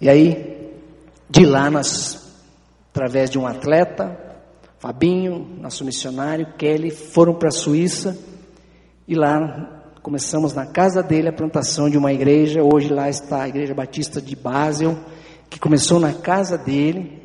E 0.02 0.10
aí, 0.10 0.74
de 1.30 1.46
lá 1.46 1.70
nós, 1.70 2.42
através 2.90 3.30
de 3.30 3.38
um 3.38 3.46
atleta, 3.46 4.20
Fabinho, 4.80 5.48
nosso 5.60 5.86
missionário, 5.86 6.54
Kelly, 6.58 6.90
foram 6.90 7.36
para 7.36 7.50
a 7.50 7.52
Suíça 7.52 8.31
e 9.08 9.16
lá 9.16 9.84
começamos 10.02 10.54
na 10.54 10.66
casa 10.66 11.02
dele 11.04 11.30
a 11.30 11.34
plantação 11.34 11.90
de 11.90 11.98
uma 11.98 12.12
igreja. 12.12 12.62
Hoje 12.64 12.90
lá 12.90 13.10
está 13.10 13.44
a 13.44 13.50
Igreja 13.50 13.74
Batista 13.74 14.22
de 14.22 14.36
Basel, 14.36 14.98
que 15.50 15.60
começou 15.60 16.00
na 16.00 16.14
casa 16.14 16.58
dele 16.58 17.22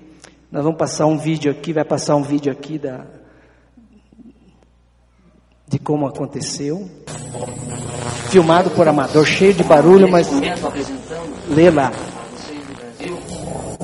nós 0.51 0.63
vamos 0.63 0.79
passar 0.79 1.07
um 1.07 1.19
vídeo 1.19 1.51
aqui, 1.51 1.73
vai 1.73 1.85
passar 1.85 2.15
um 2.17 2.23
vídeo 2.23 2.53
aqui 2.53 2.79
da, 2.79 3.05
de 5.69 5.79
como 5.79 6.07
aconteceu. 6.07 6.89
Filmado 8.31 8.71
por 8.71 8.87
amador, 8.87 9.27
cheio 9.27 9.53
de 9.53 9.65
barulho, 9.65 10.09
mas 10.11 10.29
lê 11.49 11.71
lá. 11.71 11.93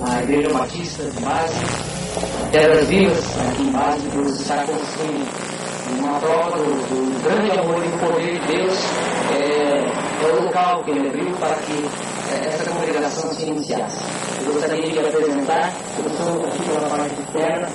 A 0.02 0.22
Igreja 0.22 0.50
Batista 0.50 1.04
de 1.04 1.20
Base, 1.20 1.54
Terras 2.52 2.88
Vivas, 2.88 3.38
aqui 3.40 3.62
em 3.62 3.72
Base, 3.72 4.08
Deus 4.08 4.40
está 4.40 4.64
construindo 4.64 5.41
prova 6.20 6.56
do, 6.56 6.64
do, 6.64 7.22
grande 7.22 7.50
amor 7.58 7.84
e 7.84 7.90
poder 7.98 8.38
de 8.38 8.46
Deus. 8.46 8.78
É, 9.30 10.24
é 10.24 10.32
o 10.32 10.44
local 10.44 10.84
que 10.84 10.90
ele 10.90 11.08
abriu 11.08 11.30
para 11.36 11.54
que 11.56 11.88
é, 12.32 12.46
essa 12.46 12.70
congregação 12.70 13.32
se 13.32 13.46
iniciasse. 13.46 13.98
Eu 14.46 14.54
gostaria 14.54 14.90
de 14.90 14.98
apresentar, 14.98 15.72
eu 15.98 16.06
estou 16.06 16.44
aqui 16.46 16.62
pela 16.64 16.88
parte 16.88 17.20
externa 17.20 17.68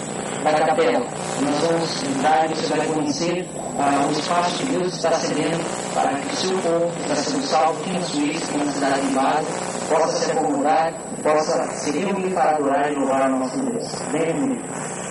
da 0.44 0.66
capela. 0.66 1.06
Nós 1.42 1.60
vamos 1.62 2.22
dar, 2.22 2.48
você 2.48 2.74
vai 2.74 2.88
conhecer 2.88 3.48
uh, 3.56 4.08
o 4.08 4.12
espaço 4.12 4.58
que 4.58 4.66
Deus 4.66 4.94
está 4.94 5.12
cedendo 5.12 5.94
para 5.94 6.14
que 6.14 6.34
o 6.34 6.38
seu 6.38 6.58
povo 6.58 6.92
está 7.02 7.16
sendo 7.16 7.46
salvo 7.46 7.80
aqui 7.82 7.92
na 7.94 8.02
Suíça, 8.02 8.46
aqui 8.46 8.58
na 8.58 8.72
cidade 8.72 9.02
de 9.02 9.14
base, 9.14 9.48
possa 9.90 10.26
se 10.26 10.32
acomodar, 10.32 10.94
possa 11.24 11.68
se 11.72 11.92
reunir 11.92 12.34
para 12.34 12.52
adorar 12.52 12.92
e 12.92 12.96
louvar 12.96 13.30
o 13.30 13.40
nosso 13.40 13.58
Deus. 13.58 13.88
Bem. 14.12 15.07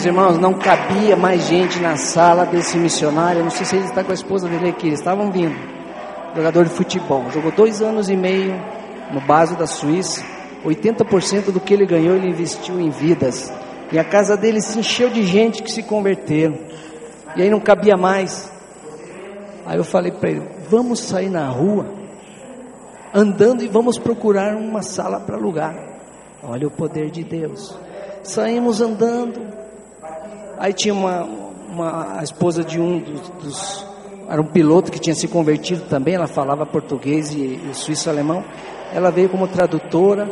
Meus 0.00 0.06
irmãos, 0.06 0.38
não 0.38 0.54
cabia 0.54 1.14
mais 1.14 1.46
gente 1.46 1.78
na 1.78 1.94
sala 1.94 2.46
desse 2.46 2.78
missionário. 2.78 3.40
Eu 3.40 3.44
não 3.44 3.50
sei 3.50 3.66
se 3.66 3.76
ele 3.76 3.84
está 3.84 4.02
com 4.02 4.12
a 4.12 4.14
esposa 4.14 4.48
dele 4.48 4.70
aqui. 4.70 4.86
Eles 4.86 4.98
estavam 4.98 5.30
vindo. 5.30 5.54
Jogador 6.34 6.64
de 6.64 6.70
futebol. 6.70 7.30
Jogou 7.30 7.52
dois 7.52 7.82
anos 7.82 8.08
e 8.08 8.16
meio 8.16 8.54
no 9.12 9.20
base 9.20 9.54
da 9.56 9.66
Suíça. 9.66 10.24
80% 10.64 11.52
do 11.52 11.60
que 11.60 11.74
ele 11.74 11.84
ganhou 11.84 12.16
ele 12.16 12.30
investiu 12.30 12.80
em 12.80 12.88
vidas. 12.88 13.52
E 13.92 13.98
a 13.98 14.04
casa 14.04 14.38
dele 14.38 14.62
se 14.62 14.78
encheu 14.78 15.10
de 15.10 15.22
gente 15.22 15.62
que 15.62 15.70
se 15.70 15.82
converteram. 15.82 16.56
E 17.36 17.42
aí 17.42 17.50
não 17.50 17.60
cabia 17.60 17.98
mais. 17.98 18.50
Aí 19.66 19.76
eu 19.76 19.84
falei 19.84 20.12
para 20.12 20.30
ele: 20.30 20.48
vamos 20.70 21.00
sair 21.00 21.28
na 21.28 21.46
rua, 21.46 21.92
andando 23.12 23.62
e 23.62 23.68
vamos 23.68 23.98
procurar 23.98 24.56
uma 24.56 24.80
sala 24.80 25.20
para 25.20 25.36
alugar. 25.36 25.76
Olha 26.42 26.66
o 26.66 26.70
poder 26.70 27.10
de 27.10 27.22
Deus. 27.22 27.78
Saímos 28.22 28.80
andando, 28.80 29.59
Aí 30.60 30.74
tinha 30.74 30.92
uma, 30.92 31.22
uma 31.24 32.18
a 32.18 32.22
esposa 32.22 32.62
de 32.62 32.78
um 32.78 32.98
dos, 32.98 33.30
dos, 33.42 33.86
era 34.28 34.42
um 34.42 34.44
piloto 34.44 34.92
que 34.92 34.98
tinha 34.98 35.14
se 35.14 35.26
convertido 35.26 35.84
também, 35.88 36.16
ela 36.16 36.26
falava 36.26 36.66
português 36.66 37.32
e, 37.32 37.58
e 37.70 37.70
suíço-alemão. 37.72 38.44
Ela 38.92 39.10
veio 39.10 39.30
como 39.30 39.48
tradutora. 39.48 40.28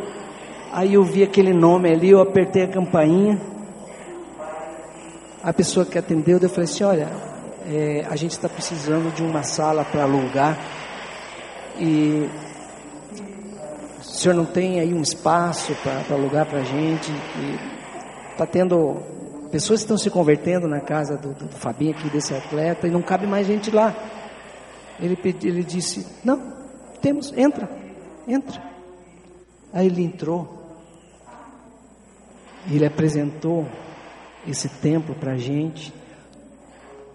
Aí 0.71 0.93
eu 0.93 1.03
vi 1.03 1.23
aquele 1.23 1.51
nome 1.51 1.91
ali, 1.91 2.11
eu 2.11 2.21
apertei 2.21 2.61
a 2.61 2.67
campainha. 2.67 3.41
A 5.41 5.51
pessoa 5.51 5.83
que 5.83 5.97
atendeu, 5.97 6.37
eu 6.39 6.47
falei 6.47 6.65
assim, 6.65 6.83
olha, 6.83 7.09
é, 7.65 8.05
a 8.07 8.15
gente 8.15 8.31
está 8.31 8.47
precisando 8.47 9.11
de 9.15 9.23
uma 9.23 9.41
sala 9.41 9.83
para 9.83 10.03
alugar 10.03 10.59
e 11.79 12.29
o 13.99 14.03
senhor 14.03 14.35
não 14.35 14.45
tem 14.45 14.79
aí 14.79 14.93
um 14.93 15.01
espaço 15.01 15.75
para 15.81 16.15
alugar 16.15 16.45
para 16.45 16.59
a 16.59 16.63
gente? 16.63 17.11
Está 18.31 18.45
tendo 18.45 19.17
Pessoas 19.51 19.79
estão 19.79 19.97
se 19.97 20.11
convertendo 20.11 20.67
na 20.67 20.79
casa 20.79 21.17
do, 21.17 21.33
do, 21.33 21.47
Fabinho 21.49 21.91
aqui, 21.91 22.07
desse 22.09 22.35
atleta, 22.35 22.87
e 22.87 22.91
não 22.91 23.01
cabe 23.01 23.25
mais 23.25 23.47
gente 23.47 23.71
lá. 23.71 23.95
Ele, 24.99 25.17
ele 25.43 25.63
disse, 25.63 26.05
não, 26.23 26.53
temos, 27.01 27.33
entra, 27.35 27.67
entra. 28.27 28.61
Aí 29.73 29.87
ele 29.87 30.03
entrou. 30.03 30.57
Ele 32.69 32.85
apresentou 32.85 33.67
esse 34.47 34.69
templo 34.69 35.15
para 35.15 35.33
a 35.33 35.37
gente, 35.37 35.91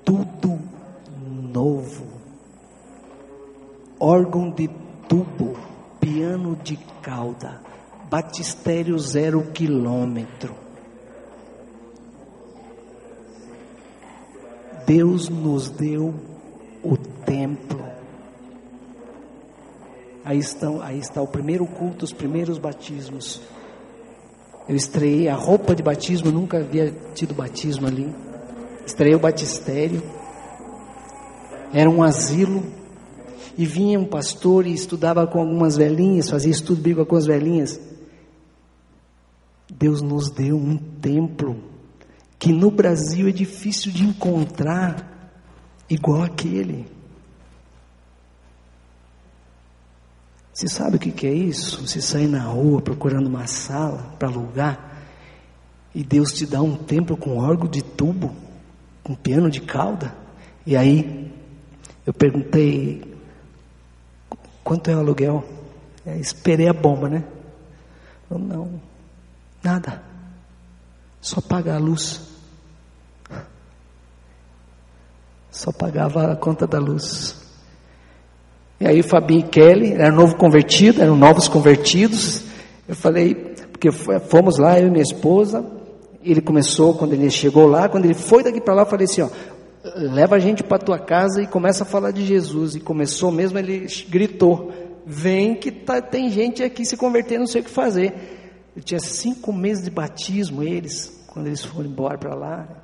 tudo 0.05 0.59
novo. 1.53 2.05
Órgão 4.01 4.51
de 4.51 4.68
tubo, 5.09 5.57
piano 6.01 6.57
de 6.64 6.76
cauda, 7.01 7.61
batistério 8.11 8.99
zero 8.99 9.53
quilômetro 9.53 10.63
Deus 14.87 15.28
nos 15.28 15.70
deu 15.70 16.14
o 16.82 16.97
templo. 16.97 17.82
Aí, 20.24 20.39
estão, 20.39 20.80
aí 20.80 20.99
está 20.99 21.20
o 21.20 21.26
primeiro 21.26 21.66
culto, 21.66 22.05
os 22.05 22.12
primeiros 22.12 22.59
batismos. 22.59 23.41
Eu 24.68 24.74
estreiei 24.74 25.28
a 25.28 25.35
roupa 25.35 25.74
de 25.74 25.82
batismo, 25.82 26.30
nunca 26.30 26.59
havia 26.59 26.95
tido 27.14 27.35
batismo 27.35 27.87
ali. 27.87 28.14
Estreiei 28.87 29.14
o 29.14 29.18
batistério. 29.18 30.03
Era 31.72 31.89
um 31.89 32.03
asilo. 32.03 32.64
E 33.57 33.64
vinha 33.64 34.01
um 34.01 34.05
pastor 34.05 34.66
e 34.66 34.72
estudava 34.72 35.26
com 35.26 35.39
algumas 35.39 35.76
velhinhas, 35.76 36.28
fazia 36.28 36.51
estudo 36.51 36.80
bíblico 36.80 37.07
com 37.07 37.16
as 37.16 37.26
velhinhas. 37.26 37.78
Deus 39.70 40.03
nos 40.03 40.28
deu 40.30 40.57
um 40.57 40.76
templo 40.76 41.74
que 42.45 42.53
no 42.53 42.70
Brasil 42.70 43.26
é 43.26 43.32
difícil 43.32 43.90
de 43.90 44.05
encontrar 44.05 45.32
igual 45.88 46.22
aquele. 46.22 46.86
Você 50.53 50.68
sabe 50.68 50.97
o 50.97 50.99
que, 50.99 51.26
é 51.26 51.32
isso? 51.32 51.80
Você 51.80 52.03
sair 52.03 52.26
na 52.26 52.42
rua 52.42 52.82
procurando 52.82 53.28
uma 53.28 53.47
sala 53.47 54.14
para 54.18 54.28
alugar, 54.28 55.07
e 55.95 56.05
Deus 56.05 56.34
te 56.34 56.45
dá 56.45 56.61
um 56.61 56.76
templo 56.76 57.16
com 57.16 57.38
órgão 57.38 57.66
de 57.66 57.82
tubo, 57.82 58.36
com 59.03 59.14
piano 59.14 59.51
de 59.51 59.62
cauda. 59.62 60.14
E 60.66 60.76
aí 60.76 61.32
eu 62.05 62.12
perguntei 62.12 63.16
quanto 64.62 64.90
é 64.90 64.95
o 64.95 64.99
aluguel. 64.99 65.42
É, 66.05 66.18
esperei 66.18 66.68
a 66.68 66.74
bomba, 66.74 67.09
né? 67.09 67.24
Eu, 68.30 68.38
não, 68.38 68.78
nada. 69.62 70.03
Só 71.22 71.40
paga 71.40 71.74
a 71.74 71.78
luz. 71.78 72.34
Só 75.55 75.70
pagava 75.70 76.32
a 76.32 76.36
conta 76.36 76.66
da 76.66 76.80
luz. 76.80 77.36
E 78.80 78.86
aí 78.88 79.05
Fabinho 79.05 79.38
e 79.38 79.48
Kelly, 79.48 79.92
era 79.92 80.11
novo 80.11 80.34
convertido, 80.34 81.00
eram 81.00 81.16
novos 81.16 81.46
convertidos. 81.46 82.42
Eu 82.88 82.96
falei, 82.96 83.36
porque 83.70 83.92
fomos 83.92 84.59
lá, 84.59 84.80
eu 84.80 84.88
e 84.88 84.90
minha 84.90 85.05
esposa, 85.05 85.64
ele 86.24 86.40
começou, 86.40 86.94
quando 86.94 87.12
ele 87.12 87.30
chegou 87.30 87.68
lá, 87.68 87.88
quando 87.88 88.05
ele 88.05 88.14
foi 88.14 88.42
daqui 88.42 88.61
para 88.61 88.74
lá, 88.74 88.82
eu 88.82 88.86
falei 88.86 89.05
assim, 89.05 89.22
ó, 89.22 89.28
leva 89.94 90.34
a 90.34 90.38
gente 90.40 90.64
para 90.64 90.76
tua 90.76 90.98
casa 90.98 91.40
e 91.40 91.46
começa 91.46 91.84
a 91.84 91.86
falar 91.86 92.11
de 92.11 92.26
Jesus. 92.26 92.74
E 92.74 92.80
começou 92.80 93.30
mesmo, 93.30 93.57
ele 93.57 93.86
gritou, 94.09 94.72
vem 95.07 95.55
que 95.55 95.70
tá, 95.70 96.02
tem 96.02 96.30
gente 96.30 96.64
aqui 96.64 96.84
se 96.84 96.96
convertendo, 96.96 97.40
não 97.40 97.46
sei 97.46 97.61
o 97.61 97.64
que 97.64 97.70
fazer. 97.70 98.12
Eu 98.74 98.82
tinha 98.82 98.98
cinco 98.98 99.52
meses 99.52 99.84
de 99.84 99.90
batismo, 99.92 100.64
eles, 100.64 101.24
quando 101.28 101.46
eles 101.46 101.64
foram 101.64 101.88
embora 101.88 102.18
para 102.18 102.34
lá. 102.34 102.84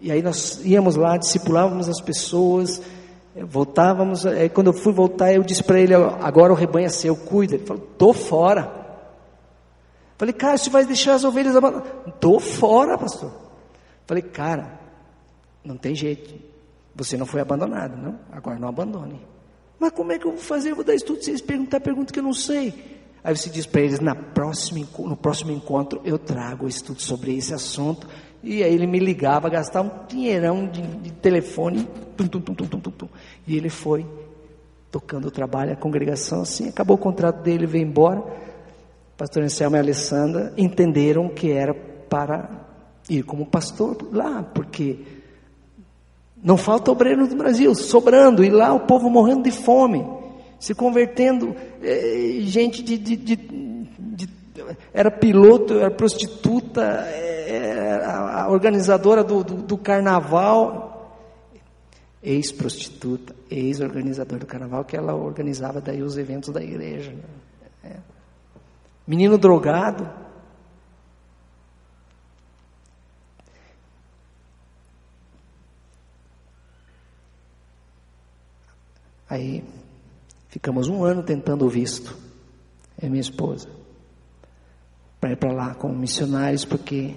E 0.00 0.10
aí 0.10 0.22
nós 0.22 0.60
íamos 0.64 0.96
lá, 0.96 1.16
discipulávamos 1.16 1.88
as 1.88 2.00
pessoas, 2.00 2.80
voltávamos. 3.34 4.24
Aí 4.24 4.48
quando 4.48 4.68
eu 4.68 4.72
fui 4.72 4.92
voltar, 4.92 5.32
eu 5.32 5.42
disse 5.42 5.62
para 5.62 5.78
ele: 5.78 5.94
agora 5.94 6.52
o 6.52 6.56
rebanho 6.56 6.86
é 6.86 6.90
seu, 6.90 7.14
cuida. 7.14 7.56
Ele 7.56 7.66
falou: 7.66 7.82
tô 7.98 8.12
fora. 8.12 8.80
Falei, 10.16 10.34
cara, 10.34 10.58
você 10.58 10.68
vai 10.68 10.84
deixar 10.84 11.14
as 11.14 11.24
ovelhas 11.24 11.56
abandonadas? 11.56 11.92
Tô 12.20 12.38
fora, 12.38 12.98
pastor. 12.98 13.32
Falei, 14.06 14.22
cara, 14.22 14.78
não 15.64 15.78
tem 15.78 15.94
jeito. 15.94 16.34
Você 16.94 17.16
não 17.16 17.24
foi 17.24 17.40
abandonado, 17.40 17.96
não? 17.96 18.18
Agora 18.30 18.58
não 18.58 18.68
abandone. 18.68 19.18
Mas 19.78 19.92
como 19.92 20.12
é 20.12 20.18
que 20.18 20.26
eu 20.26 20.32
vou 20.32 20.40
fazer? 20.40 20.72
Eu 20.72 20.76
vou 20.76 20.84
dar 20.84 20.94
estudo 20.94 21.24
se 21.24 21.30
eles 21.30 21.40
perguntar 21.40 21.80
pergunta 21.80 22.12
que 22.12 22.18
eu 22.18 22.22
não 22.22 22.34
sei. 22.34 23.00
Aí 23.24 23.34
você 23.34 23.48
diz 23.48 23.64
para 23.64 23.80
eles, 23.80 24.00
na 24.00 24.14
próxima, 24.14 24.86
no 24.98 25.16
próximo 25.16 25.52
encontro 25.52 26.02
eu 26.04 26.18
trago 26.18 26.68
estudo 26.68 27.00
sobre 27.00 27.34
esse 27.36 27.54
assunto. 27.54 28.06
E 28.42 28.62
aí 28.62 28.72
ele 28.72 28.86
me 28.86 28.98
ligava, 28.98 29.48
gastava 29.48 29.88
um 29.88 30.06
dinheirão 30.06 30.66
de, 30.66 30.82
de 30.82 31.12
telefone. 31.12 31.86
Tum, 32.16 32.26
tum, 32.26 32.54
tum, 32.54 33.08
e 33.46 33.56
ele 33.56 33.70
foi 33.70 34.06
tocando 34.90 35.28
o 35.28 35.30
trabalho, 35.30 35.72
a 35.72 35.76
congregação 35.76 36.42
assim, 36.42 36.68
acabou 36.68 36.96
o 36.96 37.00
contrato 37.00 37.42
dele, 37.42 37.66
veio 37.66 37.84
embora. 37.84 38.22
Pastor 39.16 39.42
Anselmo 39.42 39.76
e 39.76 39.78
Alessandra 39.78 40.52
entenderam 40.56 41.28
que 41.28 41.52
era 41.52 41.72
para 41.74 42.66
ir 43.08 43.22
como 43.22 43.46
pastor 43.46 43.96
lá, 44.12 44.42
porque 44.42 44.98
não 46.42 46.56
falta 46.56 46.90
obreiro 46.90 47.26
no 47.26 47.36
Brasil, 47.36 47.74
sobrando, 47.74 48.42
e 48.42 48.50
lá 48.50 48.72
o 48.72 48.80
povo 48.80 49.08
morrendo 49.08 49.42
de 49.42 49.50
fome 49.50 50.04
se 50.60 50.74
convertendo, 50.74 51.56
é, 51.82 52.36
gente 52.42 52.82
de, 52.82 52.98
de, 52.98 53.16
de, 53.16 53.36
de, 53.36 54.28
era 54.92 55.10
piloto, 55.10 55.78
era 55.78 55.90
prostituta, 55.90 56.82
é, 56.82 58.02
a, 58.04 58.42
a, 58.42 58.50
organizadora 58.50 59.22
do, 59.22 59.42
do, 59.42 59.54
do 59.54 59.78
carnaval, 59.78 61.16
ex-prostituta, 62.22 63.34
ex-organizadora 63.50 64.40
do 64.40 64.46
carnaval, 64.46 64.84
que 64.84 64.96
ela 64.96 65.14
organizava 65.14 65.80
daí 65.80 66.02
os 66.02 66.16
eventos 66.16 66.50
da 66.50 66.62
igreja. 66.62 67.12
Né? 67.12 67.22
É. 67.84 67.96
Menino 69.06 69.38
drogado. 69.38 70.08
Aí 79.28 79.62
Ficamos 80.50 80.88
um 80.88 81.04
ano 81.04 81.22
tentando 81.22 81.64
o 81.64 81.68
visto, 81.68 82.16
é 83.00 83.08
minha 83.08 83.20
esposa, 83.20 83.68
para 85.20 85.32
ir 85.32 85.36
para 85.36 85.52
lá 85.52 85.74
como 85.74 85.94
missionários, 85.94 86.64
porque 86.64 87.14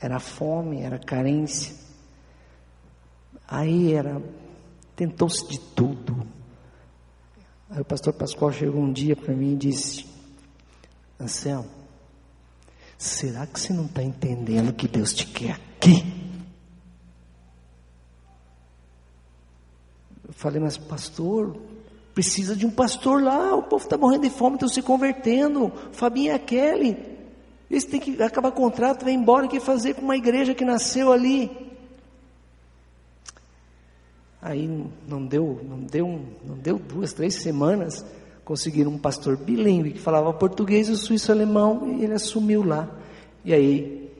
era 0.00 0.18
fome, 0.18 0.82
era 0.82 0.98
carência. 0.98 1.74
Aí 3.46 3.92
era, 3.92 4.20
tentou-se 4.96 5.46
de 5.48 5.60
tudo. 5.60 6.26
Aí 7.70 7.80
o 7.80 7.84
pastor 7.84 8.12
Pascoal 8.12 8.52
chegou 8.52 8.80
um 8.82 8.92
dia 8.92 9.14
para 9.14 9.34
mim 9.34 9.52
e 9.52 9.56
disse: 9.56 10.06
Anselmo, 11.20 11.70
será 12.98 13.46
que 13.46 13.60
você 13.60 13.72
não 13.72 13.86
está 13.86 14.02
entendendo 14.02 14.72
que 14.72 14.88
Deus 14.88 15.12
te 15.12 15.26
quer 15.26 15.52
aqui? 15.52 16.14
Eu 20.26 20.32
falei, 20.32 20.60
mas 20.60 20.76
pastor, 20.76 21.56
Precisa 22.16 22.56
de 22.56 22.64
um 22.64 22.70
pastor 22.70 23.22
lá, 23.22 23.54
o 23.54 23.62
povo 23.62 23.84
está 23.84 23.98
morrendo 23.98 24.22
de 24.22 24.30
fome, 24.30 24.56
estão 24.56 24.70
se 24.70 24.80
convertendo. 24.80 25.70
Fabinho 25.92 26.38
Kelly. 26.40 26.96
Eles 27.70 27.84
têm 27.84 28.00
que 28.00 28.22
acabar 28.22 28.48
o 28.48 28.52
contrato, 28.52 29.04
vai 29.04 29.12
embora, 29.12 29.44
o 29.44 29.48
que 29.50 29.60
fazer 29.60 29.92
com 29.92 30.00
uma 30.00 30.16
igreja 30.16 30.54
que 30.54 30.64
nasceu 30.64 31.12
ali? 31.12 31.50
Aí 34.40 34.66
não 35.06 35.26
deu, 35.26 35.60
não 35.62 35.78
deu, 35.80 36.22
não 36.42 36.56
deu 36.56 36.78
duas, 36.78 37.12
três 37.12 37.34
semanas, 37.34 38.02
conseguiram 38.46 38.92
um 38.92 38.98
pastor 38.98 39.36
bilíngue 39.36 39.92
que 39.92 40.00
falava 40.00 40.32
português 40.32 40.88
e 40.88 40.96
suíço-alemão 40.96 41.98
e 41.98 42.04
ele 42.04 42.14
assumiu 42.14 42.64
lá. 42.64 42.88
E 43.44 43.52
aí 43.52 44.10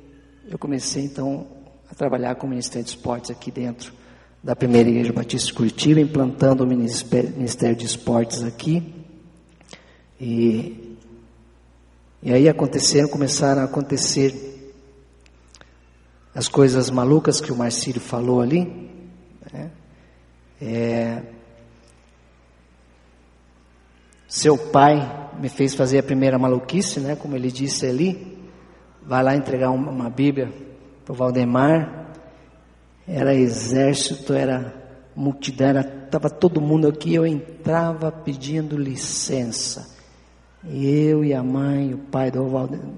eu 0.51 0.59
comecei 0.59 1.03
então 1.03 1.47
a 1.91 1.95
trabalhar 1.95 2.35
com 2.35 2.47
o 2.47 2.51
Ministério 2.51 2.85
de 2.85 2.91
Esportes 2.91 3.31
aqui 3.31 3.51
dentro 3.51 3.96
da 4.47 4.55
primeira 4.55 4.89
igreja 4.89 5.13
batista 5.13 5.49
de 5.49 5.55
Curitiba, 5.55 5.99
implantando 6.01 6.63
o 6.63 6.67
Ministério 6.69 7.75
de 7.75 7.85
Esportes 7.85 8.45
aqui. 8.45 8.95
E, 10.21 10.97
e 12.23 12.33
aí 12.33 12.49
aconteceram, 12.49 13.09
começaram 13.09 13.63
a 13.63 13.65
acontecer 13.65 14.71
as 16.33 16.47
coisas 16.47 16.91
malucas 16.91 17.41
que 17.41 17.51
o 17.51 17.57
Marcílio 17.57 18.01
falou 18.01 18.41
ali. 18.41 18.89
Né? 19.53 19.71
É, 20.63 21.23
seu 24.29 24.57
pai 24.57 25.29
me 25.41 25.49
fez 25.49 25.75
fazer 25.75 25.99
a 25.99 26.05
primeira 26.05 26.39
maluquice, 26.39 27.01
né? 27.01 27.17
Como 27.17 27.35
ele 27.35 27.51
disse 27.51 27.85
ali, 27.85 28.39
vai 29.03 29.25
lá 29.25 29.35
entregar 29.35 29.71
uma, 29.71 29.91
uma 29.91 30.09
Bíblia 30.09 30.53
para 31.05 31.13
o 31.13 31.17
Valdemar 31.17 31.96
era 33.07 33.35
exército, 33.35 34.33
era 34.33 34.75
multidão, 35.15 35.81
estava 35.81 36.29
todo 36.29 36.61
mundo 36.61 36.89
aqui. 36.89 37.15
Eu 37.15 37.27
entrava 37.27 38.11
pedindo 38.11 38.77
licença. 38.77 39.95
E 40.65 40.87
eu 40.87 41.25
e 41.25 41.33
a 41.33 41.43
mãe, 41.43 41.95
o 41.95 41.99
pai 41.99 42.31
do, 42.31 42.45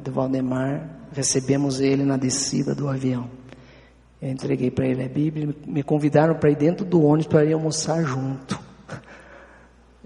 do 0.02 0.12
Valdemar, 0.12 0.88
recebemos 1.12 1.80
ele 1.80 2.04
na 2.04 2.16
descida 2.16 2.74
do 2.74 2.88
avião. 2.88 3.28
Eu 4.20 4.30
entreguei 4.30 4.70
para 4.70 4.86
ele 4.86 5.04
a 5.04 5.08
Bíblia, 5.08 5.54
me 5.66 5.82
convidaram 5.82 6.34
para 6.34 6.50
ir 6.50 6.56
dentro 6.56 6.84
do 6.84 7.02
ônibus 7.02 7.26
para 7.26 7.44
ir 7.44 7.52
almoçar 7.52 8.02
junto. 8.02 8.58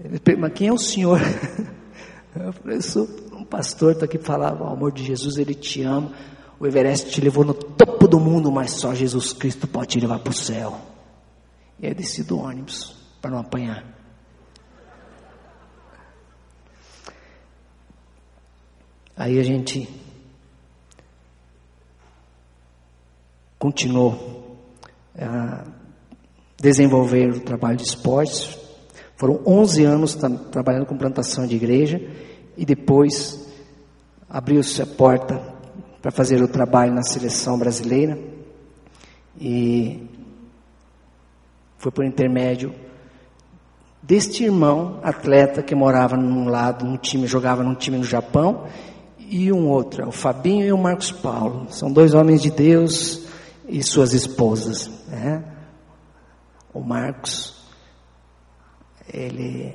Ele 0.03 0.19
mas 0.37 0.53
quem 0.53 0.67
é 0.67 0.73
o 0.73 0.77
senhor? 0.77 1.19
Eu 2.35 2.51
falei, 2.51 2.81
sou 2.81 3.07
um 3.31 3.45
pastor, 3.45 3.91
estou 3.91 4.05
aqui 4.05 4.17
para 4.17 4.27
falar 4.27 4.59
o 4.59 4.67
amor 4.67 4.91
de 4.91 5.03
Jesus, 5.03 5.37
ele 5.37 5.53
te 5.53 5.83
ama. 5.83 6.11
O 6.63 6.65
Everest 6.65 7.11
te 7.11 7.19
levou 7.19 7.43
no 7.43 7.53
topo 7.53 8.07
do 8.07 8.17
mundo, 8.21 8.49
mas 8.49 8.71
só 8.71 8.95
Jesus 8.95 9.33
Cristo 9.33 9.67
pode 9.67 9.87
te 9.87 9.99
levar 9.99 10.19
para 10.19 10.31
o 10.31 10.33
céu. 10.33 10.79
E 11.77 11.85
aí 11.85 11.93
desci 11.93 12.23
do 12.23 12.39
ônibus 12.39 12.95
para 13.21 13.31
não 13.31 13.39
apanhar. 13.39 13.83
Aí 19.13 19.37
a 19.37 19.43
gente 19.43 19.89
continuou 23.59 24.57
a 25.19 25.65
desenvolver 26.55 27.29
o 27.31 27.41
trabalho 27.41 27.75
de 27.75 27.83
esportes. 27.83 28.57
Foram 29.17 29.41
11 29.45 29.83
anos 29.83 30.15
trabalhando 30.49 30.85
com 30.85 30.97
plantação 30.97 31.45
de 31.45 31.57
igreja 31.57 31.99
e 32.55 32.65
depois 32.65 33.45
abriu-se 34.29 34.81
a 34.81 34.85
porta 34.85 35.52
para 36.03 36.11
fazer 36.11 36.43
o 36.43 36.49
trabalho 36.49 36.93
na 36.93 37.01
seleção 37.01 37.57
brasileira. 37.57 38.19
E 39.39 40.05
foi 41.77 41.93
por 41.93 42.03
intermédio 42.03 42.75
deste 44.01 44.43
irmão 44.43 44.99
atleta 45.01 45.63
que 45.63 45.73
morava 45.73 46.17
num 46.17 46.49
lado, 46.49 46.85
num 46.85 46.97
time, 46.97 47.25
jogava 47.25 47.63
num 47.63 47.73
time 47.73 47.97
no 47.97 48.03
Japão, 48.03 48.65
e 49.17 49.49
um 49.53 49.69
outro, 49.69 50.05
o 50.09 50.11
Fabinho 50.11 50.65
e 50.65 50.73
o 50.73 50.77
Marcos 50.77 51.09
Paulo. 51.09 51.67
São 51.69 51.89
dois 51.89 52.13
homens 52.13 52.41
de 52.41 52.51
Deus 52.51 53.25
e 53.65 53.81
suas 53.81 54.11
esposas. 54.11 54.91
Né? 55.07 55.41
O 56.73 56.81
Marcos, 56.81 57.65
ele 59.11 59.73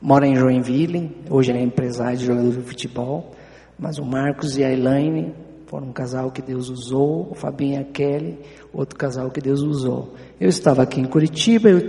mora 0.00 0.28
em 0.28 0.36
Joinville, 0.36 1.24
hoje 1.28 1.50
ele 1.50 1.58
é 1.58 1.62
empresário 1.62 2.16
de 2.16 2.24
jogador 2.24 2.52
de 2.52 2.62
futebol, 2.62 3.34
mas 3.76 3.98
o 3.98 4.04
Marcos 4.04 4.56
e 4.56 4.62
a 4.62 4.72
Elaine 4.72 5.34
foram 5.66 5.88
um 5.88 5.92
casal 5.92 6.30
que 6.30 6.40
Deus 6.40 6.68
usou, 6.68 7.28
o 7.30 7.34
Fabinho 7.34 7.74
e 7.74 7.82
a 7.82 7.84
Kelly, 7.84 8.38
outro 8.72 8.96
casal 8.96 9.30
que 9.30 9.40
Deus 9.40 9.60
usou. 9.62 10.14
Eu 10.40 10.48
estava 10.48 10.82
aqui 10.82 11.00
em 11.00 11.06
Curitiba, 11.06 11.68
eu, 11.68 11.80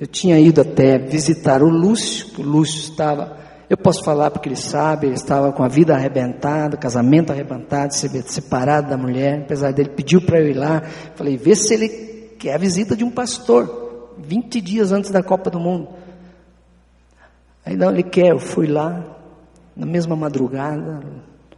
eu 0.00 0.06
tinha 0.08 0.38
ido 0.40 0.60
até 0.60 0.98
visitar 0.98 1.62
o 1.62 1.68
Lúcio, 1.68 2.40
o 2.40 2.42
Lúcio 2.42 2.90
estava, 2.90 3.36
eu 3.70 3.76
posso 3.76 4.02
falar 4.02 4.32
porque 4.32 4.48
ele 4.48 4.56
sabe, 4.56 5.06
ele 5.06 5.14
estava 5.14 5.52
com 5.52 5.62
a 5.62 5.68
vida 5.68 5.94
arrebentada, 5.94 6.76
casamento 6.76 7.30
arrebentado, 7.30 7.94
separado 7.94 8.90
da 8.90 8.96
mulher, 8.96 9.42
apesar 9.42 9.72
dele 9.72 9.90
pediu 9.90 10.20
para 10.20 10.40
eu 10.40 10.48
ir 10.48 10.54
lá, 10.54 10.82
falei, 11.14 11.36
vê 11.36 11.54
se 11.54 11.74
ele 11.74 11.88
quer 12.40 12.54
a 12.54 12.58
visita 12.58 12.96
de 12.96 13.04
um 13.04 13.10
pastor, 13.10 14.14
20 14.18 14.60
dias 14.60 14.90
antes 14.90 15.12
da 15.12 15.22
Copa 15.22 15.48
do 15.48 15.60
Mundo. 15.60 15.90
Aí 17.64 17.76
não, 17.76 17.92
ele 17.92 18.02
quer, 18.02 18.32
eu 18.32 18.40
fui 18.40 18.66
lá, 18.66 19.16
na 19.76 19.86
mesma 19.86 20.16
madrugada, 20.16 21.02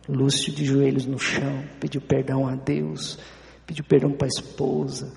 Lúcio 0.09 0.53
de 0.53 0.65
joelhos 0.65 1.07
no 1.07 1.19
chão, 1.19 1.65
pediu 1.81 2.01
perdão 2.01 2.47
a 2.47 2.55
Deus, 2.55 3.19
pediu 3.67 3.85
perdão 3.85 4.13
para 4.13 4.27
a 4.27 4.29
esposa. 4.29 5.13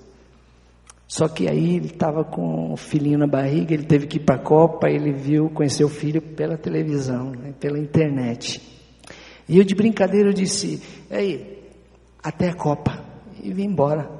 Só 1.06 1.26
que 1.26 1.48
aí 1.48 1.76
ele 1.76 1.86
estava 1.86 2.22
com 2.24 2.72
o 2.72 2.76
filhinho 2.76 3.18
na 3.18 3.26
barriga, 3.26 3.72
ele 3.72 3.84
teve 3.84 4.06
que 4.06 4.18
ir 4.18 4.24
para 4.24 4.36
a 4.36 4.42
Copa, 4.42 4.90
ele 4.90 5.12
viu, 5.12 5.48
conheceu 5.50 5.86
o 5.86 5.90
filho 5.90 6.20
pela 6.20 6.56
televisão, 6.56 7.30
né, 7.30 7.52
pela 7.58 7.78
internet. 7.78 8.60
E 9.48 9.58
eu 9.58 9.64
de 9.64 9.74
brincadeira 9.74 10.28
eu 10.28 10.34
disse, 10.34 10.82
aí, 11.10 11.62
até 12.22 12.50
a 12.50 12.54
Copa. 12.54 13.02
E 13.42 13.52
vim 13.52 13.64
embora. 13.64 14.10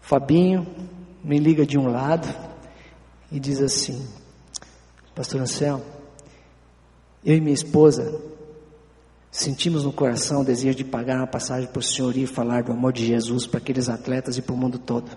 Fabinho 0.00 0.66
me 1.22 1.38
liga 1.38 1.66
de 1.66 1.78
um 1.78 1.86
lado 1.86 2.28
e 3.30 3.38
diz 3.38 3.60
assim, 3.60 4.08
Pastor 5.14 5.42
Anselmo, 5.42 5.84
eu 7.24 7.36
e 7.36 7.40
minha 7.40 7.54
esposa 7.54 8.20
sentimos 9.30 9.84
no 9.84 9.92
coração 9.92 10.40
o 10.40 10.44
desejo 10.44 10.76
de 10.76 10.84
pagar 10.84 11.18
uma 11.18 11.26
passagem 11.26 11.68
para 11.68 11.78
o 11.78 11.82
Senhor 11.82 12.16
ir 12.16 12.26
falar 12.26 12.62
do 12.62 12.72
amor 12.72 12.92
de 12.92 13.06
Jesus 13.06 13.46
para 13.46 13.58
aqueles 13.58 13.88
atletas 13.88 14.36
e 14.36 14.42
para 14.42 14.54
o 14.54 14.58
mundo 14.58 14.78
todo. 14.78 15.10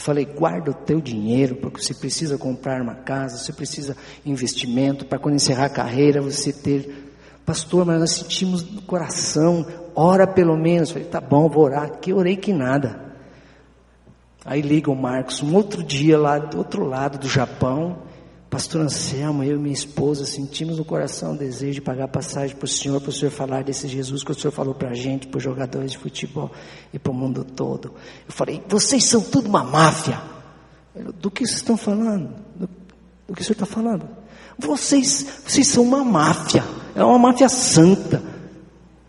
Eu 0.00 0.04
falei, 0.04 0.24
guarda 0.24 0.70
o 0.70 0.74
teu 0.74 1.00
dinheiro, 1.00 1.56
porque 1.56 1.82
você 1.82 1.92
precisa 1.92 2.38
comprar 2.38 2.80
uma 2.80 2.94
casa, 2.94 3.36
você 3.36 3.52
precisa 3.52 3.96
investimento, 4.24 5.04
para 5.04 5.18
quando 5.18 5.34
encerrar 5.34 5.66
a 5.66 5.70
carreira 5.70 6.22
você 6.22 6.52
ter. 6.52 7.12
Pastor, 7.44 7.84
mas 7.84 8.00
nós 8.00 8.12
sentimos 8.12 8.62
no 8.62 8.80
coração, 8.82 9.66
ora 9.94 10.26
pelo 10.26 10.56
menos. 10.56 10.88
Eu 10.88 10.94
falei, 10.94 11.08
tá 11.08 11.20
bom, 11.20 11.50
vou 11.50 11.64
orar. 11.64 11.98
Que 11.98 12.14
orei 12.14 12.36
que 12.36 12.52
nada. 12.52 13.10
Aí 14.44 14.62
liga 14.62 14.90
o 14.90 14.96
Marcos, 14.96 15.42
um 15.42 15.54
outro 15.54 15.82
dia 15.82 16.18
lá 16.18 16.38
do 16.38 16.56
outro 16.56 16.84
lado 16.84 17.18
do 17.18 17.28
Japão, 17.28 17.98
Pastor 18.50 18.80
Anselmo, 18.80 19.44
eu 19.44 19.54
e 19.54 19.58
minha 19.60 19.72
esposa 19.72 20.26
sentimos 20.26 20.76
no 20.76 20.84
coração 20.84 21.34
o 21.34 21.38
desejo 21.38 21.74
de 21.74 21.80
pagar 21.80 22.08
passagem 22.08 22.56
para 22.56 22.64
o 22.64 22.68
Senhor, 22.68 23.00
para 23.00 23.10
o 23.10 23.12
Senhor 23.12 23.30
falar 23.30 23.62
desse 23.62 23.86
Jesus 23.86 24.24
que 24.24 24.32
o 24.32 24.34
Senhor 24.34 24.50
falou 24.50 24.74
para 24.74 24.90
a 24.90 24.94
gente, 24.94 25.28
para 25.28 25.38
os 25.38 25.44
jogadores 25.44 25.92
de 25.92 25.98
futebol 25.98 26.50
e 26.92 26.98
para 26.98 27.12
o 27.12 27.14
mundo 27.14 27.44
todo. 27.44 27.94
Eu 28.26 28.32
falei, 28.32 28.60
vocês 28.68 29.04
são 29.04 29.20
tudo 29.20 29.48
uma 29.48 29.62
máfia. 29.62 30.20
Do 31.20 31.30
que 31.30 31.46
vocês 31.46 31.58
estão 31.58 31.76
falando? 31.76 32.34
Do, 32.56 32.68
do 33.28 33.34
que 33.34 33.40
o 33.40 33.44
Senhor 33.44 33.52
está 33.52 33.66
falando? 33.66 34.08
Vocês, 34.58 35.24
vocês 35.46 35.68
são 35.68 35.84
uma 35.84 36.02
máfia, 36.02 36.64
é 36.96 37.04
uma 37.04 37.20
máfia 37.20 37.48
santa. 37.48 38.20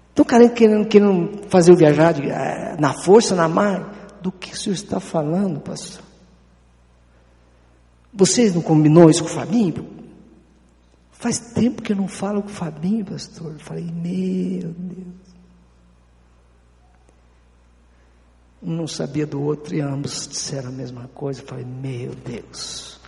Estão 0.10 0.24
querendo, 0.24 0.54
querendo, 0.54 0.88
querendo 0.88 1.50
fazer 1.50 1.72
o 1.72 1.76
viajar 1.76 2.14
de, 2.14 2.30
eh, 2.30 2.76
na 2.80 2.94
força, 2.94 3.34
na 3.34 3.50
mar? 3.50 4.20
Do 4.22 4.32
que 4.32 4.54
o 4.54 4.56
Senhor 4.56 4.76
está 4.76 5.00
falando, 5.00 5.60
pastor? 5.60 6.11
Vocês 8.14 8.53
não 8.53 8.62
combinou 8.62 9.09
isso 9.09 9.24
com 9.24 9.30
o 9.30 9.34
Fabinho? 9.34 9.88
Faz 11.12 11.39
tempo 11.39 11.82
que 11.82 11.93
eu 11.93 11.95
não 11.95 12.07
falo 12.07 12.41
com 12.41 12.49
o 12.49 12.51
Fabinho, 12.51 13.05
pastor. 13.05 13.53
Eu 13.53 13.59
falei, 13.59 13.86
meu 13.86 14.74
Deus. 14.76 15.22
Um 18.62 18.76
não 18.76 18.88
sabia 18.88 19.26
do 19.26 19.41
outro 19.41 19.76
e 19.76 19.82
ambos 19.82 20.28
disseram 20.28 20.70
a 20.70 20.72
mesma 20.72 21.09
coisa. 21.14 21.41
Eu 21.41 21.47
falei, 21.47 21.66
meu 21.66 22.14
Deus. 22.14 22.99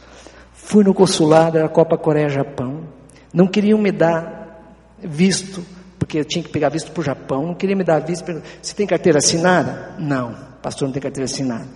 Fui 0.53 0.83
no 0.83 0.93
consulado, 0.93 1.57
era 1.57 1.67
Copa 1.67 1.97
Coreia-Japão. 1.97 2.87
Não 3.33 3.47
queriam 3.47 3.77
me 3.77 3.91
dar 3.91 4.63
visto, 4.99 5.63
porque 5.99 6.19
eu 6.19 6.25
tinha 6.25 6.43
que 6.43 6.49
pegar 6.49 6.69
visto 6.69 6.91
para 6.91 7.01
o 7.01 7.03
Japão. 7.03 7.47
Não 7.47 7.55
queriam 7.55 7.77
me 7.77 7.83
dar 7.83 7.99
visto. 7.99 8.25
Você 8.61 8.73
tem 8.73 8.87
carteira 8.87 9.17
assinada? 9.17 9.95
Não. 9.99 10.33
Pastor, 10.61 10.87
não 10.87 10.93
tem 10.93 11.01
carteira 11.01 11.25
assinada. 11.25 11.67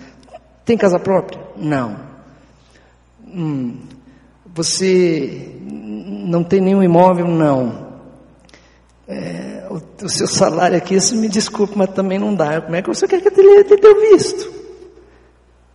Tem 0.63 0.77
casa 0.77 0.97
própria? 0.97 1.41
Não 1.57 2.06
hum, 3.33 3.77
você 4.45 5.55
não 6.27 6.43
tem 6.43 6.59
nenhum 6.59 6.83
imóvel? 6.83 7.27
Não. 7.27 7.87
É, 9.07 9.67
o, 9.69 10.05
o, 10.05 10.09
seu 10.09 10.27
salário 10.27 10.77
aqui, 10.77 10.99
você 10.99 11.15
me 11.15 11.29
desculpe, 11.29 11.77
mas 11.77 11.91
também 11.91 12.19
não 12.19 12.35
dá. 12.35 12.61
Como 12.61 12.75
é 12.75 12.81
que 12.81 12.89
você 12.89 13.07
quer 13.07 13.21
que 13.21 13.39
ele 13.39 13.63
tenha 13.63 14.11
visto? 14.11 14.51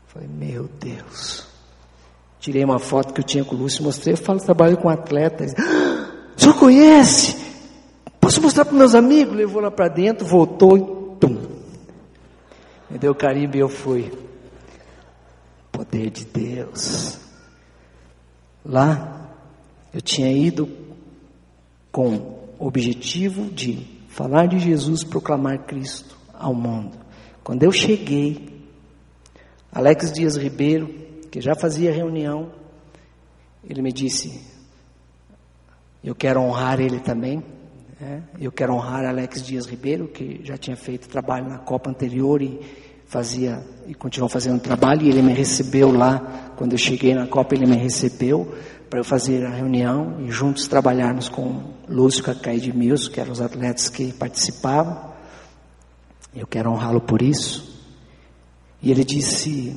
Falei, 0.08 0.28
meu 0.28 0.68
Deus. 0.78 1.46
Tirei 2.38 2.64
uma 2.64 2.78
foto 2.78 3.14
que 3.14 3.20
eu 3.20 3.24
tinha 3.24 3.44
com 3.44 3.54
o 3.54 3.58
Lúcio, 3.58 3.84
mostrei, 3.84 4.14
eu 4.14 4.18
falo, 4.18 4.40
trabalho 4.40 4.76
com 4.76 4.88
atletas. 4.88 5.54
Ah, 5.56 6.10
o 6.36 6.40
senhor 6.40 6.58
conhece? 6.58 7.36
Posso 8.20 8.42
mostrar 8.42 8.64
para 8.64 8.76
meus 8.76 8.94
amigos? 8.94 9.36
Levou 9.36 9.62
lá 9.62 9.70
para 9.70 9.88
dentro, 9.88 10.26
voltou 10.26 10.76
e 10.76 10.80
tum. 11.18 11.40
Me 12.90 12.98
deu 12.98 13.14
carimbo 13.14 13.56
e 13.56 13.60
eu 13.60 13.68
fui. 13.68 14.12
Poder 15.70 16.10
de 16.10 16.24
Deus. 16.24 17.21
Lá, 18.64 19.30
eu 19.92 20.00
tinha 20.00 20.30
ido 20.30 20.68
com 21.90 22.14
o 22.58 22.66
objetivo 22.66 23.50
de 23.50 23.86
falar 24.08 24.46
de 24.46 24.58
Jesus, 24.58 25.02
proclamar 25.02 25.66
Cristo 25.66 26.16
ao 26.32 26.54
mundo. 26.54 26.96
Quando 27.42 27.64
eu 27.64 27.72
cheguei, 27.72 28.62
Alex 29.72 30.12
Dias 30.12 30.36
Ribeiro, 30.36 30.88
que 31.30 31.40
já 31.40 31.54
fazia 31.54 31.92
reunião, 31.92 32.52
ele 33.64 33.82
me 33.82 33.92
disse: 33.92 34.40
Eu 36.04 36.14
quero 36.14 36.40
honrar 36.40 36.80
ele 36.80 37.00
também. 37.00 37.42
Né? 38.00 38.22
Eu 38.40 38.52
quero 38.52 38.74
honrar 38.74 39.04
Alex 39.04 39.42
Dias 39.42 39.66
Ribeiro, 39.66 40.08
que 40.08 40.40
já 40.44 40.56
tinha 40.56 40.76
feito 40.76 41.08
trabalho 41.08 41.48
na 41.48 41.58
Copa 41.58 41.90
anterior 41.90 42.42
e 42.42 42.60
fazia 43.12 43.62
e 43.86 43.94
continuou 43.94 44.26
fazendo 44.26 44.58
trabalho 44.58 45.02
e 45.02 45.10
ele 45.10 45.20
me 45.20 45.34
recebeu 45.34 45.92
lá 45.92 46.54
quando 46.56 46.72
eu 46.72 46.78
cheguei 46.78 47.14
na 47.14 47.26
Copa 47.26 47.54
ele 47.54 47.66
me 47.66 47.76
recebeu 47.76 48.54
para 48.88 49.00
eu 49.00 49.04
fazer 49.04 49.44
a 49.44 49.50
reunião 49.50 50.16
e 50.22 50.30
juntos 50.30 50.66
trabalharmos 50.66 51.28
com 51.28 51.74
Lúcio 51.86 52.24
Cacai 52.24 52.58
de 52.58 52.72
Milso, 52.72 53.10
que 53.10 53.20
eram 53.20 53.32
os 53.32 53.42
atletas 53.42 53.90
que 53.90 54.14
participavam. 54.14 55.12
Eu 56.34 56.46
quero 56.46 56.70
honrá-lo 56.70 57.02
por 57.02 57.20
isso. 57.20 57.86
E 58.80 58.90
ele 58.90 59.04
disse: 59.04 59.76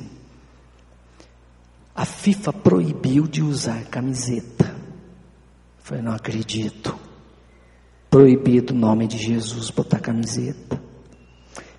a 1.94 2.06
FIFA 2.06 2.52
proibiu 2.54 3.26
de 3.26 3.42
usar 3.42 3.84
camiseta. 3.84 4.74
Eu 5.90 6.02
não 6.02 6.12
acredito. 6.12 6.98
Proibido 8.08 8.72
o 8.72 8.76
nome 8.76 9.06
de 9.06 9.18
Jesus 9.18 9.70
botar 9.70 10.00
camiseta. 10.00 10.80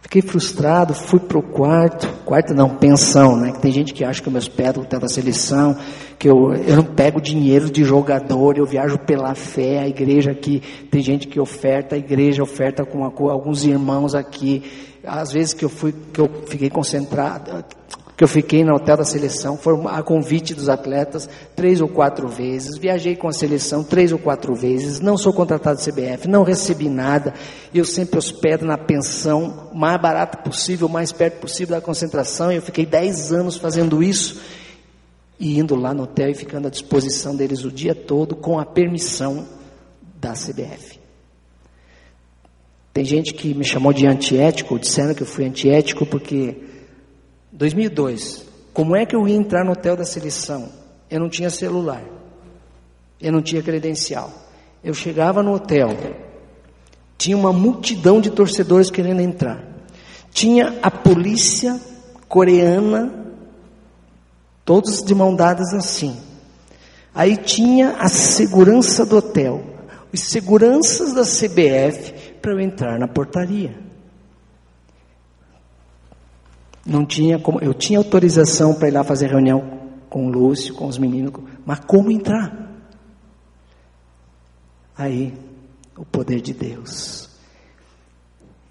Fiquei 0.08 0.22
frustrado, 0.22 0.93
fui 0.93 1.20
para 1.20 1.38
o 1.38 1.43
quarto, 1.43 2.08
quarto 2.24 2.53
não, 2.53 2.70
pensão, 2.70 3.36
né? 3.36 3.51
Que 3.51 3.60
tem 3.60 3.74
gente 3.74 3.93
que 3.93 4.05
acha 4.05 4.22
que 4.22 4.30
eu 4.30 4.32
me 4.32 4.38
hospedo 4.38 4.80
no 4.80 4.99
da 4.99 5.08
seleção, 5.10 5.76
que 6.18 6.30
eu, 6.30 6.53
eu 6.53 6.78
não 6.78 6.86
pego 6.86 7.20
dinheiro 7.20 7.70
de 7.70 7.84
jogador, 7.84 8.58
eu 8.58 8.66
viajo 8.66 8.97
pela 8.99 9.36
fé, 9.36 9.80
a 9.80 9.88
igreja 9.89 10.32
aqui, 10.32 10.64
tem 10.89 11.01
gente 11.01 11.28
que 11.28 11.38
oferta, 11.38 11.95
a 11.95 11.97
igreja 11.97 12.41
oferta 12.41 12.86
com, 12.86 13.12
com 13.12 13.30
alguns 13.30 13.66
irmãos 13.66 14.16
aqui. 14.16 14.64
Às 15.03 15.34
vezes 15.34 15.53
que 15.53 15.66
eu 15.66 15.70
fui, 15.70 15.93
que 16.14 16.22
eu 16.22 16.30
fiquei 16.47 16.70
concentrado, 16.70 17.66
que 18.18 18.24
eu 18.24 18.28
fiquei 18.28 18.63
no 18.63 18.74
hotel 18.74 18.97
da 18.97 19.05
seleção, 19.05 19.55
foi 19.55 19.80
a 19.86 20.01
convite 20.01 20.55
dos 20.55 20.68
atletas 20.68 21.30
três 21.55 21.80
ou 21.82 21.88
quatro 21.88 22.28
vezes, 22.28 22.76
viajei 22.76 23.15
com 23.15 23.28
a 23.28 23.32
seleção 23.32 23.84
três 23.84 24.11
ou 24.11 24.18
quatro 24.18 24.55
vezes, 24.55 24.99
não 24.99 25.15
sou 25.15 25.32
contratado 25.32 25.78
do 25.78 25.84
CBF, 25.84 26.28
não 26.28 26.41
recebi 26.41 26.89
nada, 26.89 27.36
eu 27.72 27.86
sempre 27.86 28.18
hospedo 28.18 28.65
na 28.65 28.76
pensão, 28.76 29.70
mais 29.72 30.01
barato 30.01 30.39
possível, 30.39 30.89
mais 30.89 31.11
perto 31.11 31.39
possível 31.39 31.76
da 31.76 31.82
concentração, 31.82 32.51
eu 32.51 32.61
fiquei 32.61 32.88
dez 32.88 33.32
anos 33.32 33.55
fazendo 33.55 34.01
isso, 34.01 34.41
e 35.39 35.59
indo 35.59 35.76
lá 35.76 35.93
no 35.93 36.03
hotel 36.03 36.32
e 36.32 36.34
ficando 36.34 36.68
à 36.68 36.72
disposição 36.72 37.36
deles 37.36 37.63
o 37.63 37.72
dia 37.72 37.93
todo, 37.93 38.36
com 38.36 38.57
a 38.57 38.65
permissão 38.65 39.47
da 40.20 40.34
CBF. 40.34 40.99
Tem 42.91 43.05
gente 43.05 43.36
que 43.36 43.53
me 43.53 43.63
chamou 43.63 43.93
de 43.93 44.07
antiético, 44.07 44.80
dizendo 44.80 45.13
que 45.13 45.22
eu 45.22 45.28
fui 45.28 45.45
antiético 45.45 46.03
porque 46.03 46.57
2002. 47.52 48.45
Como 48.74 48.95
é 48.95 49.06
que 49.06 49.16
eu 49.16 49.28
ia 49.28 49.36
entrar 49.36 49.64
no 49.64 49.72
hotel 49.72 49.95
da 49.95 50.06
seleção? 50.06 50.70
Eu 51.10 51.20
não 51.20 51.30
tinha 51.30 51.50
celular. 51.50 52.04
Eu 53.20 53.32
não 53.32 53.41
tinha 53.41 53.64
credencial. 53.64 54.32
Eu 54.84 54.93
chegava 54.93 55.41
no 55.41 55.54
hotel. 55.54 55.89
Tinha 57.18 57.36
uma 57.36 57.52
multidão 57.52 58.22
de 58.22 58.30
torcedores 58.30 58.91
querendo 58.91 59.22
entrar. 59.22 59.64
Tinha 60.32 60.78
a 60.84 60.91
polícia 60.91 61.80
coreana, 62.28 63.12
todos 64.64 65.02
de 65.02 65.16
mão 65.16 65.36
dadas 65.36 65.74
assim. 65.74 66.16
Aí 67.16 67.38
tinha 67.38 67.95
a 67.98 68.08
segurança 68.08 69.06
do 69.06 69.18
hotel. 69.18 69.64
os 70.14 70.22
seguranças 70.22 71.14
da 71.14 71.24
CBF 71.24 72.38
para 72.41 72.52
eu 72.52 72.60
entrar 72.60 73.00
na 73.00 73.08
portaria. 73.08 73.87
Não 76.88 77.06
tinha 77.06 77.38
como, 77.38 77.60
eu 77.60 77.74
tinha 77.74 78.00
autorização 78.00 78.74
para 78.74 78.88
ir 78.88 78.92
lá 78.92 79.04
fazer 79.04 79.28
reunião 79.28 79.78
com 80.10 80.26
o 80.26 80.30
Lúcio, 80.30 80.74
com 80.74 80.88
os 80.88 80.98
meninos, 80.98 81.34
mas 81.66 81.80
como 81.82 82.10
entrar? 82.10 82.66
Aí, 84.98 85.34
o 85.98 86.06
poder 86.06 86.40
de 86.40 86.54
Deus. 86.54 87.30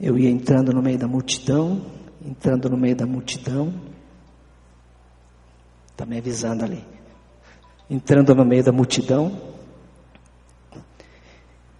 Eu 0.01 0.19
ia 0.19 0.31
entrando 0.31 0.73
no 0.73 0.83
meio 0.83 0.99
da 0.99 1.07
multidão, 1.07 1.83
entrando 2.25 2.71
no 2.71 2.77
meio 2.77 2.97
da 2.97 3.07
multidão, 3.07 3.73
está 5.91 6.07
me 6.07 6.17
avisando 6.17 6.65
ali, 6.65 6.83
entrando 7.89 8.35
no 8.35 8.45
meio 8.47 8.65
da 8.65 8.73
multidão, 8.73 9.41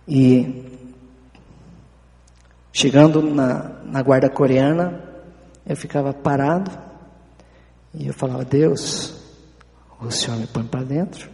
e 0.07 0.65
chegando 2.73 3.23
na, 3.23 3.81
na 3.85 4.03
guarda 4.03 4.29
coreana, 4.29 5.16
eu 5.67 5.77
ficava 5.77 6.15
parado 6.15 6.71
e 7.93 8.07
eu 8.07 8.15
falava, 8.15 8.45
Deus, 8.45 9.15
o 10.01 10.11
Senhor 10.11 10.39
me 10.39 10.47
põe 10.47 10.65
para 10.65 10.85
dentro, 10.85 11.31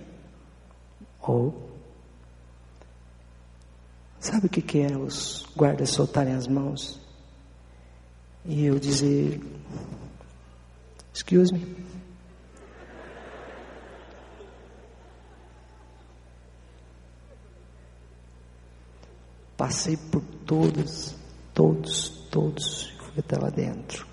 ou 1.20 1.70
sabe 4.18 4.46
o 4.46 4.48
que, 4.48 4.62
que 4.62 4.80
é 4.80 4.96
os 4.96 5.44
guardas 5.54 5.90
soltarem 5.90 6.34
as 6.34 6.46
mãos? 6.46 7.00
E 8.44 8.64
eu 8.64 8.78
dizer, 8.78 9.40
excuse 11.12 11.52
me. 11.52 11.92
Passei 19.56 19.96
por 19.96 20.22
todos, 20.44 21.14
todos, 21.54 22.08
todos, 22.30 22.90
fui 22.98 23.18
até 23.18 23.36
lá 23.36 23.48
dentro 23.48 24.11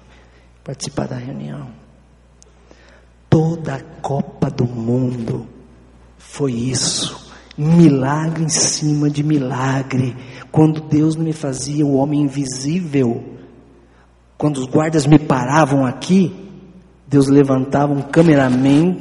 participar 0.70 1.07
da 1.07 1.15
reunião. 1.15 1.67
Toda 3.28 3.74
a 3.74 3.82
Copa 3.82 4.51
do 4.51 4.65
Mundo 4.65 5.47
foi 6.20 6.51
isso. 6.51 7.28
Milagre 7.57 8.43
em 8.43 8.49
cima 8.49 9.09
de 9.09 9.24
milagre. 9.24 10.15
Quando 10.51 10.82
Deus 10.82 11.15
me 11.15 11.34
fazia 11.34 11.84
o 11.84 11.95
homem 11.95 12.22
invisível, 12.22 13.39
quando 14.38 14.57
os 14.57 14.67
guardas 14.67 15.07
me 15.07 15.17
paravam 15.17 15.88
aqui, 15.88 16.32
Deus 17.07 17.28
levantava 17.28 17.91
um 17.91 18.03
cameraman, 18.03 18.95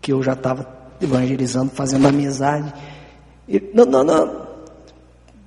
que 0.00 0.12
eu 0.12 0.22
já 0.22 0.34
estava 0.34 0.94
evangelizando, 1.00 1.72
fazendo 1.72 2.06
amizade. 2.06 2.72
E, 3.48 3.60
não, 3.74 3.84
não, 3.84 4.04
não, 4.04 4.46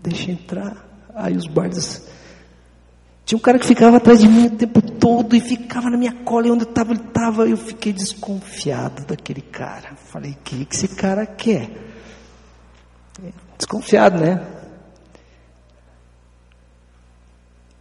deixa 0.04 0.30
entrar. 0.30 0.76
Aí 1.16 1.38
os 1.38 1.48
guardas 1.48 2.11
tinha 3.32 3.38
um 3.38 3.42
cara 3.42 3.58
que 3.58 3.66
ficava 3.66 3.96
atrás 3.96 4.20
de 4.20 4.28
mim 4.28 4.48
o 4.48 4.58
tempo 4.58 4.82
todo 4.82 5.38
e 5.38 5.40
ficava 5.40 5.90
na 5.90 5.96
minha 5.96 6.12
cola 6.12 6.48
e 6.48 6.52
onde 6.52 6.66
eu 6.66 6.70
estava, 6.70 6.92
ele 6.92 7.00
estava. 7.00 7.48
Eu 7.48 7.56
fiquei 7.56 7.94
desconfiado 7.94 9.06
daquele 9.06 9.40
cara. 9.40 9.96
Falei, 9.96 10.32
o 10.32 10.38
que, 10.44 10.66
que 10.66 10.76
esse 10.76 10.90
cara 10.90 11.26
quer? 11.26 11.70
Desconfiado, 13.58 14.20
né? 14.20 14.46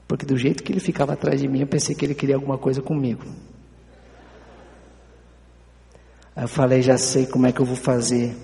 Porque 0.06 0.24
do 0.24 0.38
jeito 0.38 0.62
que 0.62 0.70
ele 0.70 0.78
ficava 0.78 1.14
atrás 1.14 1.40
de 1.40 1.48
mim, 1.48 1.62
eu 1.62 1.66
pensei 1.66 1.96
que 1.96 2.04
ele 2.04 2.14
queria 2.14 2.36
alguma 2.36 2.56
coisa 2.56 2.80
comigo. 2.80 3.24
Aí 6.36 6.44
eu 6.44 6.48
falei, 6.48 6.80
já 6.80 6.96
sei 6.96 7.26
como 7.26 7.48
é 7.48 7.50
que 7.50 7.58
eu 7.58 7.66
vou 7.66 7.74
fazer. 7.74 8.36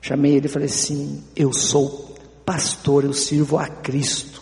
Chamei 0.00 0.34
ele 0.34 0.46
e 0.46 0.50
falei 0.50 0.66
assim: 0.66 1.22
Eu 1.36 1.52
sou 1.52 2.16
pastor, 2.44 3.04
eu 3.04 3.12
sirvo 3.12 3.56
a 3.56 3.68
Cristo. 3.68 4.37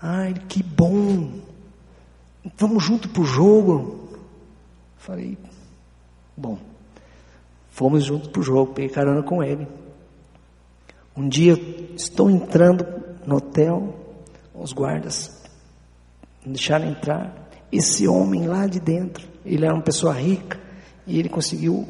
Ai, 0.00 0.34
que 0.48 0.62
bom. 0.62 1.40
Vamos 2.56 2.84
junto 2.84 3.08
para 3.08 3.22
o 3.22 3.24
jogo. 3.24 4.08
Falei, 4.96 5.38
bom. 6.36 6.58
Fomos 7.70 8.04
juntos 8.04 8.28
para 8.28 8.40
o 8.40 8.42
jogo, 8.42 8.72
peguei 8.72 8.90
carona 8.90 9.22
com 9.22 9.42
ele. 9.42 9.66
Um 11.16 11.28
dia 11.28 11.54
estou 11.94 12.30
entrando 12.30 12.86
no 13.26 13.36
hotel, 13.36 13.94
os 14.54 14.72
guardas 14.72 15.42
me 16.44 16.52
deixaram 16.52 16.88
entrar. 16.88 17.48
Esse 17.70 18.06
homem 18.06 18.46
lá 18.46 18.66
de 18.66 18.78
dentro, 18.78 19.26
ele 19.44 19.64
era 19.64 19.74
uma 19.74 19.82
pessoa 19.82 20.12
rica 20.12 20.58
e 21.06 21.18
ele 21.18 21.28
conseguiu 21.28 21.86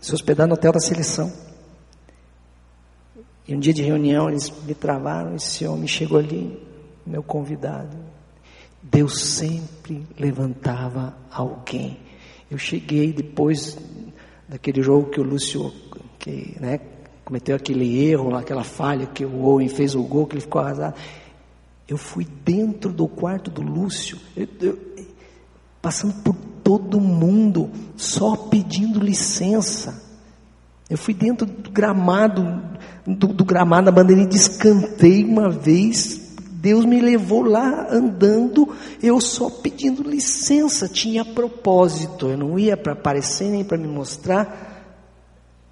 se 0.00 0.14
hospedar 0.14 0.46
no 0.46 0.54
hotel 0.54 0.72
da 0.72 0.80
seleção. 0.80 1.32
E 3.46 3.54
um 3.54 3.58
dia 3.58 3.74
de 3.74 3.82
reunião 3.82 4.28
eles 4.28 4.52
me 4.64 4.74
travaram, 4.74 5.34
esse 5.34 5.66
homem 5.66 5.86
chegou 5.86 6.18
ali, 6.18 6.58
meu 7.06 7.22
convidado. 7.22 7.96
Deus 8.82 9.20
sempre 9.20 10.06
levantava 10.18 11.16
alguém. 11.30 11.98
Eu 12.50 12.58
cheguei 12.58 13.12
depois 13.12 13.78
daquele 14.48 14.82
jogo 14.82 15.10
que 15.10 15.20
o 15.20 15.24
Lúcio 15.24 15.72
que, 16.18 16.56
né, 16.60 16.80
cometeu 17.24 17.56
aquele 17.56 18.04
erro, 18.06 18.34
aquela 18.34 18.64
falha 18.64 19.06
que 19.06 19.24
o 19.24 19.44
Owen 19.44 19.68
fez 19.68 19.94
o 19.94 20.02
gol, 20.02 20.26
que 20.26 20.34
ele 20.34 20.42
ficou 20.42 20.60
arrasado. 20.60 20.94
Eu 21.88 21.96
fui 21.96 22.26
dentro 22.44 22.92
do 22.92 23.08
quarto 23.08 23.50
do 23.50 23.62
Lúcio, 23.62 24.18
eu, 24.36 24.48
eu, 24.60 24.78
passando 25.80 26.14
por 26.22 26.34
todo 26.62 27.00
mundo, 27.00 27.70
só 27.96 28.36
pedindo 28.36 28.98
licença. 28.98 30.02
Eu 30.88 30.96
fui 30.96 31.12
dentro 31.12 31.46
do 31.46 31.70
gramado, 31.70 32.62
do, 33.06 33.28
do 33.28 33.44
gramado 33.44 33.86
da 33.86 33.92
bandeirinha 33.92 34.28
de 34.28 34.36
escanteio 34.36 35.26
uma 35.26 35.50
vez, 35.50 36.23
Deus 36.64 36.86
me 36.86 36.98
levou 36.98 37.42
lá 37.42 37.88
andando, 37.90 38.74
eu 39.02 39.20
só 39.20 39.50
pedindo 39.50 40.02
licença, 40.02 40.88
tinha 40.88 41.22
propósito, 41.22 42.26
eu 42.26 42.38
não 42.38 42.58
ia 42.58 42.74
para 42.74 42.94
aparecer 42.94 43.50
nem 43.50 43.62
para 43.62 43.76
me 43.76 43.86
mostrar, 43.86 44.96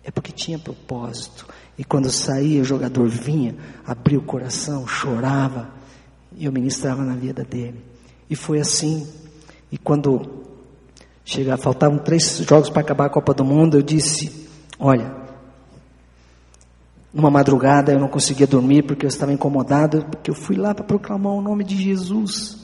é 0.04 0.10
porque 0.10 0.30
tinha 0.30 0.58
propósito. 0.58 1.48
E 1.78 1.82
quando 1.82 2.10
saía, 2.10 2.60
o 2.60 2.64
jogador 2.64 3.08
vinha, 3.08 3.56
abria 3.86 4.18
o 4.18 4.22
coração, 4.22 4.86
chorava, 4.86 5.70
e 6.36 6.44
eu 6.44 6.52
ministrava 6.52 7.02
na 7.02 7.14
vida 7.14 7.42
dele. 7.42 7.82
E 8.28 8.36
foi 8.36 8.60
assim. 8.60 9.08
E 9.70 9.78
quando 9.78 10.44
chegava, 11.24 11.62
faltavam 11.62 11.96
três 11.96 12.36
jogos 12.46 12.68
para 12.68 12.82
acabar 12.82 13.06
a 13.06 13.10
Copa 13.10 13.32
do 13.32 13.46
Mundo, 13.46 13.78
eu 13.78 13.82
disse: 13.82 14.46
Olha, 14.78 15.21
numa 17.12 17.30
madrugada 17.30 17.92
eu 17.92 18.00
não 18.00 18.08
conseguia 18.08 18.46
dormir 18.46 18.82
porque 18.82 19.04
eu 19.04 19.08
estava 19.08 19.32
incomodado, 19.32 20.04
porque 20.10 20.30
eu 20.30 20.34
fui 20.34 20.56
lá 20.56 20.74
para 20.74 20.84
proclamar 20.84 21.32
o 21.32 21.42
nome 21.42 21.62
de 21.64 21.76
Jesus. 21.76 22.62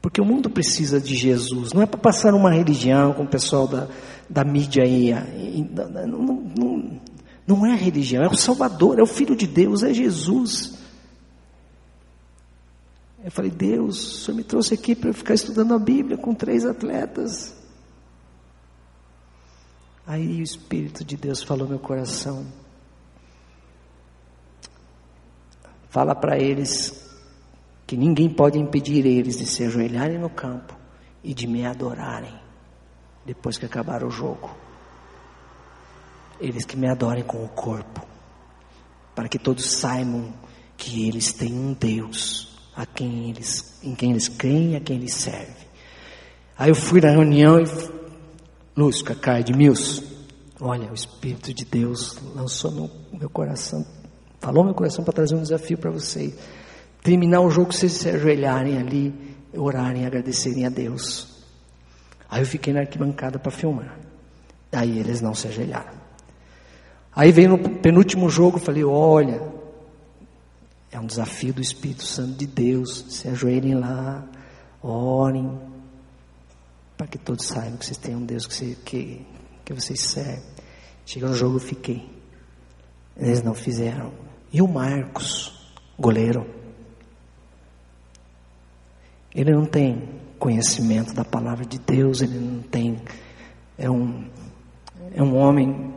Porque 0.00 0.20
o 0.20 0.24
mundo 0.24 0.48
precisa 0.48 1.00
de 1.00 1.14
Jesus, 1.14 1.72
não 1.72 1.82
é 1.82 1.86
para 1.86 1.98
passar 1.98 2.32
uma 2.32 2.52
religião 2.52 3.12
com 3.12 3.24
o 3.24 3.28
pessoal 3.28 3.66
da, 3.66 3.88
da 4.30 4.44
mídia 4.44 4.84
aí. 4.84 5.12
Não, 6.06 6.18
não, 6.56 7.00
não 7.46 7.66
é 7.66 7.74
religião, 7.74 8.22
é 8.22 8.28
o 8.28 8.36
Salvador, 8.36 8.98
é 8.98 9.02
o 9.02 9.06
Filho 9.06 9.34
de 9.34 9.46
Deus, 9.46 9.82
é 9.82 9.92
Jesus. 9.92 10.78
Eu 13.24 13.30
falei, 13.32 13.50
Deus, 13.50 13.98
o 13.98 14.24
Senhor 14.24 14.36
me 14.36 14.44
trouxe 14.44 14.74
aqui 14.74 14.94
para 14.94 15.10
eu 15.10 15.14
ficar 15.14 15.34
estudando 15.34 15.74
a 15.74 15.78
Bíblia 15.78 16.16
com 16.16 16.32
três 16.32 16.64
atletas. 16.64 17.54
Aí 20.06 20.40
o 20.40 20.42
Espírito 20.42 21.04
de 21.04 21.16
Deus 21.16 21.42
falou 21.42 21.64
no 21.64 21.70
meu 21.70 21.78
coração. 21.78 22.46
Fala 25.88 26.14
para 26.14 26.38
eles 26.38 27.08
que 27.86 27.96
ninguém 27.96 28.28
pode 28.28 28.58
impedir 28.58 29.06
eles 29.06 29.38
de 29.38 29.46
se 29.46 29.64
ajoelharem 29.64 30.18
no 30.18 30.28
campo 30.28 30.76
e 31.24 31.32
de 31.32 31.46
me 31.46 31.64
adorarem 31.64 32.38
depois 33.24 33.56
que 33.56 33.64
acabar 33.64 34.04
o 34.04 34.10
jogo. 34.10 34.50
Eles 36.40 36.64
que 36.64 36.76
me 36.76 36.88
adorem 36.88 37.24
com 37.24 37.42
o 37.42 37.48
corpo, 37.48 38.06
para 39.14 39.28
que 39.28 39.38
todos 39.38 39.72
saibam 39.72 40.32
que 40.76 41.08
eles 41.08 41.32
têm 41.32 41.52
um 41.52 41.72
Deus 41.72 42.58
a 42.76 42.86
quem 42.86 43.30
eles, 43.30 43.80
em 43.82 43.94
quem 43.94 44.10
eles 44.12 44.28
creem 44.28 44.76
a 44.76 44.80
quem 44.80 44.96
eles 44.96 45.14
servem. 45.14 45.68
Aí 46.56 46.70
eu 46.70 46.74
fui 46.74 47.00
na 47.00 47.10
reunião 47.10 47.58
e 47.58 47.64
Lúcio, 48.76 49.04
Cacá, 49.04 49.40
Edmilson, 49.40 50.04
olha, 50.60 50.90
o 50.90 50.94
Espírito 50.94 51.52
de 51.52 51.64
Deus 51.64 52.16
lançou 52.34 52.70
no 52.70 52.90
meu 53.12 53.28
coração 53.28 53.84
Falou 54.40 54.64
meu 54.64 54.74
coração 54.74 55.04
para 55.04 55.12
trazer 55.12 55.34
um 55.34 55.42
desafio 55.42 55.78
para 55.78 55.90
vocês. 55.90 56.34
Terminar 57.02 57.40
o 57.40 57.50
jogo, 57.50 57.72
vocês 57.72 57.92
se 57.92 58.08
ajoelharem 58.08 58.78
ali, 58.78 59.14
orarem, 59.54 60.06
agradecerem 60.06 60.66
a 60.66 60.68
Deus. 60.68 61.44
Aí 62.30 62.42
eu 62.42 62.46
fiquei 62.46 62.72
na 62.72 62.80
arquibancada 62.80 63.38
para 63.38 63.50
filmar. 63.50 63.98
Aí 64.70 64.98
eles 64.98 65.20
não 65.20 65.34
se 65.34 65.48
ajoelharam. 65.48 65.98
Aí 67.14 67.32
veio 67.32 67.48
no 67.50 67.58
penúltimo 67.80 68.28
jogo, 68.28 68.58
falei: 68.58 68.84
olha, 68.84 69.42
é 70.90 71.00
um 71.00 71.06
desafio 71.06 71.52
do 71.52 71.60
Espírito 71.60 72.04
Santo 72.04 72.36
de 72.36 72.46
Deus. 72.46 73.06
Se 73.08 73.28
ajoelhem 73.28 73.74
lá, 73.74 74.24
orem, 74.82 75.58
para 76.96 77.06
que 77.06 77.18
todos 77.18 77.46
saibam 77.46 77.76
que 77.76 77.86
vocês 77.86 77.98
têm 77.98 78.14
um 78.14 78.24
Deus 78.24 78.46
que, 78.46 78.54
você, 78.54 78.76
que, 78.84 79.26
que 79.64 79.72
vocês 79.72 80.00
servem. 80.00 80.42
Chegou 81.06 81.30
no 81.30 81.34
jogo, 81.34 81.56
eu 81.56 81.60
fiquei. 81.60 82.08
Eles 83.16 83.42
não 83.42 83.54
fizeram 83.54 84.12
E 84.52 84.62
o 84.62 84.68
Marcos, 84.68 85.52
goleiro, 85.98 86.46
ele 89.34 89.52
não 89.52 89.66
tem 89.66 90.08
conhecimento 90.38 91.14
da 91.14 91.24
palavra 91.24 91.66
de 91.66 91.78
Deus, 91.78 92.22
ele 92.22 92.38
não 92.38 92.62
tem, 92.62 92.98
é 93.76 93.90
um, 93.90 94.24
é 95.14 95.22
um 95.22 95.36
homem 95.36 95.92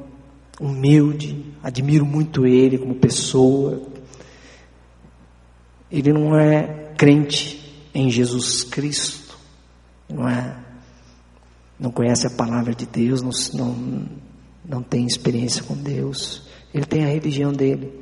humilde, 0.59 1.45
admiro 1.63 2.05
muito 2.05 2.45
ele 2.45 2.77
como 2.77 2.95
pessoa. 2.95 3.81
Ele 5.89 6.13
não 6.13 6.37
é 6.37 6.93
crente 6.97 7.87
em 7.93 8.09
Jesus 8.09 8.63
Cristo, 8.63 9.37
não 10.07 10.27
é, 10.27 10.55
não 11.79 11.91
conhece 11.91 12.27
a 12.27 12.29
palavra 12.29 12.75
de 12.75 12.85
Deus, 12.85 13.21
não, 13.21 13.31
não, 13.53 14.05
não 14.63 14.83
tem 14.83 15.05
experiência 15.05 15.63
com 15.63 15.75
Deus, 15.75 16.47
ele 16.73 16.85
tem 16.85 17.03
a 17.03 17.07
religião 17.07 17.51
dele. 17.51 18.00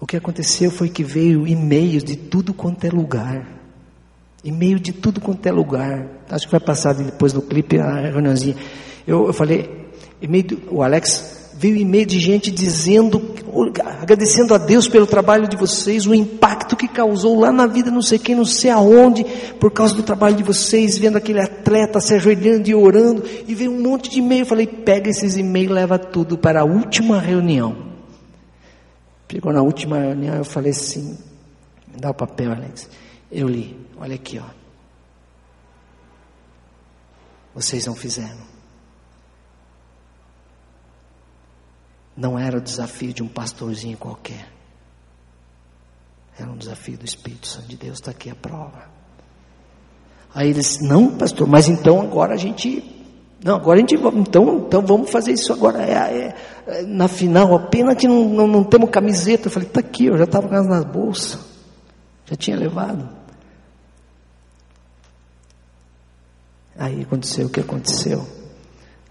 O 0.00 0.06
que 0.06 0.16
aconteceu 0.16 0.70
foi 0.70 0.88
que 0.88 1.02
veio 1.02 1.46
e-mails 1.46 2.04
de 2.04 2.16
tudo 2.16 2.54
quanto 2.54 2.84
é 2.84 2.90
lugar. 2.90 3.46
E-mail 4.44 4.78
de 4.78 4.92
tudo 4.92 5.20
quanto 5.20 5.44
é 5.46 5.50
lugar. 5.50 6.06
Acho 6.30 6.46
que 6.46 6.52
vai 6.52 6.60
passar 6.60 6.94
depois 6.94 7.32
do 7.32 7.42
clipe 7.42 7.78
a 7.78 8.10
reuniãozinha. 8.10 8.54
Eu, 9.04 9.26
eu 9.26 9.32
falei, 9.32 9.88
e-mail, 10.22 10.62
o 10.70 10.82
Alex 10.82 11.38
veio 11.58 11.76
e-mail 11.76 12.06
de 12.06 12.20
gente 12.20 12.52
dizendo, 12.52 13.34
agradecendo 14.00 14.54
a 14.54 14.58
Deus 14.58 14.86
pelo 14.86 15.08
trabalho 15.08 15.48
de 15.48 15.56
vocês, 15.56 16.06
o 16.06 16.14
impacto 16.14 16.76
que 16.76 16.86
causou 16.86 17.40
lá 17.40 17.50
na 17.50 17.66
vida, 17.66 17.90
não 17.90 18.00
sei 18.00 18.20
quem, 18.20 18.36
não 18.36 18.44
sei 18.44 18.70
aonde, 18.70 19.26
por 19.58 19.72
causa 19.72 19.92
do 19.92 20.04
trabalho 20.04 20.36
de 20.36 20.44
vocês, 20.44 20.96
vendo 20.96 21.16
aquele 21.16 21.40
atleta 21.40 22.00
se 22.00 22.14
ajoelhando 22.14 22.70
e 22.70 22.74
orando, 22.76 23.24
e 23.48 23.54
veio 23.56 23.72
um 23.72 23.82
monte 23.82 24.08
de 24.08 24.20
e-mail. 24.20 24.42
Eu 24.42 24.46
falei, 24.46 24.68
pega 24.68 25.10
esses 25.10 25.36
e-mails, 25.36 25.72
leva 25.72 25.98
tudo 25.98 26.38
para 26.38 26.60
a 26.60 26.64
última 26.64 27.18
reunião. 27.18 27.87
Pegou 29.28 29.52
na 29.52 29.60
última 29.60 29.98
reunião, 29.98 30.34
eu 30.34 30.44
falei 30.44 30.70
assim, 30.70 31.18
me 31.86 32.00
dá 32.00 32.10
o 32.10 32.14
papel, 32.14 32.50
Alex. 32.50 32.88
Eu 33.30 33.46
li, 33.46 33.78
olha 33.98 34.14
aqui, 34.14 34.38
ó. 34.38 34.48
Vocês 37.54 37.86
não 37.86 37.94
fizeram. 37.94 38.48
Não 42.16 42.38
era 42.38 42.56
o 42.56 42.60
desafio 42.60 43.12
de 43.12 43.22
um 43.22 43.28
pastorzinho 43.28 43.98
qualquer. 43.98 44.50
Era 46.38 46.50
um 46.50 46.56
desafio 46.56 46.96
do 46.96 47.04
Espírito 47.04 47.46
Santo 47.46 47.68
de 47.68 47.76
Deus, 47.76 47.98
está 47.98 48.12
aqui 48.12 48.30
a 48.30 48.34
prova. 48.34 48.88
Aí 50.34 50.48
eles, 50.48 50.80
não, 50.80 51.18
pastor, 51.18 51.46
mas 51.46 51.68
então 51.68 52.00
agora 52.00 52.32
a 52.34 52.36
gente 52.36 52.97
não, 53.42 53.54
agora 53.54 53.78
a 53.78 53.80
gente 53.80 53.94
então, 53.94 54.64
então 54.66 54.82
vamos 54.84 55.10
fazer 55.10 55.32
isso 55.32 55.52
agora. 55.52 55.82
É, 55.82 55.92
é, 55.92 56.34
é 56.66 56.82
na 56.82 57.06
final, 57.06 57.54
a 57.54 57.60
pena 57.68 57.94
que 57.94 58.08
não, 58.08 58.28
não, 58.28 58.46
não 58.48 58.64
temos 58.64 58.90
camiseta. 58.90 59.46
Eu 59.46 59.52
falei, 59.52 59.68
está 59.68 59.80
aqui, 59.80 60.06
eu 60.06 60.18
já 60.18 60.24
estava 60.24 60.48
com 60.48 60.54
elas 60.54 60.66
nas 60.66 60.84
bolsas. 60.84 61.38
Já 62.26 62.34
tinha 62.34 62.56
levado. 62.56 63.08
Aí 66.76 67.02
aconteceu 67.02 67.46
o 67.46 67.50
que 67.50 67.60
aconteceu. 67.60 68.26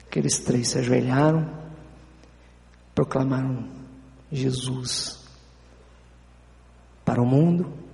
Aqueles 0.09 0.39
três 0.39 0.69
se 0.69 0.78
ajoelharam, 0.78 1.49
proclamaram 2.93 3.65
Jesus 4.32 5.19
para 7.05 7.21
o 7.21 7.25
mundo 7.25 7.86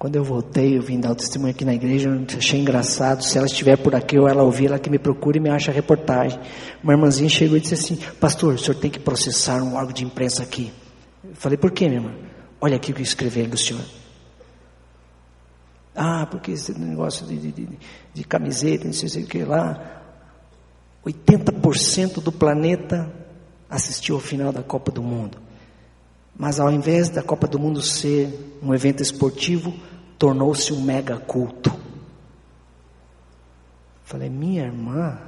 quando 0.00 0.16
eu 0.16 0.24
voltei, 0.24 0.78
eu 0.78 0.80
vim 0.80 0.98
dar 0.98 1.10
o 1.10 1.14
testemunho 1.14 1.50
aqui 1.50 1.62
na 1.62 1.74
igreja, 1.74 2.08
eu 2.08 2.38
achei 2.38 2.58
engraçado. 2.58 3.22
Se 3.22 3.36
ela 3.36 3.46
estiver 3.46 3.76
por 3.76 3.94
aqui 3.94 4.18
ou 4.18 4.26
ela 4.26 4.42
ouvir, 4.42 4.68
ela 4.68 4.78
que 4.78 4.88
me 4.88 4.98
procure 4.98 5.36
e 5.36 5.42
me 5.42 5.50
acha 5.50 5.70
a 5.70 5.74
reportagem. 5.74 6.40
Uma 6.82 6.94
irmãzinha 6.94 7.28
chegou 7.28 7.54
e 7.58 7.60
disse 7.60 7.74
assim: 7.74 7.96
Pastor, 8.18 8.54
o 8.54 8.58
senhor 8.58 8.80
tem 8.80 8.90
que 8.90 8.98
processar 8.98 9.62
um 9.62 9.74
órgão 9.74 9.92
de 9.92 10.02
imprensa 10.02 10.42
aqui. 10.42 10.72
Eu 11.22 11.34
falei: 11.34 11.58
Por 11.58 11.70
quê, 11.70 11.86
minha 11.86 12.00
irmã? 12.00 12.14
Olha 12.58 12.76
aqui 12.76 12.92
o 12.92 12.94
que 12.94 13.02
escreveram 13.02 13.50
do 13.50 13.58
senhor. 13.58 13.84
Ah, 15.94 16.26
porque 16.30 16.52
esse 16.52 16.72
negócio 16.80 17.26
de, 17.26 17.36
de, 17.36 17.52
de, 17.52 17.68
de 18.14 18.24
camiseta, 18.24 18.86
não 18.86 18.94
sei 18.94 19.22
o 19.22 19.26
que 19.26 19.44
lá. 19.44 20.00
80% 21.04 22.22
do 22.22 22.32
planeta 22.32 23.12
assistiu 23.68 24.14
ao 24.14 24.20
final 24.22 24.50
da 24.50 24.62
Copa 24.62 24.90
do 24.90 25.02
Mundo. 25.02 25.36
Mas 26.34 26.58
ao 26.58 26.72
invés 26.72 27.10
da 27.10 27.22
Copa 27.22 27.46
do 27.46 27.58
Mundo 27.58 27.82
ser 27.82 28.56
um 28.62 28.72
evento 28.72 29.02
esportivo, 29.02 29.74
tornou-se 30.20 30.70
um 30.70 30.82
mega 30.82 31.16
culto. 31.16 31.74
Falei, 34.04 34.28
minha 34.28 34.64
irmã, 34.64 35.18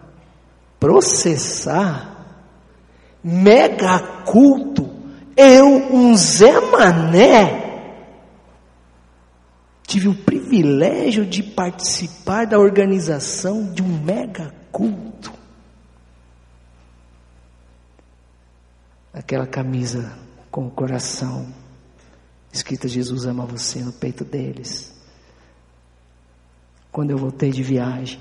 processar 0.79 2.27
mega 3.25 3.99
culto, 4.27 4.87
eu, 5.35 5.67
um 5.67 6.15
Zé 6.15 6.61
Mané, 6.61 8.03
tive 9.87 10.09
o 10.09 10.15
privilégio 10.15 11.25
de 11.25 11.43
participar 11.43 12.47
da 12.47 12.59
organização 12.59 13.73
de 13.73 13.83
um 13.83 13.99
mega 13.99 14.53
culto. 14.71 15.33
Aquela 19.11 19.47
camisa 19.47 20.19
com 20.51 20.67
o 20.67 20.71
coração 20.71 21.62
escrita 22.53 22.87
Jesus 22.87 23.25
ama 23.25 23.47
você 23.47 23.81
no 23.81 23.93
peito 23.93 24.25
deles. 24.25 24.93
Quando 26.91 27.11
eu 27.11 27.17
voltei 27.17 27.51
de 27.51 27.63
viagem, 27.63 28.21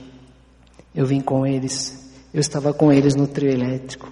eu 0.95 1.05
vim 1.05 1.19
com 1.19 1.45
eles, 1.45 2.09
eu 2.33 2.39
estava 2.39 2.73
com 2.73 2.91
eles 2.91 3.15
no 3.15 3.27
trio 3.27 3.49
elétrico. 3.49 4.11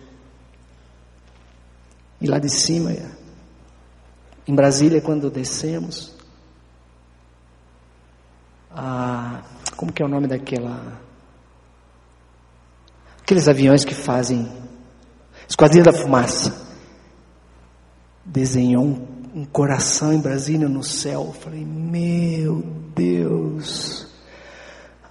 E 2.19 2.27
lá 2.27 2.37
de 2.37 2.49
cima, 2.49 2.93
em 4.45 4.53
Brasília, 4.53 5.01
quando 5.01 5.31
descemos, 5.31 6.13
a, 8.69 9.41
como 9.77 9.93
que 9.93 10.03
é 10.03 10.05
o 10.05 10.09
nome 10.09 10.27
daquela? 10.27 11.01
Aqueles 13.21 13.47
aviões 13.47 13.85
que 13.85 13.95
fazem 13.95 14.51
Esquadrilha 15.49 15.85
da 15.85 15.93
Fumaça. 15.93 16.67
Desenhou 18.23 18.85
um 18.85 19.18
um 19.33 19.45
coração 19.45 20.13
em 20.13 20.19
Brasília 20.19 20.67
no 20.67 20.83
céu. 20.83 21.25
Eu 21.27 21.33
falei, 21.33 21.65
meu 21.65 22.63
Deus. 22.95 24.07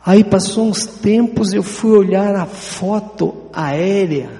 Aí 0.04 0.24
passou 0.24 0.68
uns 0.68 0.86
tempos, 0.86 1.52
eu 1.52 1.62
fui 1.62 1.90
olhar 1.90 2.34
a 2.34 2.46
foto 2.46 3.48
aérea. 3.52 4.30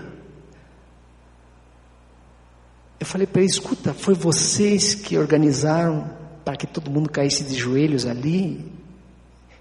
Eu 2.99 3.07
falei 3.07 3.27
para 3.27 3.43
ele, 3.43 3.51
escuta, 3.51 3.93
foi 3.95 4.15
vocês 4.15 4.95
que 4.95 5.17
organizaram 5.17 6.11
para 6.45 6.57
que 6.57 6.67
todo 6.67 6.91
mundo 6.91 7.11
caísse 7.11 7.45
de 7.45 7.55
joelhos 7.55 8.07
ali? 8.07 8.45
Ele 8.45 8.73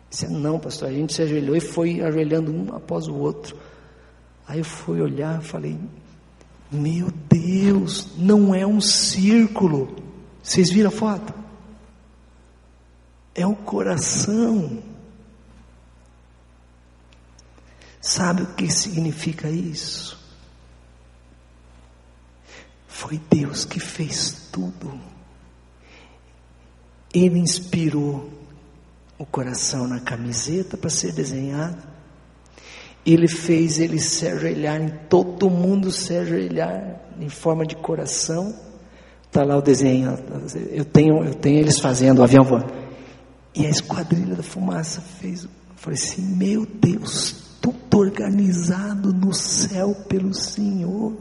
disse, 0.10 0.28
não, 0.28 0.58
pastor, 0.58 0.88
a 0.88 0.92
gente 0.92 1.14
se 1.14 1.22
ajoelhou 1.22 1.56
e 1.56 1.60
foi 1.60 2.02
ajoelhando 2.02 2.52
um 2.52 2.74
após 2.74 3.08
o 3.08 3.14
outro. 3.14 3.56
Aí 4.48 4.60
eu 4.60 4.66
fui 4.66 5.02
olhar, 5.02 5.42
falei, 5.42 5.78
meu 6.72 7.12
Deus, 7.30 8.18
não 8.18 8.56
é 8.56 8.66
um 8.66 8.80
círculo. 8.80 10.07
Vocês 10.48 10.70
viram 10.70 10.88
a 10.88 10.92
foto? 10.94 11.34
É 13.36 13.46
o 13.46 13.54
coração. 13.54 14.82
Sabe 18.00 18.44
o 18.44 18.54
que 18.54 18.72
significa 18.72 19.50
isso? 19.50 20.18
Foi 22.88 23.20
Deus 23.30 23.66
que 23.66 23.78
fez 23.78 24.48
tudo. 24.50 24.98
Ele 27.14 27.40
inspirou 27.40 28.32
o 29.18 29.26
coração 29.26 29.86
na 29.86 30.00
camiseta 30.00 30.78
para 30.78 30.90
ser 30.90 31.12
desenhado. 31.12 31.84
Ele 33.06 33.28
fez 33.28 33.80
ele 33.80 34.00
se 34.00 34.26
ajoelhar, 34.26 34.82
em 34.82 34.90
todo 35.10 35.50
mundo 35.50 35.92
se 35.92 36.16
ajoelhar 36.16 37.02
em 37.20 37.28
forma 37.28 37.66
de 37.66 37.76
coração. 37.76 38.67
Está 39.38 39.46
lá 39.46 39.56
o 39.56 39.62
desenho. 39.62 40.18
Eu 40.72 40.84
tenho, 40.84 41.24
eu 41.24 41.36
tenho 41.36 41.60
eles 41.60 41.80
fazendo 41.80 42.18
o 42.18 42.24
avião 42.24 42.44
voando. 42.44 42.74
E 43.54 43.68
a 43.68 43.70
esquadrilha 43.70 44.34
da 44.34 44.42
fumaça 44.42 45.00
fez. 45.00 45.44
Eu 45.44 45.50
falei 45.76 46.00
assim: 46.00 46.24
Meu 46.24 46.66
Deus, 46.66 47.36
tudo 47.62 48.00
organizado 48.00 49.14
no 49.14 49.32
céu 49.36 49.94
pelo 50.10 50.34
Senhor. 50.34 51.14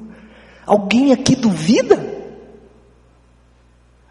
Alguém 0.64 1.12
aqui 1.12 1.36
duvida? 1.36 2.02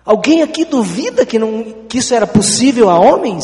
Alguém 0.06 0.44
aqui 0.44 0.66
duvida 0.66 1.26
que, 1.26 1.40
não, 1.40 1.88
que 1.90 1.98
isso 1.98 2.14
era 2.14 2.28
possível 2.28 2.92
a 2.92 3.00
homens? 3.00 3.44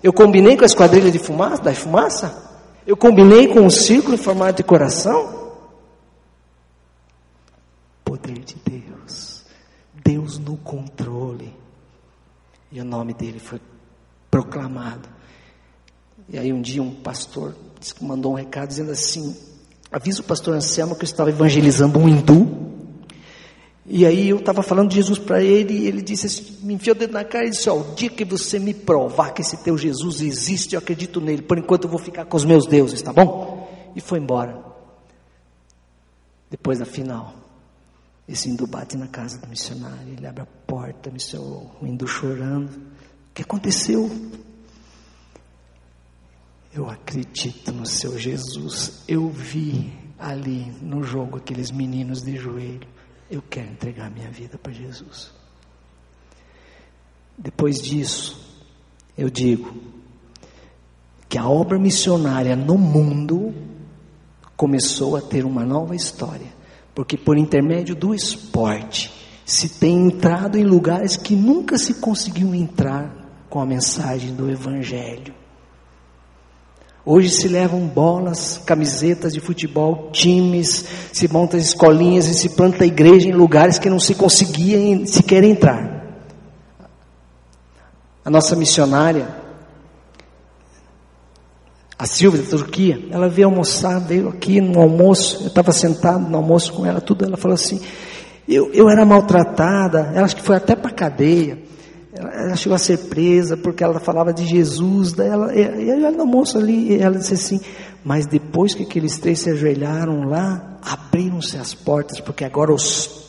Eu 0.00 0.12
combinei 0.12 0.56
com 0.56 0.62
a 0.62 0.66
esquadrilha 0.66 1.10
de 1.10 1.18
fumaça, 1.18 1.60
da 1.60 1.74
fumaça? 1.74 2.40
Eu 2.86 2.96
combinei 2.96 3.48
com 3.48 3.62
um 3.62 3.70
círculo 3.70 4.14
em 4.14 4.18
formato 4.18 4.58
de 4.58 4.62
coração? 4.62 5.54
Poder 8.04 8.38
de. 8.38 8.57
Deus 10.08 10.38
no 10.38 10.56
controle. 10.56 11.54
E 12.72 12.80
o 12.80 12.84
nome 12.84 13.12
dele 13.12 13.38
foi 13.38 13.60
proclamado. 14.30 15.06
E 16.30 16.38
aí 16.38 16.50
um 16.50 16.62
dia 16.62 16.82
um 16.82 16.94
pastor 16.94 17.54
mandou 18.00 18.32
um 18.32 18.34
recado 18.34 18.68
dizendo 18.68 18.90
assim: 18.90 19.36
avisa 19.92 20.22
o 20.22 20.24
pastor 20.24 20.54
Anselmo 20.54 20.96
que 20.96 21.02
eu 21.02 21.06
estava 21.06 21.28
evangelizando 21.28 21.98
um 21.98 22.08
hindu. 22.08 22.68
E 23.84 24.06
aí 24.06 24.30
eu 24.30 24.38
estava 24.38 24.62
falando 24.62 24.88
de 24.88 24.96
Jesus 24.96 25.18
para 25.18 25.42
ele 25.42 25.74
e 25.74 25.86
ele 25.86 26.02
disse 26.02 26.26
assim, 26.26 26.58
me 26.62 26.74
enfiou 26.74 26.94
o 26.94 26.98
dedo 26.98 27.12
na 27.12 27.24
cara 27.24 27.46
e 27.46 27.50
disse, 27.50 27.70
ó, 27.70 27.74
o 27.74 27.94
dia 27.94 28.10
que 28.10 28.22
você 28.22 28.58
me 28.58 28.74
provar 28.74 29.32
que 29.32 29.40
esse 29.40 29.56
teu 29.58 29.78
Jesus 29.78 30.20
existe, 30.20 30.74
eu 30.74 30.78
acredito 30.78 31.22
nele. 31.22 31.40
Por 31.40 31.56
enquanto 31.56 31.84
eu 31.84 31.90
vou 31.90 31.98
ficar 31.98 32.26
com 32.26 32.36
os 32.36 32.44
meus 32.44 32.66
deuses, 32.66 33.00
tá 33.00 33.14
bom? 33.14 33.66
E 33.96 34.00
foi 34.00 34.18
embora. 34.18 34.62
Depois 36.50 36.78
da 36.78 36.84
final, 36.84 37.34
esse 38.28 38.50
hindu 38.50 38.66
bate 38.66 38.96
na 38.96 39.08
casa 39.08 39.38
do 39.38 39.48
missionário, 39.48 40.12
ele 40.12 40.26
abre 40.26 40.42
a 40.42 40.46
porta, 40.46 41.10
o 41.10 41.86
hindu 41.86 42.06
chorando. 42.06 42.68
O 42.68 43.34
que 43.34 43.42
aconteceu? 43.42 44.10
Eu 46.74 46.88
acredito 46.90 47.72
no 47.72 47.86
seu 47.86 48.18
Jesus. 48.18 49.02
Eu 49.08 49.28
vi 49.30 49.92
ali 50.18 50.70
no 50.82 51.02
jogo 51.02 51.38
aqueles 51.38 51.70
meninos 51.70 52.22
de 52.22 52.36
joelho. 52.36 52.86
Eu 53.30 53.40
quero 53.40 53.70
entregar 53.70 54.10
minha 54.10 54.30
vida 54.30 54.58
para 54.58 54.72
Jesus. 54.72 55.32
Depois 57.36 57.80
disso, 57.80 58.62
eu 59.16 59.30
digo 59.30 59.74
que 61.28 61.38
a 61.38 61.48
obra 61.48 61.78
missionária 61.78 62.56
no 62.56 62.76
mundo 62.76 63.54
começou 64.56 65.16
a 65.16 65.20
ter 65.20 65.44
uma 65.44 65.64
nova 65.64 65.94
história, 65.94 66.57
porque 66.98 67.16
por 67.16 67.38
intermédio 67.38 67.94
do 67.94 68.12
esporte 68.12 69.12
se 69.46 69.68
tem 69.68 70.08
entrado 70.08 70.58
em 70.58 70.64
lugares 70.64 71.16
que 71.16 71.32
nunca 71.32 71.78
se 71.78 71.94
conseguiu 71.94 72.52
entrar 72.52 73.14
com 73.48 73.60
a 73.60 73.64
mensagem 73.64 74.34
do 74.34 74.50
Evangelho. 74.50 75.32
Hoje 77.06 77.30
se 77.30 77.46
levam 77.46 77.86
bolas, 77.86 78.60
camisetas 78.66 79.32
de 79.32 79.38
futebol, 79.38 80.10
times, 80.10 80.84
se 81.12 81.32
montam 81.32 81.60
escolinhas 81.60 82.26
e 82.26 82.34
se 82.34 82.48
planta 82.56 82.84
igreja 82.84 83.28
em 83.28 83.32
lugares 83.32 83.78
que 83.78 83.88
não 83.88 84.00
se 84.00 84.16
conseguia 84.16 85.06
sequer 85.06 85.44
entrar. 85.44 86.04
A 88.24 88.28
nossa 88.28 88.56
missionária, 88.56 89.28
a 91.98 92.06
Silvia 92.06 92.42
da 92.42 92.48
Turquia, 92.48 93.06
ela 93.10 93.28
veio 93.28 93.48
almoçar, 93.48 93.98
veio 93.98 94.28
aqui 94.28 94.60
no 94.60 94.80
almoço, 94.80 95.42
eu 95.42 95.48
estava 95.48 95.72
sentado 95.72 96.28
no 96.28 96.36
almoço 96.36 96.72
com 96.72 96.86
ela, 96.86 97.00
tudo, 97.00 97.24
ela 97.24 97.36
falou 97.36 97.54
assim, 97.54 97.80
eu, 98.46 98.70
eu 98.72 98.88
era 98.88 99.04
maltratada, 99.04 100.12
ela 100.14 100.24
acho 100.24 100.36
que 100.36 100.42
foi 100.42 100.56
até 100.56 100.76
para 100.76 100.90
a 100.90 100.94
cadeia, 100.94 101.58
ela 102.20 102.56
chegou 102.56 102.74
a 102.74 102.78
ser 102.78 102.98
presa 103.08 103.56
porque 103.56 103.84
ela 103.84 104.00
falava 104.00 104.32
de 104.32 104.44
Jesus. 104.44 105.12
Daí 105.12 105.28
ela, 105.28 105.52
ela 105.54 106.10
no 106.10 106.22
almoço 106.22 106.58
ali, 106.58 107.00
ela 107.00 107.16
disse 107.16 107.34
assim: 107.34 107.60
Mas 108.04 108.26
depois 108.26 108.74
que 108.74 108.82
aqueles 108.82 109.18
três 109.18 109.40
se 109.40 109.50
ajoelharam 109.50 110.24
lá, 110.24 110.78
abriram-se 110.82 111.56
as 111.56 111.74
portas, 111.74 112.20
porque 112.20 112.44
agora 112.44 112.72
os 112.72 113.26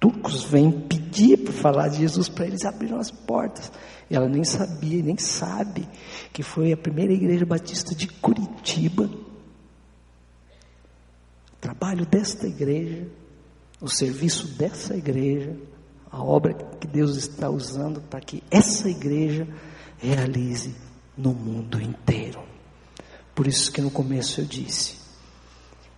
turcos 0.00 0.44
vêm 0.44 0.70
pedir 0.70 1.38
para 1.38 1.52
falar 1.52 1.88
de 1.88 1.98
Jesus 1.98 2.28
para 2.28 2.46
eles, 2.46 2.64
abriram 2.64 2.98
as 2.98 3.10
portas. 3.10 3.70
Ela 4.10 4.28
nem 4.28 4.44
sabia, 4.44 5.02
nem 5.02 5.16
sabe 5.16 5.88
que 6.32 6.42
foi 6.42 6.72
a 6.72 6.76
primeira 6.76 7.12
igreja 7.12 7.46
batista 7.46 7.94
de 7.94 8.06
Curitiba. 8.06 9.04
O 11.52 11.56
trabalho 11.60 12.04
desta 12.06 12.46
igreja, 12.46 13.08
o 13.80 13.88
serviço 13.88 14.56
dessa 14.56 14.96
igreja 14.96 15.56
a 16.14 16.22
obra 16.22 16.54
que 16.54 16.86
Deus 16.86 17.16
está 17.16 17.50
usando 17.50 18.00
para 18.02 18.20
que 18.20 18.40
essa 18.48 18.88
igreja 18.88 19.48
realize 19.98 20.72
no 21.16 21.34
mundo 21.34 21.82
inteiro. 21.82 22.40
Por 23.34 23.48
isso 23.48 23.72
que 23.72 23.80
no 23.80 23.90
começo 23.90 24.40
eu 24.40 24.44
disse, 24.44 24.96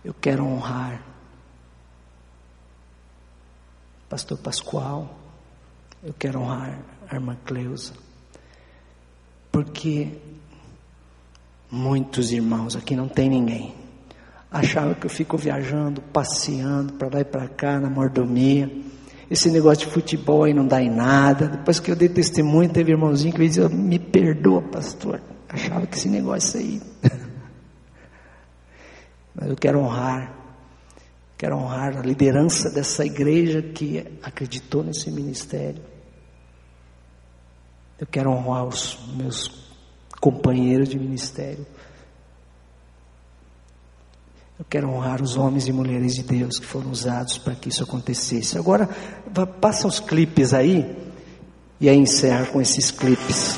eu 0.03 0.15
quero 0.15 0.43
honrar 0.43 1.05
Pastor 4.09 4.39
Pascoal, 4.39 5.15
eu 6.01 6.15
quero 6.17 6.39
honrar 6.39 6.81
a 7.09 7.15
irmã 7.15 7.37
Cleusa, 7.45 7.93
porque 9.51 10.09
muitos 11.69 12.31
irmãos, 12.31 12.75
aqui 12.75 12.95
não 12.95 13.07
tem 13.07 13.29
ninguém, 13.29 13.73
achavam 14.51 14.93
que 14.93 15.05
eu 15.05 15.09
fico 15.09 15.37
viajando, 15.37 16.01
passeando 16.01 16.93
para 16.93 17.09
lá 17.15 17.21
e 17.21 17.25
para 17.25 17.47
cá 17.47 17.79
na 17.79 17.89
mordomia, 17.89 18.71
esse 19.29 19.49
negócio 19.51 19.85
de 19.85 19.93
futebol 19.93 20.45
aí 20.45 20.53
não 20.53 20.65
dá 20.65 20.81
em 20.81 20.89
nada. 20.89 21.47
Depois 21.47 21.79
que 21.79 21.91
eu 21.91 21.95
dei 21.95 22.07
testemunho, 22.07 22.69
teve 22.69 22.91
irmãozinho 22.91 23.33
que 23.33 23.45
disse, 23.45 23.67
me 23.67 23.99
perdoa, 23.99 24.61
pastor. 24.61 25.21
Achava 25.49 25.85
que 25.85 25.97
esse 25.97 26.07
negócio 26.07 26.59
aí. 26.59 26.81
Mas 29.35 29.49
eu 29.49 29.55
quero 29.55 29.79
honrar, 29.79 30.33
quero 31.37 31.57
honrar 31.57 31.97
a 31.97 32.01
liderança 32.01 32.69
dessa 32.71 33.05
igreja 33.05 33.61
que 33.61 34.03
acreditou 34.23 34.83
nesse 34.83 35.11
ministério. 35.11 35.81
Eu 37.99 38.05
quero 38.05 38.29
honrar 38.29 38.65
os 38.65 38.97
meus 39.15 39.67
companheiros 40.19 40.89
de 40.89 40.99
ministério. 40.99 41.65
Eu 44.59 44.65
quero 44.67 44.89
honrar 44.89 45.21
os 45.21 45.37
homens 45.37 45.67
e 45.67 45.71
mulheres 45.71 46.15
de 46.15 46.23
Deus 46.23 46.59
que 46.59 46.65
foram 46.65 46.89
usados 46.89 47.37
para 47.37 47.53
que 47.53 47.69
isso 47.69 47.83
acontecesse. 47.83 48.57
Agora, 48.57 48.89
passa 49.61 49.87
os 49.87 49.99
clipes 49.99 50.53
aí, 50.53 50.97
e 51.79 51.87
aí 51.87 51.97
encerra 51.97 52.47
com 52.47 52.59
esses 52.59 52.89
clipes. 52.89 53.55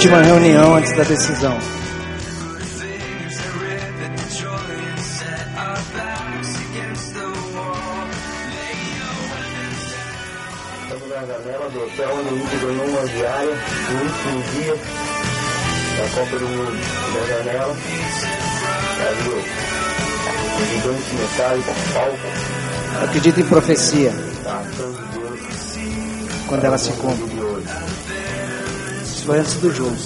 Última 0.00 0.22
reunião 0.22 0.76
antes 0.76 0.96
da 0.96 1.02
decisão. 1.02 1.58
Estamos 10.84 11.08
na 11.10 11.16
janela 11.16 11.68
do 11.68 11.82
hotel 11.82 12.16
onde 12.16 12.28
a 12.28 12.32
gente 12.32 12.56
ganhou 12.56 12.86
uma 12.86 13.06
diária 13.08 13.58
no 13.90 14.00
último 14.00 14.42
dia 14.54 14.74
da 15.98 16.08
compra 16.18 16.38
do, 16.38 16.46
da 17.12 17.26
janela. 17.26 17.76
Ali 19.06 19.28
o 19.28 20.64
gigante 20.64 21.14
metálico, 21.14 21.74
palco. 21.92 23.04
Acredito 23.04 23.40
em 23.40 23.44
profecia. 23.44 24.12
Quando 26.46 26.64
ela 26.64 26.78
se 26.78 26.90
foi 29.24 29.38
antes 29.38 29.54
do 29.56 29.70
jogo. 29.70 29.96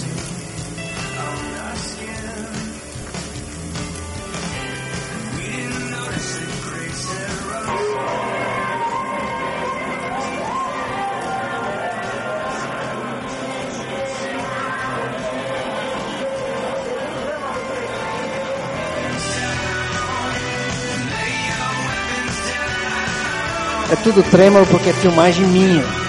É 23.90 23.96
tudo 23.96 24.22
trêmulo 24.24 24.66
porque 24.66 24.90
é 24.90 24.92
filmagem 24.92 25.46
minha. 25.46 26.03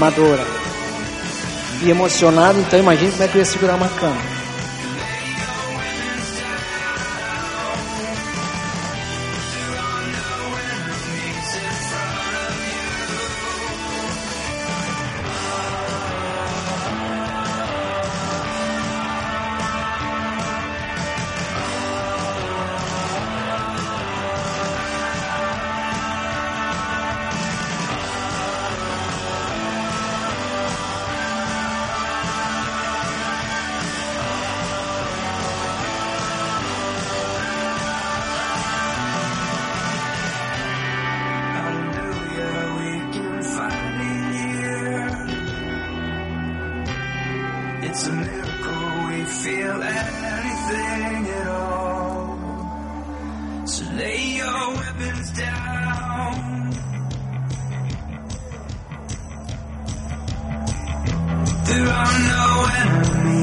Amadora. 0.00 0.42
E 1.82 1.90
emocionado, 1.90 2.58
então 2.58 2.78
imagine 2.78 3.10
como 3.10 3.22
é 3.22 3.28
que 3.28 3.34
eu 3.34 3.40
ia 3.40 3.44
segurar 3.44 3.74
uma 3.74 3.88
câmera. 3.88 4.39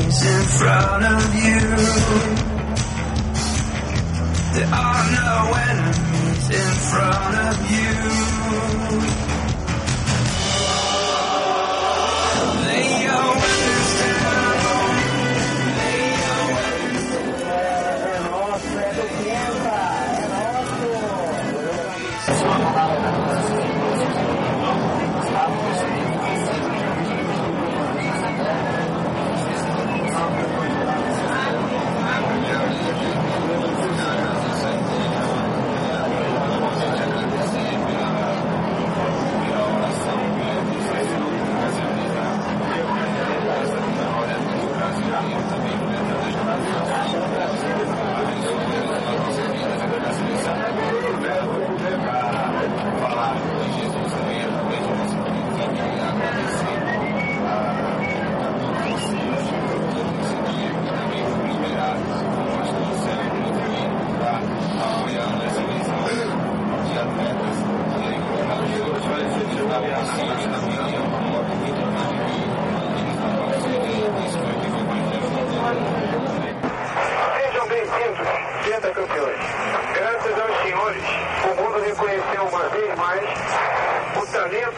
Enemies 0.08 0.26
in 0.26 0.44
front 0.58 1.04
of 1.06 1.36
you. 1.36 1.60
There 4.54 4.70
are 4.74 5.12
no 5.12 5.54
enemies 5.54 6.50
in 6.50 6.74
front 6.90 7.36
of 7.36 7.72
you. 7.72 7.97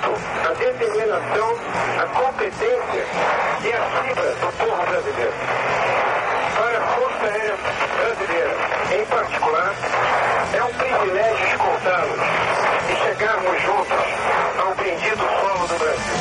A 0.08 0.54
determinação, 0.54 1.56
a 1.98 2.06
competência 2.06 3.06
e 3.64 3.74
a 3.74 3.82
fibra 3.82 4.32
do 4.36 4.58
povo 4.58 4.86
brasileiro. 4.86 5.34
Para 6.58 6.78
a 6.78 6.88
Força 6.88 7.26
Aérea 7.26 7.58
Brasileira, 7.98 8.56
em 8.92 9.06
particular, 9.06 9.76
é 10.54 10.64
um 10.64 10.74
privilégio 10.74 11.48
escoltá-los 11.48 12.20
e 12.90 12.96
chegarmos 13.04 13.62
juntos 13.62 13.98
ao 14.60 14.76
bendito 14.76 15.18
solo 15.42 15.68
do 15.68 15.78
Brasil. 15.78 16.20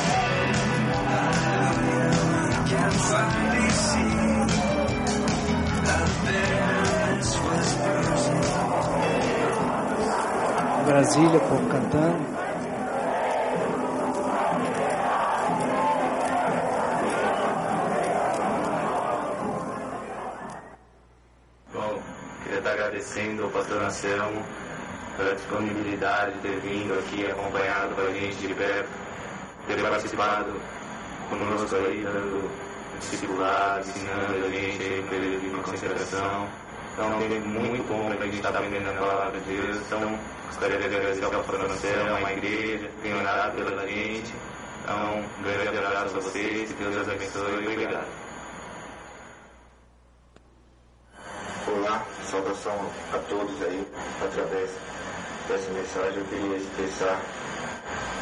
Brasília, 10.85 11.37
o 11.37 11.41
povo 11.41 11.69
cantando. 11.69 12.38
Anselmo 23.99 24.45
pela 25.17 25.35
disponibilidade 25.35 26.33
de 26.35 26.39
ter 26.41 26.61
vindo 26.61 26.97
aqui 26.97 27.27
acompanhado 27.27 27.95
com 27.97 28.03
a 28.03 28.13
gente 28.13 28.37
de 28.37 28.55
perto, 28.55 28.89
ter 29.67 29.83
participado 29.83 30.53
conosco 31.29 31.75
aí, 31.75 32.03
dando 32.05 32.49
discipulado, 33.01 33.81
ensinando 33.81 34.47
a 34.47 34.51
gente 34.51 34.83
aí 34.83 35.05
período 35.11 35.41
de 35.41 35.63
concentração. 35.63 36.49
Então, 36.93 37.13
é 37.21 37.39
muito 37.41 37.89
bom 37.89 38.09
a 38.09 38.25
gente 38.25 38.37
estar 38.37 38.51
aprendendo 38.51 38.89
a 38.91 38.93
palavra 38.93 39.41
de 39.41 39.57
Deus. 39.57 39.77
Então, 39.77 40.19
gostaria 40.47 40.79
de 40.79 40.85
agradecer 40.85 41.25
ao 41.25 41.31
pastor 41.33 41.61
à 42.25 42.33
igreja, 42.33 42.87
que 42.87 43.03
tem 43.03 43.15
orado 43.15 43.65
pela 43.65 43.87
gente. 43.89 44.33
Então, 44.85 45.19
um 45.19 45.43
grande 45.43 45.79
abraço 45.79 46.17
a 46.17 46.21
vocês, 46.21 46.73
Deus 46.73 46.97
os 46.97 47.09
abençoe 47.09 47.65
e 47.65 47.73
obrigado. 47.73 48.28
Saudação 52.31 52.79
a 53.13 53.19
todos 53.29 53.63
aí, 53.63 53.87
através 54.23 54.69
dessa 55.49 55.71
mensagem 55.71 56.19
eu 56.19 56.25
queria 56.27 56.57
expressar 56.59 57.21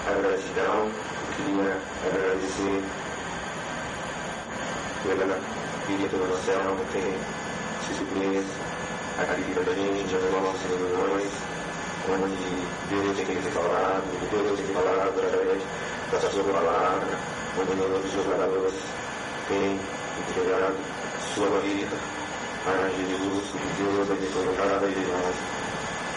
a 0.07 0.13
gratidão, 0.13 0.91
queria 1.37 1.77
agradecer 2.07 2.83
pela 5.03 5.39
vida 5.89 6.17
do 6.17 6.35
Anselmo, 6.35 6.85
que 6.87 7.03
tem 7.03 7.19
surpresa 7.97 8.47
aqui 9.19 9.53
pra 9.55 9.75
gente, 9.75 10.15
as 10.15 10.23
nossas 10.31 10.71
reuniões, 10.71 11.33
onde 12.09 12.47
Deus 12.89 13.17
tem 13.17 13.43
falado, 13.51 14.07
Deus 14.31 14.61
tem 14.61 14.75
falado 14.75 15.19
através 15.19 15.63
da 16.13 16.31
sua 16.31 16.45
palavra, 16.45 17.19
onde 17.59 18.07
os 18.07 18.13
jogadores 18.13 18.75
têm 19.49 19.81
entregado 20.29 20.77
sua 21.35 21.61
vida 21.61 22.26
para 22.67 22.91
Jesus, 22.91 23.45
que 23.55 23.63
Deus 23.79 24.11
abençoe 24.11 24.57
cada 24.59 24.79
vez 24.81 24.97
mais 24.99 25.37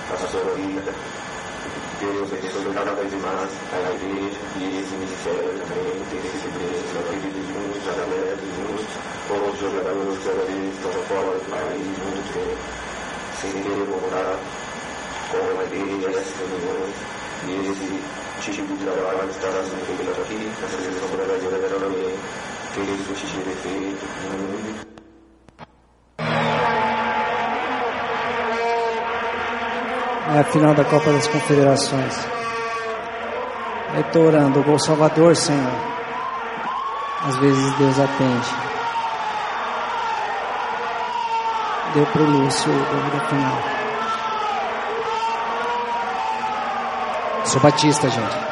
a 0.09 0.27
sua 0.27 0.41
vida. 0.55 0.93
Deus 2.01 2.34
abençoe 2.34 2.73
cada 2.73 2.91
vez 2.95 3.13
mais 3.21 3.51
a 3.71 3.93
igreja 3.93 4.41
e 4.57 4.81
esse 4.81 4.95
ministério 4.97 5.61
também 5.69 6.01
tem 6.09 6.19
esse 6.26 6.49
preço 6.49 6.89
na 6.97 7.01
vida 7.13 7.30
de 7.30 7.53
muitos 7.53 7.88
atletas, 7.88 8.39
de 8.41 8.61
muitos 8.65 8.93
outros 9.30 9.59
jogadores 9.61 10.17
que 10.17 10.26
cada 10.26 10.45
vez 10.49 10.73
estão 10.73 10.91
fora 11.05 11.38
do 11.38 11.45
país 11.51 11.85
muito 11.85 12.19
a 30.39 30.43
final 30.43 30.73
da 30.73 30.85
Copa 30.85 31.11
das 31.11 31.27
Confederações. 31.27 32.27
Eu 33.93 34.01
estou 34.01 34.27
orando, 34.27 34.63
gol 34.63 34.79
Salvador, 34.79 35.35
Senhor. 35.35 35.71
Às 37.27 37.35
vezes 37.37 37.73
Deus 37.77 37.99
atende. 37.99 38.49
Deu 41.93 42.05
pro 42.05 42.23
Lúcio 42.23 42.71
o 42.71 42.75
gol 42.75 43.11
da 43.11 43.27
final. 43.27 43.57
Sou 47.45 47.61
Batista, 47.61 48.09
gente. 48.09 48.48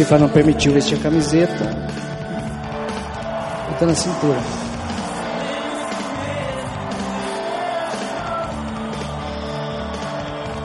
FIFA 0.00 0.18
não 0.18 0.28
permitiu 0.30 0.72
vestir 0.72 0.96
a 0.96 1.02
camiseta. 1.02 1.64
Botando 3.68 3.88
na 3.90 3.94
cintura. 3.94 4.38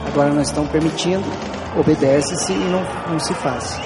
Agora 0.06 0.32
nós 0.32 0.48
estamos 0.48 0.70
permitindo, 0.70 1.26
obedece-se 1.78 2.50
e 2.50 2.56
não, 2.56 2.82
não 3.10 3.20
se 3.20 3.34
faz. 3.34 3.78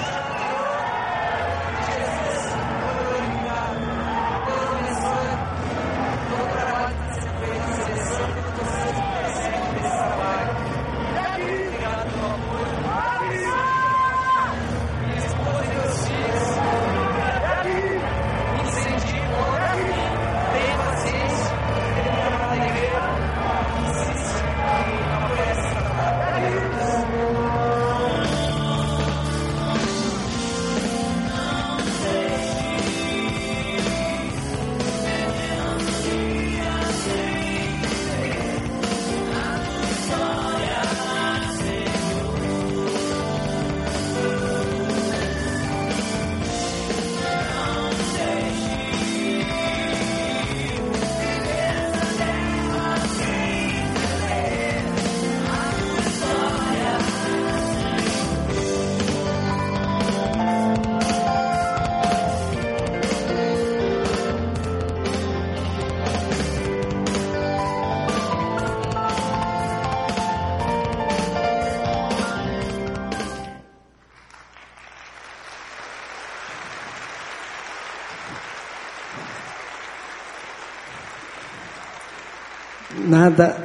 Nada, 83.21 83.55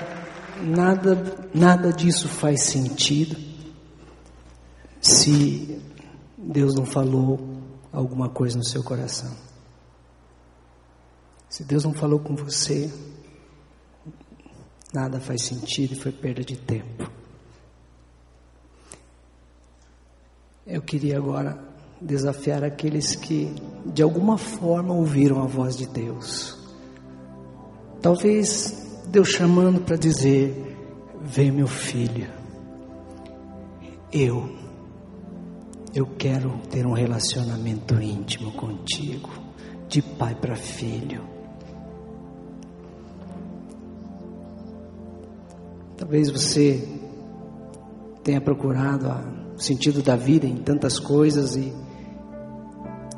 nada, 0.61 1.49
nada 1.55 1.91
disso 1.91 2.29
faz 2.29 2.65
sentido 2.65 3.35
se 5.01 5.81
Deus 6.37 6.75
não 6.75 6.85
falou 6.85 7.41
alguma 7.91 8.29
coisa 8.29 8.59
no 8.59 8.65
seu 8.65 8.85
coração. 8.85 9.35
Se 11.49 11.65
Deus 11.65 11.85
não 11.85 11.95
falou 11.95 12.21
com 12.21 12.37
você, 12.37 12.93
nada 14.93 15.19
faz 15.21 15.41
sentido 15.41 15.95
e 15.95 16.01
foi 16.01 16.13
perda 16.13 16.45
de 16.45 16.59
tempo. 16.59 17.11
Eu 20.67 20.83
queria 20.83 21.17
agora 21.17 21.59
desafiar 21.99 22.63
aqueles 22.63 23.17
que 23.17 23.55
de 23.87 24.03
alguma 24.03 24.37
forma 24.37 24.93
ouviram 24.93 25.43
a 25.43 25.47
voz 25.47 25.79
de 25.79 25.87
Deus. 25.87 26.59
Talvez 28.03 28.85
Deus 29.09 29.29
chamando 29.29 29.81
para 29.81 29.97
dizer: 29.97 30.77
Vem, 31.23 31.51
meu 31.51 31.67
filho, 31.67 32.29
eu, 34.13 34.49
eu 35.95 36.07
quero 36.19 36.51
ter 36.71 36.87
um 36.87 36.93
relacionamento 36.93 38.01
íntimo 38.01 38.53
contigo, 38.53 39.31
de 39.89 40.03
pai 40.03 40.35
para 40.35 40.57
filho. 40.57 41.23
Talvez 45.97 46.31
você 46.31 46.87
tenha 48.23 48.41
procurado 48.41 49.09
o 49.57 49.61
sentido 49.61 50.03
da 50.03 50.15
vida 50.15 50.47
em 50.47 50.57
tantas 50.57 50.99
coisas 50.99 51.57
e 51.57 51.73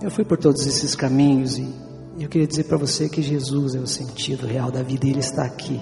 eu 0.00 0.10
fui 0.10 0.24
por 0.24 0.38
todos 0.38 0.64
esses 0.66 0.94
caminhos 0.94 1.58
e 1.58 1.87
eu 2.24 2.28
queria 2.28 2.46
dizer 2.46 2.64
para 2.64 2.76
você 2.76 3.08
que 3.08 3.22
Jesus 3.22 3.74
é 3.74 3.78
o 3.78 3.86
sentido 3.86 4.46
real 4.46 4.70
da 4.70 4.82
vida 4.82 5.06
e 5.06 5.10
Ele 5.10 5.20
está 5.20 5.44
aqui. 5.44 5.80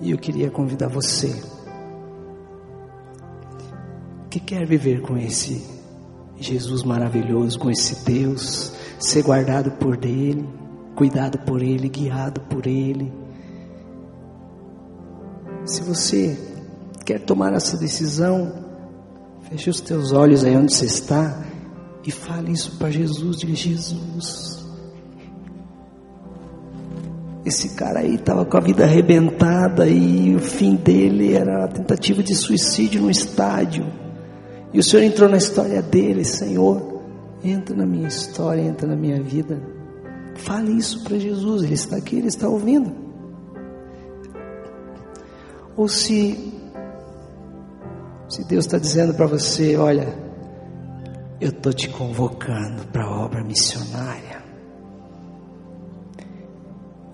E 0.00 0.10
eu 0.10 0.18
queria 0.18 0.50
convidar 0.50 0.88
você 0.88 1.34
que 4.28 4.40
quer 4.40 4.66
viver 4.66 5.00
com 5.00 5.16
esse 5.16 5.64
Jesus 6.36 6.82
maravilhoso, 6.82 7.58
com 7.58 7.70
esse 7.70 8.04
Deus, 8.04 8.72
ser 8.98 9.22
guardado 9.22 9.70
por 9.72 10.04
Ele, 10.04 10.44
cuidado 10.96 11.38
por 11.38 11.62
Ele, 11.62 11.88
guiado 11.88 12.40
por 12.40 12.66
Ele. 12.66 13.12
Se 15.64 15.82
você 15.82 16.36
quer 17.04 17.20
tomar 17.20 17.52
essa 17.52 17.76
decisão, 17.76 18.52
feche 19.48 19.70
os 19.70 19.80
teus 19.80 20.12
olhos 20.12 20.42
aí 20.42 20.56
onde 20.56 20.74
você 20.74 20.86
está 20.86 21.44
e 22.04 22.10
fale 22.10 22.52
isso 22.52 22.76
para 22.76 22.90
Jesus. 22.90 23.36
Diga: 23.36 23.54
Jesus, 23.54 24.63
esse 27.44 27.70
cara 27.70 28.00
aí 28.00 28.14
estava 28.14 28.44
com 28.44 28.56
a 28.56 28.60
vida 28.60 28.84
arrebentada 28.84 29.86
e 29.86 30.34
o 30.34 30.38
fim 30.38 30.76
dele 30.76 31.34
era 31.34 31.64
a 31.64 31.68
tentativa 31.68 32.22
de 32.22 32.34
suicídio 32.34 33.02
no 33.02 33.10
estádio. 33.10 33.86
E 34.72 34.78
o 34.78 34.82
Senhor 34.82 35.02
entrou 35.02 35.28
na 35.28 35.36
história 35.36 35.82
dele, 35.82 36.24
Senhor, 36.24 37.02
entra 37.44 37.76
na 37.76 37.84
minha 37.84 38.08
história, 38.08 38.62
entra 38.62 38.88
na 38.88 38.96
minha 38.96 39.22
vida. 39.22 39.60
Fale 40.36 40.72
isso 40.72 41.04
para 41.04 41.18
Jesus, 41.18 41.62
Ele 41.62 41.74
está 41.74 41.96
aqui, 41.96 42.16
Ele 42.16 42.28
está 42.28 42.48
ouvindo. 42.48 42.92
Ou 45.76 45.86
se, 45.86 46.52
se 48.28 48.44
Deus 48.48 48.64
está 48.64 48.78
dizendo 48.78 49.12
para 49.14 49.26
você, 49.26 49.76
olha, 49.76 50.16
eu 51.40 51.50
estou 51.50 51.72
te 51.72 51.88
convocando 51.88 52.86
para 52.86 53.04
a 53.04 53.24
obra 53.24 53.44
missionária. 53.44 54.43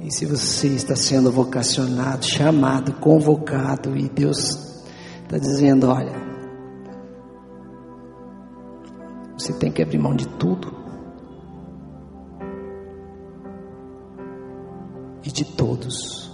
E 0.00 0.10
se 0.10 0.24
você 0.24 0.68
está 0.68 0.96
sendo 0.96 1.30
vocacionado, 1.30 2.24
chamado, 2.24 2.94
convocado, 2.94 3.94
e 3.96 4.08
Deus 4.08 4.82
está 5.22 5.36
dizendo: 5.36 5.88
olha, 5.88 6.14
você 9.36 9.52
tem 9.52 9.70
que 9.70 9.82
abrir 9.82 9.98
mão 9.98 10.16
de 10.16 10.26
tudo 10.26 10.74
e 15.22 15.30
de 15.30 15.44
todos, 15.44 16.32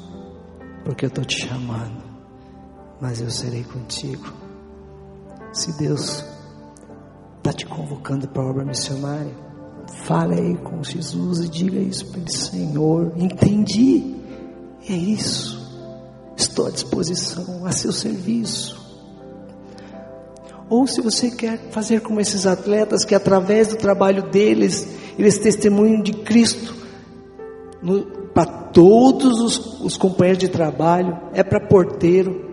porque 0.85 1.05
eu 1.05 1.09
estou 1.09 1.25
te 1.25 1.47
chamando, 1.47 2.03
mas 3.01 3.21
eu 3.21 3.31
serei 3.31 3.65
contigo. 3.65 4.33
Se 5.53 5.77
Deus 5.77 6.25
está 7.39 7.53
te 7.53 7.67
convocando 7.67 8.29
para 8.29 8.43
a 8.43 8.47
obra 8.47 8.65
missionária, 8.65 9.46
Fale 10.05 10.35
aí 10.35 10.57
com 10.57 10.83
Jesus 10.83 11.41
e 11.41 11.49
diga 11.49 11.79
isso 11.79 12.07
para 12.07 12.21
ele, 12.21 12.31
Senhor, 12.31 13.13
entendi. 13.17 14.15
É 14.89 14.93
isso. 14.93 15.57
Estou 16.37 16.67
à 16.67 16.71
disposição, 16.71 17.67
a 17.67 17.73
seu 17.73 17.93
serviço. 17.93 18.85
Ou 20.69 20.87
se 20.87 21.01
você 21.01 21.31
quer 21.31 21.71
fazer 21.71 22.01
como 22.01 22.21
esses 22.21 22.47
atletas 22.47 23.05
que 23.05 23.15
através 23.15 23.69
do 23.69 23.77
trabalho 23.77 24.31
deles, 24.31 24.87
eles 25.19 25.39
testemunham 25.39 26.03
de 26.03 26.13
Cristo 26.13 26.75
para 28.35 28.45
todos 28.45 29.41
os, 29.41 29.81
os 29.81 29.97
companheiros 29.97 30.39
de 30.39 30.49
trabalho, 30.49 31.19
é 31.33 31.43
para 31.43 31.61
porteiro, 31.61 32.45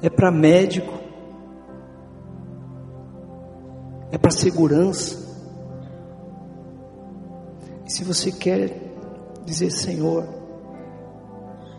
é 0.00 0.08
para 0.08 0.30
médico, 0.30 0.92
é 4.10 4.16
para 4.16 4.30
segurança. 4.30 5.23
Se 7.94 8.02
você 8.02 8.32
quer 8.32 8.76
dizer, 9.46 9.70
Senhor, 9.70 10.28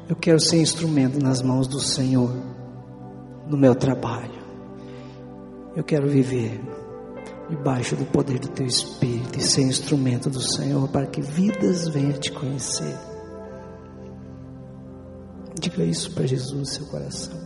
eu 0.07 0.15
quero 0.15 0.39
ser 0.39 0.61
instrumento 0.61 1.21
nas 1.21 1.41
mãos 1.41 1.67
do 1.67 1.77
Senhor, 1.81 2.33
no 3.49 3.57
meu 3.57 3.75
trabalho, 3.75 4.41
eu 5.75 5.83
quero 5.83 6.07
viver 6.07 6.61
debaixo 7.49 7.97
do 7.97 8.05
poder 8.05 8.39
do 8.39 8.47
Teu 8.47 8.65
Espírito 8.65 9.37
e 9.37 9.41
ser 9.41 9.63
instrumento 9.63 10.29
do 10.29 10.39
Senhor 10.39 10.87
para 10.87 11.05
que 11.05 11.21
vidas 11.21 11.89
venham 11.89 12.13
te 12.13 12.31
conhecer. 12.31 12.97
Diga 15.59 15.83
isso 15.83 16.11
para 16.13 16.25
Jesus 16.25 16.75
seu 16.75 16.85
coração. 16.85 17.44